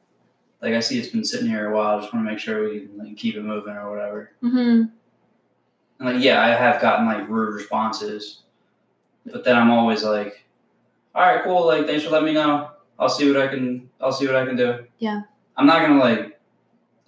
Like, 0.61 0.75
I 0.75 0.81
see 0.81 0.99
it's 0.99 1.11
been 1.11 1.25
sitting 1.25 1.47
here 1.47 1.71
a 1.71 1.77
while. 1.77 1.99
I 1.99 2.01
just 2.01 2.13
want 2.13 2.27
to 2.27 2.33
make 2.33 2.41
sure 2.41 2.69
we 2.69 2.89
can 2.89 2.99
like, 2.99 3.17
keep 3.17 3.37
it 3.37 3.45
moving 3.45 3.77
or 3.77 3.89
whatever. 3.89 4.33
Mm-hmm. 4.43 4.97
And 6.01 6.15
like, 6.15 6.25
yeah, 6.25 6.43
I 6.43 6.49
have 6.49 6.81
gotten 6.81 7.07
like 7.07 7.29
rude 7.29 7.55
responses, 7.55 8.41
but 9.27 9.45
then 9.45 9.57
I'm 9.57 9.71
always 9.71 10.03
like, 10.03 10.45
all 11.15 11.23
right, 11.23 11.45
cool. 11.45 11.67
Like, 11.67 11.87
thanks 11.87 12.05
for 12.05 12.11
letting 12.11 12.27
me 12.27 12.33
know. 12.33 12.71
I'll 12.99 13.11
see 13.11 13.31
what 13.31 13.41
I 13.41 13.49
can. 13.49 13.89
I'll 14.01 14.13
see 14.13 14.27
what 14.27 14.35
I 14.35 14.47
can 14.47 14.57
do. 14.57 14.85
Yeah. 14.99 15.23
I'm 15.57 15.67
not 15.67 15.83
gonna 15.83 16.01
like 16.01 16.41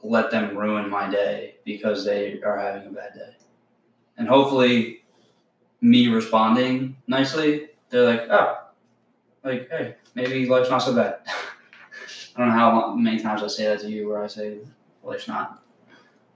let 0.02 0.30
them 0.30 0.56
ruin 0.56 0.90
my 0.90 1.10
day 1.10 1.56
because 1.64 2.04
they 2.04 2.42
are 2.42 2.58
having 2.58 2.88
a 2.88 2.90
bad 2.90 3.14
day, 3.14 3.34
and 4.18 4.28
hopefully, 4.28 5.04
me 5.80 6.08
responding 6.08 6.96
nicely, 7.06 7.68
they're 7.88 8.04
like, 8.04 8.28
oh, 8.30 8.58
like, 9.42 9.70
hey, 9.70 9.96
maybe 10.14 10.46
life's 10.46 10.70
not 10.70 10.78
so 10.78 10.94
bad. 10.94 11.20
I 12.36 12.38
don't 12.38 12.48
know 12.48 12.54
how 12.54 12.94
many 12.94 13.20
times 13.20 13.42
I 13.42 13.46
say 13.46 13.64
that 13.64 13.80
to 13.80 13.90
you, 13.90 14.08
where 14.08 14.22
I 14.22 14.26
say 14.26 14.58
life's 15.02 15.28
not, 15.28 15.62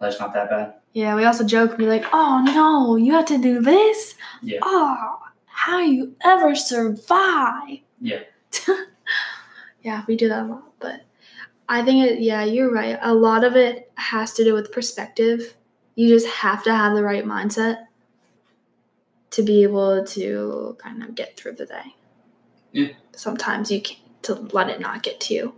life's 0.00 0.20
not 0.20 0.32
that 0.34 0.50
bad. 0.50 0.74
Yeah, 0.96 1.14
we 1.14 1.26
also 1.26 1.44
joke 1.44 1.72
and 1.72 1.78
be 1.78 1.86
like, 1.86 2.06
oh 2.14 2.42
no, 2.42 2.96
you 2.96 3.12
have 3.12 3.26
to 3.26 3.36
do 3.36 3.60
this? 3.60 4.14
Yeah. 4.40 4.60
Oh, 4.62 5.18
how 5.44 5.80
you 5.80 6.16
ever 6.24 6.54
survive? 6.54 7.80
Yeah. 8.00 8.20
yeah, 9.82 10.04
we 10.08 10.16
do 10.16 10.30
that 10.30 10.44
a 10.44 10.46
lot. 10.46 10.72
But 10.78 11.02
I 11.68 11.82
think, 11.82 12.06
it, 12.06 12.20
yeah, 12.20 12.44
you're 12.44 12.72
right. 12.72 12.98
A 13.02 13.12
lot 13.12 13.44
of 13.44 13.56
it 13.56 13.92
has 13.96 14.32
to 14.34 14.44
do 14.44 14.54
with 14.54 14.72
perspective. 14.72 15.54
You 15.96 16.08
just 16.08 16.28
have 16.28 16.64
to 16.64 16.74
have 16.74 16.94
the 16.94 17.02
right 17.02 17.26
mindset 17.26 17.84
to 19.32 19.42
be 19.42 19.64
able 19.64 20.02
to 20.02 20.78
kind 20.78 21.02
of 21.02 21.14
get 21.14 21.36
through 21.36 21.56
the 21.56 21.66
day. 21.66 21.94
Yeah. 22.72 22.88
Sometimes 23.14 23.70
you 23.70 23.82
can 23.82 23.98
to 24.22 24.34
let 24.54 24.70
it 24.70 24.80
not 24.80 25.02
get 25.02 25.20
to 25.20 25.34
you. 25.34 25.54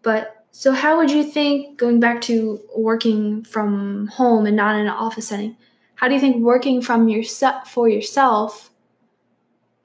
But 0.00 0.35
so, 0.58 0.72
how 0.72 0.96
would 0.96 1.10
you 1.10 1.22
think 1.22 1.76
going 1.76 2.00
back 2.00 2.22
to 2.22 2.58
working 2.74 3.44
from 3.44 4.06
home 4.06 4.46
and 4.46 4.56
not 4.56 4.74
in 4.74 4.86
an 4.86 4.88
office 4.88 5.28
setting? 5.28 5.54
How 5.96 6.08
do 6.08 6.14
you 6.14 6.20
think 6.20 6.42
working 6.42 6.80
from 6.80 7.10
your 7.10 7.22
for 7.66 7.90
yourself, 7.90 8.70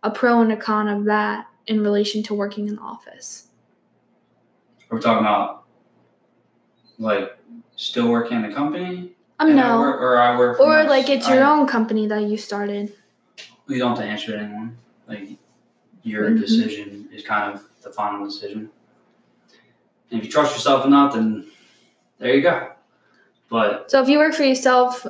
a 0.01 0.09
pro 0.09 0.39
and 0.39 0.49
a 0.49 0.55
con 0.55 0.87
of 0.87 1.03
that 1.05 1.47
in 1.67 1.81
relation 1.83 2.23
to 2.23 2.33
working 2.33 2.69
in 2.69 2.77
the 2.77 2.81
office? 2.81 3.47
We're 4.89 5.01
talking 5.01 5.25
about 5.25 5.65
like 6.97 7.37
still 7.75 8.09
working 8.09 8.37
in 8.41 8.49
the 8.49 8.55
company, 8.55 9.11
Um, 9.39 9.49
and 9.49 9.59
I 9.59 9.67
no, 9.75 9.79
work, 9.81 9.99
or 10.01 10.19
I 10.19 10.37
work, 10.37 10.55
for 10.57 10.63
or 10.63 10.85
like 10.85 11.09
it's 11.09 11.27
your 11.27 11.43
I- 11.43 11.51
own 11.51 11.67
company 11.67 12.07
that 12.07 12.23
you 12.23 12.37
started. 12.37 12.93
You 13.67 13.77
don't 13.77 13.89
have 13.89 14.05
to 14.05 14.05
answer 14.05 14.31
to 14.31 14.39
anyone. 14.39 14.77
Like 15.05 15.31
your 16.03 16.29
Mhm. 16.29 16.39
decision 16.39 17.09
is 17.11 17.25
kind 17.25 17.53
of 17.53 17.67
the 17.81 17.91
final 17.91 18.23
decision. 18.23 18.69
And 20.11 20.19
if 20.19 20.25
you 20.25 20.31
trust 20.31 20.53
yourself 20.53 20.85
enough, 20.85 21.13
then 21.13 21.47
there 22.19 22.35
you 22.35 22.41
go. 22.41 22.71
But 23.49 23.89
So 23.89 24.01
if 24.01 24.09
you 24.09 24.17
work 24.17 24.33
for 24.33 24.43
yourself 24.43 25.05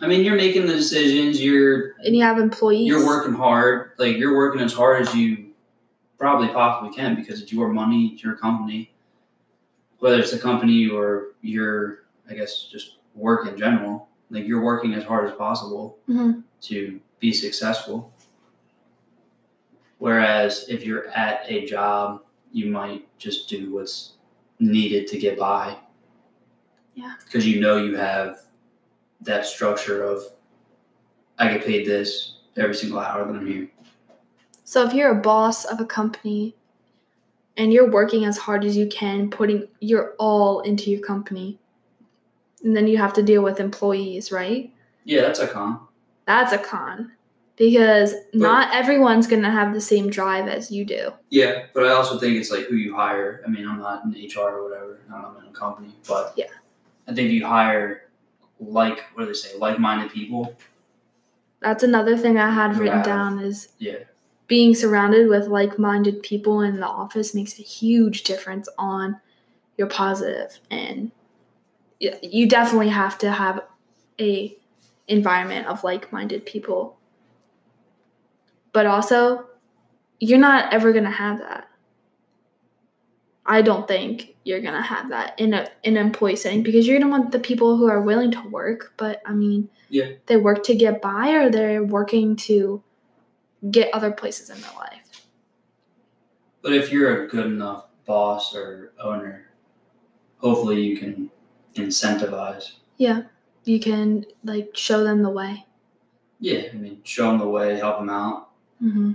I 0.00 0.08
mean, 0.08 0.24
you're 0.24 0.34
making 0.36 0.66
the 0.66 0.72
decisions. 0.74 1.40
You're 1.40 1.92
and 2.04 2.16
you 2.16 2.22
have 2.22 2.38
employees, 2.38 2.86
you're 2.86 3.06
working 3.06 3.34
hard. 3.34 3.92
Like 3.98 4.16
you're 4.16 4.36
working 4.36 4.60
as 4.60 4.72
hard 4.72 5.02
as 5.02 5.14
you 5.14 5.50
probably 6.18 6.48
possibly 6.48 6.94
can 6.94 7.14
because 7.14 7.40
it's 7.40 7.52
your 7.52 7.68
money, 7.68 8.08
it's 8.14 8.22
your 8.22 8.36
company. 8.36 8.92
Whether 9.98 10.18
it's 10.18 10.32
a 10.32 10.38
company 10.38 10.88
or 10.88 11.28
your, 11.42 12.04
I 12.28 12.34
guess, 12.34 12.64
just 12.70 12.98
work 13.14 13.46
in 13.48 13.56
general. 13.56 14.08
Like 14.30 14.46
you're 14.46 14.62
working 14.62 14.94
as 14.94 15.04
hard 15.04 15.28
as 15.30 15.36
possible 15.36 15.98
Mhm. 16.08 16.42
to 16.62 17.00
be 17.20 17.32
successful. 17.32 18.12
Whereas 19.98 20.66
if 20.68 20.84
you're 20.84 21.08
at 21.10 21.44
a 21.48 21.64
job, 21.66 22.22
you 22.52 22.66
might 22.66 23.06
just 23.16 23.48
do 23.48 23.72
what's 23.74 24.14
needed 24.58 25.06
to 25.08 25.18
get 25.18 25.38
by. 25.38 25.76
Yeah. 26.94 27.14
Because 27.24 27.46
you 27.46 27.60
know 27.60 27.76
you 27.76 27.96
have 27.96 28.38
that 29.20 29.46
structure 29.46 30.02
of 30.04 30.22
I 31.38 31.52
get 31.52 31.64
paid 31.64 31.86
this 31.86 32.36
every 32.56 32.74
single 32.74 33.00
hour 33.00 33.26
that 33.26 33.36
I'm 33.36 33.46
here. 33.46 33.68
So 34.62 34.86
if 34.86 34.94
you're 34.94 35.10
a 35.10 35.20
boss 35.20 35.64
of 35.64 35.80
a 35.80 35.84
company 35.84 36.54
and 37.56 37.72
you're 37.72 37.90
working 37.90 38.24
as 38.24 38.38
hard 38.38 38.64
as 38.64 38.76
you 38.76 38.86
can, 38.86 39.30
putting 39.30 39.68
your 39.80 40.14
all 40.18 40.60
into 40.60 40.90
your 40.90 41.00
company, 41.00 41.58
and 42.62 42.76
then 42.76 42.86
you 42.86 42.96
have 42.96 43.12
to 43.14 43.22
deal 43.22 43.42
with 43.42 43.60
employees, 43.60 44.32
right? 44.32 44.72
Yeah, 45.04 45.22
that's 45.22 45.40
a 45.40 45.48
con. 45.48 45.80
That's 46.26 46.52
a 46.52 46.58
con 46.58 47.12
because 47.56 48.14
not 48.32 48.74
everyone's 48.74 49.26
going 49.26 49.42
to 49.42 49.50
have 49.50 49.72
the 49.74 49.80
same 49.80 50.10
drive 50.10 50.48
as 50.48 50.70
you 50.70 50.84
do. 50.84 51.12
Yeah, 51.30 51.66
but 51.72 51.84
I 51.86 51.90
also 51.90 52.18
think 52.18 52.36
it's 52.36 52.50
like 52.50 52.66
who 52.66 52.76
you 52.76 52.94
hire. 52.96 53.42
I 53.46 53.50
mean, 53.50 53.68
I'm 53.68 53.78
not 53.78 54.04
in 54.04 54.10
HR 54.12 54.40
or 54.58 54.68
whatever. 54.68 54.98
I'm 55.12 55.36
in 55.42 55.48
a 55.48 55.52
company, 55.52 55.94
but 56.08 56.32
Yeah. 56.36 56.46
I 57.06 57.14
think 57.14 57.30
you 57.30 57.46
hire 57.46 58.08
like 58.60 59.04
what 59.14 59.22
do 59.22 59.26
they 59.26 59.34
say, 59.34 59.56
like-minded 59.58 60.10
people. 60.10 60.56
That's 61.60 61.82
another 61.82 62.16
thing 62.16 62.38
I 62.38 62.50
had 62.50 62.76
written 62.76 62.98
have- 62.98 63.06
down 63.06 63.38
is 63.40 63.68
Yeah, 63.78 63.98
being 64.48 64.74
surrounded 64.74 65.28
with 65.28 65.46
like-minded 65.48 66.22
people 66.22 66.60
in 66.60 66.80
the 66.80 66.86
office 66.86 67.34
makes 67.34 67.58
a 67.58 67.62
huge 67.62 68.22
difference 68.22 68.68
on 68.78 69.20
your 69.76 69.86
positive 69.88 70.58
and 70.70 71.10
you 71.98 72.46
definitely 72.48 72.90
have 72.90 73.16
to 73.18 73.30
have 73.32 73.60
a 74.20 74.56
environment 75.08 75.66
of 75.66 75.82
like-minded 75.84 76.44
people 76.46 76.96
but 78.74 78.84
also 78.84 79.46
you're 80.20 80.38
not 80.38 80.72
ever 80.74 80.92
going 80.92 81.04
to 81.04 81.10
have 81.10 81.38
that 81.38 81.68
i 83.46 83.62
don't 83.62 83.88
think 83.88 84.34
you're 84.44 84.60
going 84.60 84.74
to 84.74 84.82
have 84.82 85.08
that 85.08 85.38
in 85.38 85.54
a 85.54 85.66
in 85.82 85.96
an 85.96 86.06
employee 86.06 86.36
setting 86.36 86.62
because 86.62 86.86
you're 86.86 86.98
going 86.98 87.10
to 87.10 87.16
want 87.18 87.32
the 87.32 87.38
people 87.38 87.76
who 87.78 87.88
are 87.88 88.00
willing 88.02 88.30
to 88.30 88.40
work 88.48 88.92
but 88.98 89.22
i 89.26 89.32
mean 89.32 89.68
Yeah. 89.88 90.10
they 90.26 90.36
work 90.36 90.62
to 90.64 90.74
get 90.74 91.00
by 91.00 91.30
or 91.32 91.50
they're 91.50 91.82
working 91.82 92.36
to 92.48 92.82
get 93.70 93.92
other 93.94 94.10
places 94.10 94.50
in 94.50 94.60
their 94.60 94.74
life. 94.76 95.26
but 96.62 96.72
if 96.74 96.92
you're 96.92 97.24
a 97.24 97.28
good 97.28 97.46
enough 97.46 97.86
boss 98.06 98.54
or 98.54 98.92
owner, 99.00 99.46
hopefully 100.38 100.82
you 100.82 100.98
can 100.98 101.30
incentivize. 101.74 102.72
Yeah. 102.98 103.22
You 103.64 103.80
can 103.80 104.26
like 104.44 104.76
show 104.76 105.02
them 105.02 105.22
the 105.22 105.30
way. 105.30 105.64
Yeah, 106.40 106.64
I 106.70 106.76
mean, 106.76 107.00
show 107.04 107.28
them 107.30 107.38
the 107.38 107.48
way, 107.48 107.78
help 107.78 107.98
them 107.98 108.10
out. 108.10 108.43
Mm-hmm. 108.82 109.12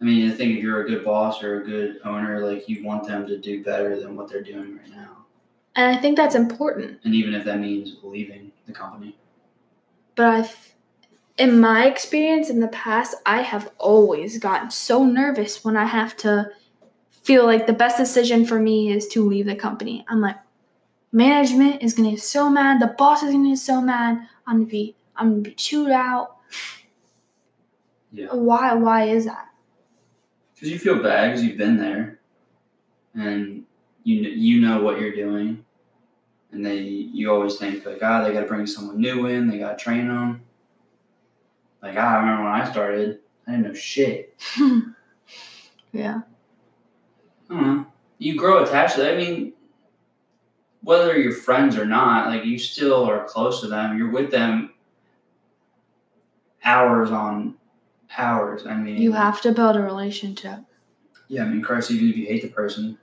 I 0.00 0.04
mean, 0.04 0.30
I 0.30 0.34
think 0.34 0.58
if 0.58 0.62
you're 0.62 0.84
a 0.84 0.88
good 0.88 1.04
boss 1.04 1.42
or 1.42 1.60
a 1.62 1.64
good 1.64 2.00
owner, 2.04 2.40
like 2.40 2.68
you 2.68 2.84
want 2.84 3.06
them 3.06 3.26
to 3.26 3.38
do 3.38 3.64
better 3.64 3.98
than 3.98 4.14
what 4.14 4.28
they're 4.28 4.42
doing 4.42 4.76
right 4.76 4.90
now, 4.90 5.24
And 5.74 5.96
I 5.96 6.00
think 6.00 6.16
that's 6.16 6.34
important. 6.34 7.00
and 7.04 7.14
even 7.14 7.34
if 7.34 7.44
that 7.44 7.58
means 7.60 7.96
leaving 8.02 8.52
the 8.66 8.72
company. 8.72 9.16
But 10.14 10.26
I've, 10.26 10.74
in 11.38 11.60
my 11.60 11.86
experience 11.86 12.50
in 12.50 12.60
the 12.60 12.68
past, 12.68 13.14
I 13.24 13.42
have 13.42 13.70
always 13.78 14.38
gotten 14.38 14.70
so 14.70 15.04
nervous 15.04 15.64
when 15.64 15.76
I 15.76 15.84
have 15.86 16.16
to 16.18 16.50
feel 17.10 17.44
like 17.44 17.66
the 17.66 17.72
best 17.72 17.96
decision 17.96 18.44
for 18.46 18.58
me 18.60 18.90
is 18.92 19.08
to 19.08 19.26
leave 19.26 19.46
the 19.46 19.56
company. 19.56 20.04
I'm 20.08 20.20
like, 20.20 20.36
management 21.10 21.82
is 21.82 21.94
gonna 21.94 22.10
get 22.10 22.20
so 22.22 22.50
mad, 22.50 22.80
the 22.80 22.94
boss 22.98 23.22
is 23.22 23.32
gonna 23.32 23.48
get 23.50 23.58
so 23.58 23.80
mad. 23.80 24.28
I'm 24.46 24.58
gonna 24.58 24.66
be, 24.66 24.94
I'm 25.16 25.30
gonna 25.30 25.42
be 25.42 25.54
chewed 25.54 25.90
out. 25.90 26.36
Yeah. 28.16 28.28
Why? 28.32 28.72
Why 28.72 29.04
is 29.04 29.26
that? 29.26 29.50
Because 30.54 30.70
you 30.70 30.78
feel 30.78 31.02
bad 31.02 31.28
because 31.28 31.44
you've 31.44 31.58
been 31.58 31.76
there, 31.76 32.18
and 33.14 33.64
you 34.04 34.22
you 34.22 34.60
know 34.62 34.80
what 34.80 34.98
you're 34.98 35.14
doing, 35.14 35.66
and 36.50 36.64
they 36.64 36.78
you 36.78 37.30
always 37.30 37.56
think 37.56 37.84
like 37.84 38.02
ah 38.02 38.24
they 38.24 38.32
got 38.32 38.40
to 38.40 38.46
bring 38.46 38.66
someone 38.66 38.98
new 38.98 39.26
in, 39.26 39.48
they 39.48 39.58
got 39.58 39.78
to 39.78 39.84
train 39.84 40.08
them. 40.08 40.40
Like 41.82 41.96
ah, 41.98 42.14
I 42.14 42.20
remember 42.20 42.44
when 42.44 42.52
I 42.52 42.70
started, 42.70 43.18
I 43.46 43.50
didn't 43.50 43.66
know 43.66 43.74
shit. 43.74 44.34
yeah. 45.92 46.20
I 47.50 47.54
don't 47.54 47.62
know. 47.62 47.86
You 48.16 48.38
grow 48.38 48.64
attached 48.64 48.94
to 48.94 49.02
that. 49.02 49.12
I 49.12 49.16
mean, 49.18 49.52
whether 50.80 51.18
you're 51.18 51.32
friends 51.32 51.76
or 51.76 51.84
not, 51.84 52.28
like 52.28 52.46
you 52.46 52.58
still 52.58 53.04
are 53.04 53.26
close 53.26 53.60
to 53.60 53.66
them. 53.66 53.98
You're 53.98 54.10
with 54.10 54.30
them 54.30 54.72
hours 56.64 57.10
on 57.10 57.56
hours. 58.18 58.66
I 58.66 58.74
mean, 58.76 58.96
You 58.98 59.12
have 59.12 59.40
to 59.42 59.52
build 59.52 59.76
a 59.76 59.82
relationship. 59.82 60.60
Yeah, 61.28 61.44
I 61.44 61.48
mean, 61.48 61.62
Christ, 61.62 61.90
even 61.90 62.08
if 62.10 62.16
you 62.16 62.26
hate 62.26 62.42
the 62.42 62.48
person, 62.48 62.98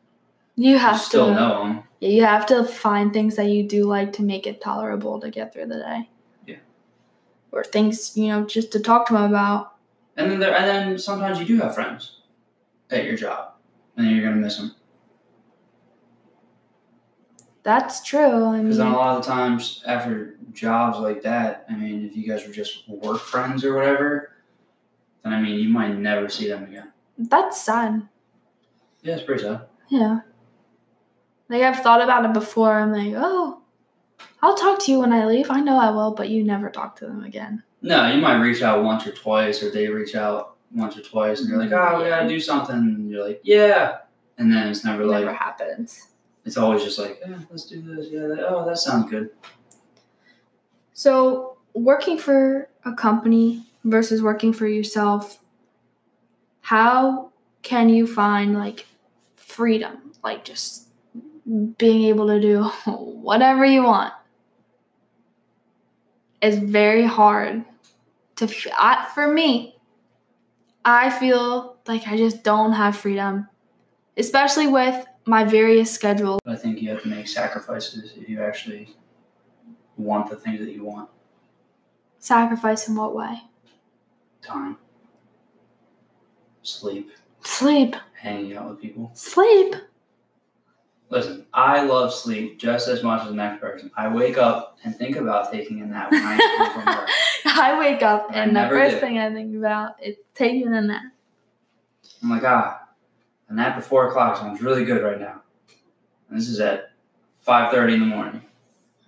You 0.56 0.72
You 0.72 0.78
have 0.78 1.00
still 1.02 1.28
to. 1.28 1.34
know 1.34 1.64
them. 1.64 1.84
Yeah, 2.00 2.10
you 2.10 2.24
have 2.26 2.46
to 2.48 2.64
find 2.64 3.12
things 3.12 3.36
that 3.38 3.48
you 3.48 3.68
do 3.68 3.86
like 3.86 4.14
to 4.14 4.24
make 4.24 4.46
it 4.46 4.62
tolerable 4.62 5.20
to 5.20 5.30
get 5.32 5.52
through 5.54 5.66
the 5.68 5.80
day. 5.80 6.10
Yeah. 6.46 6.58
Or 7.52 7.64
things, 7.64 8.16
you 8.16 8.28
know, 8.28 8.46
just 8.46 8.72
to 8.74 8.80
talk 8.80 9.08
to 9.08 9.14
them 9.14 9.24
about. 9.24 9.76
And 10.16 10.30
then 10.32 10.40
there, 10.40 10.56
and 10.56 10.66
then 10.66 11.00
sometimes 11.00 11.40
you 11.40 11.46
do 11.46 11.58
have 11.58 11.74
friends 11.74 12.22
at 12.92 13.06
your 13.06 13.18
job, 13.18 13.54
and 13.98 14.06
then 14.06 14.16
you're 14.16 14.24
gonna 14.24 14.40
miss 14.42 14.58
them. 14.58 14.76
That's 17.64 18.04
true. 18.04 18.46
I 18.46 18.62
Because 18.62 18.78
then 18.78 18.88
a 18.88 18.96
lot 18.96 19.18
of 19.18 19.24
the 19.26 19.32
times 19.32 19.82
after 19.88 20.36
jobs 20.52 21.00
like 21.00 21.22
that, 21.24 21.66
I 21.70 21.76
mean, 21.76 22.06
if 22.06 22.16
you 22.16 22.28
guys 22.28 22.46
were 22.46 22.54
just 22.54 22.88
work 22.90 23.22
friends 23.22 23.64
or 23.64 23.74
whatever, 23.76 24.33
then 25.24 25.34
I 25.34 25.42
mean, 25.42 25.60
you 25.60 25.70
might 25.70 25.96
never 25.98 26.30
see 26.30 26.48
them 26.48 26.64
again. 26.66 26.92
that's 27.18 27.62
sad. 27.62 28.08
Yeah, 29.02 29.16
it's 29.16 29.24
pretty 29.24 29.44
sad. 29.44 29.62
Yeah. 29.90 30.20
Like 31.50 31.62
I've 31.62 31.82
thought 31.84 32.02
about 32.02 32.26
it 32.26 32.34
before. 32.34 32.74
I'm 32.74 32.92
like, 32.92 33.14
oh, 33.16 33.62
I'll 34.42 34.56
talk 34.56 34.80
to 34.84 34.92
you 34.92 35.00
when 35.00 35.14
I 35.14 35.26
leave. 35.26 35.50
I 35.52 35.60
know 35.60 35.78
I 35.78 35.90
will, 35.92 36.12
but 36.14 36.30
you 36.30 36.44
never 36.44 36.70
talk 36.70 36.96
to 36.98 37.06
them 37.06 37.24
again. 37.24 37.64
No, 37.82 38.10
you 38.12 38.22
might 38.22 38.40
reach 38.42 38.62
out 38.62 38.84
once 38.84 39.06
or 39.06 39.12
twice, 39.12 39.62
or 39.62 39.70
they 39.70 39.88
reach 39.88 40.16
out 40.16 40.56
once 40.74 40.98
or 40.98 41.02
twice, 41.02 41.42
and 41.42 41.50
you're 41.50 41.58
like, 41.58 41.70
mm-hmm. 41.70 41.96
oh, 41.96 42.04
we 42.04 42.10
gotta 42.10 42.28
do 42.28 42.40
something. 42.40 42.76
And 42.76 43.10
you're 43.10 43.26
like, 43.26 43.42
yeah. 43.44 43.98
And 44.38 44.52
then 44.52 44.68
it's 44.70 44.84
never 44.84 45.04
It 45.04 45.08
like, 45.08 45.26
never 45.26 45.36
happens. 45.36 46.08
it's 46.46 46.58
always 46.58 46.84
just 46.84 46.98
like, 46.98 47.20
yeah, 47.28 47.38
let's 47.52 47.66
do 47.66 47.82
this. 47.82 48.08
Yeah, 48.10 48.28
that, 48.28 48.40
oh, 48.50 48.66
that 48.66 48.78
sounds 48.78 49.10
good. 49.12 49.30
So, 50.94 51.58
working 51.74 52.18
for 52.18 52.70
a 52.86 52.94
company 52.94 53.66
versus 53.84 54.22
working 54.22 54.54
for 54.54 54.68
yourself, 54.68 55.40
how 56.62 57.32
can 57.62 57.90
you 57.90 58.08
find 58.08 58.54
like 58.54 58.86
freedom? 59.36 60.14
Like 60.24 60.46
just 60.46 60.88
being 61.78 62.04
able 62.04 62.28
to 62.28 62.40
do 62.40 62.64
whatever 62.86 63.66
you 63.66 63.84
want 63.84 64.14
is 66.42 66.58
very 66.60 67.06
hard 67.06 67.66
to 68.36 68.46
f- 68.46 68.68
I, 68.78 69.10
for 69.14 69.28
me 69.28 69.76
i 70.86 71.10
feel 71.10 71.78
like 71.88 72.08
i 72.08 72.18
just 72.18 72.44
don't 72.44 72.74
have 72.74 72.96
freedom 72.96 73.48
especially 74.18 74.68
with 74.68 75.06
my 75.26 75.44
various 75.46 75.92
schedules 75.92 76.40
I 76.46 76.58
think 76.58 76.82
you 76.82 76.90
have 76.90 77.02
to 77.04 77.08
make 77.08 77.28
sacrifices 77.28 78.14
if 78.18 78.28
you 78.28 78.42
actually 78.42 78.94
want 79.96 80.30
the 80.30 80.36
things 80.36 80.60
that 80.60 80.72
you 80.72 80.84
want. 80.84 81.10
sacrifice 82.20 82.88
in 82.90 82.96
what 82.96 83.16
way 83.16 83.42
Time, 84.44 84.78
sleep, 86.64 87.12
sleep 87.42 87.96
hanging 88.20 88.58
out 88.58 88.70
with 88.70 88.82
people. 88.82 89.12
sleep 89.14 89.76
Listen, 91.10 91.46
I 91.54 91.84
love 91.84 92.12
sleep 92.12 92.60
just 92.60 92.88
as 92.88 93.04
much 93.04 93.22
as 93.22 93.28
the 93.28 93.36
next 93.36 93.62
person. 93.62 93.92
I 93.96 94.08
wake 94.08 94.38
up 94.38 94.80
and 94.84 94.96
think 94.96 95.16
about 95.16 95.52
taking 95.52 95.82
a 95.82 95.86
nap 95.86 96.12
when 96.12 96.22
I 96.24 96.36
home 96.58 96.84
from 96.84 96.96
work. 96.96 97.10
i 97.46 97.78
wake 97.78 98.02
up 98.02 98.28
I 98.32 98.34
and 98.36 98.56
the 98.56 98.68
first 98.70 98.96
do. 98.96 99.00
thing 99.00 99.20
i 99.20 99.32
think 99.32 99.56
about 99.56 100.02
is 100.02 100.16
taking 100.34 100.74
a 100.74 100.82
nap 100.82 101.04
I'm 102.24 102.30
like, 102.30 102.44
ah, 102.44 102.88
a 103.50 103.54
nap 103.54 103.78
at 103.78 103.84
four 103.84 104.08
o'clock 104.08 104.38
sounds 104.38 104.62
really 104.62 104.86
good 104.86 105.04
right 105.04 105.20
now. 105.20 105.42
And 106.30 106.40
this 106.40 106.48
is 106.48 106.60
at 106.62 106.92
five 107.42 107.72
thirty 107.72 107.96
in 107.96 108.00
the 108.00 108.06
morning. 108.06 108.42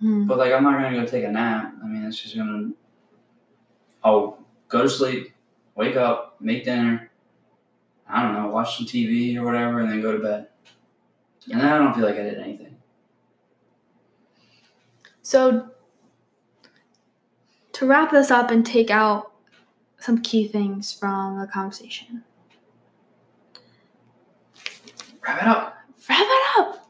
Hmm. 0.00 0.26
But 0.26 0.36
like, 0.38 0.52
I'm 0.52 0.62
not 0.62 0.80
gonna 0.80 1.00
go 1.00 1.06
take 1.06 1.24
a 1.24 1.30
nap. 1.30 1.74
I 1.82 1.86
mean, 1.86 2.04
it's 2.04 2.20
just 2.20 2.36
gonna. 2.36 2.70
I'll 4.04 4.38
go 4.68 4.82
to 4.82 4.88
sleep, 4.90 5.32
wake 5.74 5.96
up, 5.96 6.36
make 6.40 6.64
dinner. 6.64 7.10
I 8.08 8.22
don't 8.22 8.34
know, 8.34 8.48
watch 8.48 8.76
some 8.78 8.86
TV 8.86 9.36
or 9.36 9.44
whatever, 9.44 9.80
and 9.80 9.90
then 9.90 10.00
go 10.00 10.12
to 10.12 10.18
bed. 10.18 10.48
And 11.50 11.60
then 11.60 11.66
I 11.68 11.78
don't 11.78 11.94
feel 11.94 12.04
like 12.04 12.14
I 12.16 12.22
did 12.22 12.38
anything. 12.38 12.76
So, 15.22 15.70
to 17.72 17.86
wrap 17.86 18.12
this 18.12 18.30
up 18.30 18.50
and 18.50 18.64
take 18.64 18.90
out 18.90 19.32
some 19.98 20.22
key 20.22 20.46
things 20.46 20.92
from 20.92 21.38
the 21.38 21.46
conversation, 21.46 22.22
Wrap 25.26 25.42
it 25.42 25.48
up. 25.48 25.76
wrap 26.08 26.20
it 26.20 26.58
up. 26.60 26.88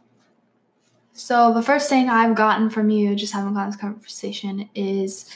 So, 1.14 1.55
the 1.55 1.62
first 1.62 1.89
thing 1.89 2.11
I've 2.11 2.35
gotten 2.37 2.68
from 2.68 2.91
you 2.91 3.14
just 3.14 3.33
having 3.33 3.55
this 3.55 3.77
conversation 3.77 4.68
is 4.74 5.31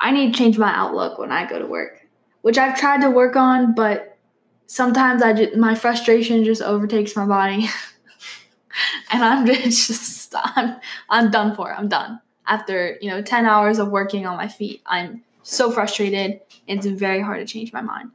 I 0.00 0.10
need 0.10 0.32
to 0.32 0.38
change 0.38 0.58
my 0.58 0.74
outlook 0.74 1.18
when 1.18 1.30
I 1.30 1.48
go 1.48 1.58
to 1.58 1.66
work, 1.66 2.06
which 2.40 2.56
I've 2.56 2.78
tried 2.78 3.02
to 3.02 3.10
work 3.10 3.36
on, 3.36 3.74
but 3.74 4.18
sometimes 4.66 5.22
I 5.22 5.34
just, 5.34 5.56
my 5.56 5.74
frustration 5.74 6.42
just 6.44 6.62
overtakes 6.62 7.14
my 7.14 7.26
body. 7.26 7.68
and 9.12 9.22
I'm 9.22 9.46
just, 9.46 10.34
I'm, 10.34 10.76
I'm 11.08 11.30
done 11.30 11.54
for. 11.54 11.72
I'm 11.72 11.88
done. 11.88 12.20
After, 12.46 12.96
you 13.00 13.10
know, 13.10 13.20
10 13.22 13.44
hours 13.44 13.78
of 13.78 13.88
working 13.90 14.26
on 14.26 14.36
my 14.36 14.48
feet, 14.48 14.82
I'm 14.86 15.22
so 15.42 15.70
frustrated. 15.70 16.40
It's 16.66 16.86
very 16.86 17.20
hard 17.20 17.46
to 17.46 17.52
change 17.52 17.72
my 17.72 17.82
mind. 17.82 18.10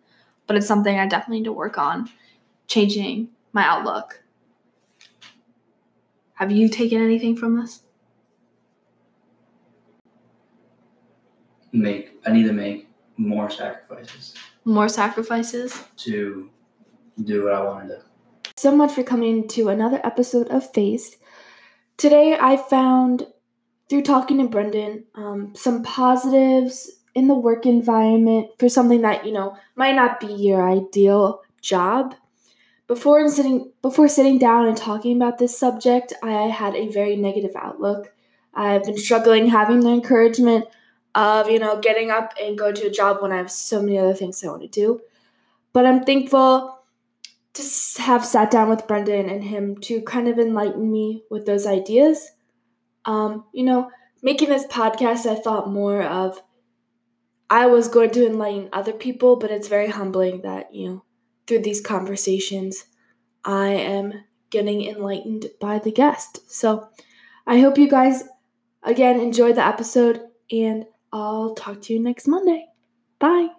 But 0.47 0.57
it's 0.57 0.67
something 0.67 0.97
I 0.97 1.07
definitely 1.07 1.39
need 1.39 1.45
to 1.45 1.53
work 1.53 1.77
on, 1.77 2.09
changing 2.67 3.29
my 3.53 3.63
outlook. 3.63 4.23
Have 6.35 6.51
you 6.51 6.67
taken 6.67 7.01
anything 7.01 7.35
from 7.35 7.59
this? 7.59 7.84
Make. 11.75 12.11
I 12.25 12.31
need 12.31 12.43
to 12.47 12.53
make 12.53 12.87
more 13.17 13.49
sacrifices 13.49 14.33
More 14.65 14.89
sacrifices? 14.89 15.83
to 15.97 16.49
do 17.23 17.43
what 17.45 17.53
I 17.53 17.63
want 17.63 17.87
to 17.89 17.95
do. 17.95 18.01
so 18.57 18.75
much 18.75 18.91
for 18.93 19.03
coming 19.03 19.47
to 19.49 19.69
another 19.69 19.99
episode 20.03 20.47
of 20.49 20.69
Phased. 20.73 21.15
Today, 21.97 22.37
I 22.39 22.57
found 22.57 23.27
through 23.89 24.01
talking 24.03 24.37
to 24.39 24.47
Brendan 24.47 25.05
um, 25.15 25.53
some 25.55 25.83
positives 25.83 26.91
in 27.13 27.27
the 27.27 27.35
work 27.35 27.65
environment 27.65 28.47
for 28.59 28.67
something 28.67 29.01
that 29.01 29.25
you 29.25 29.31
know 29.31 29.55
might 29.75 29.95
not 29.95 30.19
be 30.19 30.27
your 30.27 30.67
ideal 30.69 31.41
job. 31.61 32.15
Before 32.87 33.27
sitting 33.29 33.71
before 33.81 34.07
sitting 34.07 34.37
down 34.39 34.67
and 34.67 34.75
talking 34.77 35.15
about 35.15 35.37
this 35.37 35.57
subject, 35.57 36.13
I 36.21 36.31
had 36.47 36.75
a 36.75 36.89
very 36.89 37.15
negative 37.15 37.55
outlook. 37.55 38.13
I've 38.53 38.83
been 38.83 38.97
struggling 38.97 39.47
having 39.47 39.79
the 39.81 39.89
encouragement 39.89 40.65
of 41.15 41.49
you 41.49 41.57
know 41.57 41.79
getting 41.79 42.11
up 42.11 42.33
and 42.41 42.57
going 42.57 42.75
to 42.75 42.87
a 42.87 42.91
job 42.91 43.21
when 43.21 43.31
I 43.31 43.37
have 43.37 43.51
so 43.51 43.81
many 43.81 43.97
other 43.97 44.13
things 44.13 44.43
I 44.43 44.47
want 44.47 44.61
to 44.61 44.67
do. 44.67 45.01
But 45.73 45.85
I'm 45.85 46.03
thankful 46.03 46.79
to 47.53 48.01
have 48.01 48.25
sat 48.25 48.51
down 48.51 48.69
with 48.69 48.87
Brendan 48.87 49.29
and 49.29 49.43
him 49.43 49.77
to 49.77 50.01
kind 50.01 50.27
of 50.27 50.37
enlighten 50.37 50.91
me 50.91 51.23
with 51.31 51.45
those 51.45 51.65
ideas. 51.65 52.31
Um, 53.05 53.45
you 53.53 53.63
know, 53.63 53.89
making 54.21 54.49
this 54.49 54.65
podcast, 54.67 55.25
I 55.25 55.35
thought 55.35 55.69
more 55.71 56.03
of 56.03 56.41
I 57.49 57.67
was 57.67 57.87
going 57.87 58.09
to 58.11 58.25
enlighten 58.25 58.69
other 58.73 58.91
people, 58.91 59.35
but 59.35 59.51
it's 59.51 59.67
very 59.67 59.87
humbling 59.87 60.41
that, 60.41 60.73
you 60.73 60.89
know, 60.89 61.03
through 61.47 61.59
these 61.59 61.79
conversations, 61.79 62.85
I 63.43 63.67
am 63.67 64.23
getting 64.49 64.83
enlightened 64.83 65.47
by 65.59 65.79
the 65.79 65.91
guest. 65.91 66.39
So 66.51 66.89
I 67.45 67.59
hope 67.59 67.77
you 67.77 67.87
guys, 67.87 68.23
again, 68.83 69.19
enjoyed 69.19 69.55
the 69.55 69.65
episode, 69.65 70.21
and 70.51 70.85
I'll 71.15 71.55
talk 71.55 71.81
to 71.83 71.93
you 71.93 71.99
next 72.01 72.27
Monday. 72.27 72.67
Bye. 73.19 73.55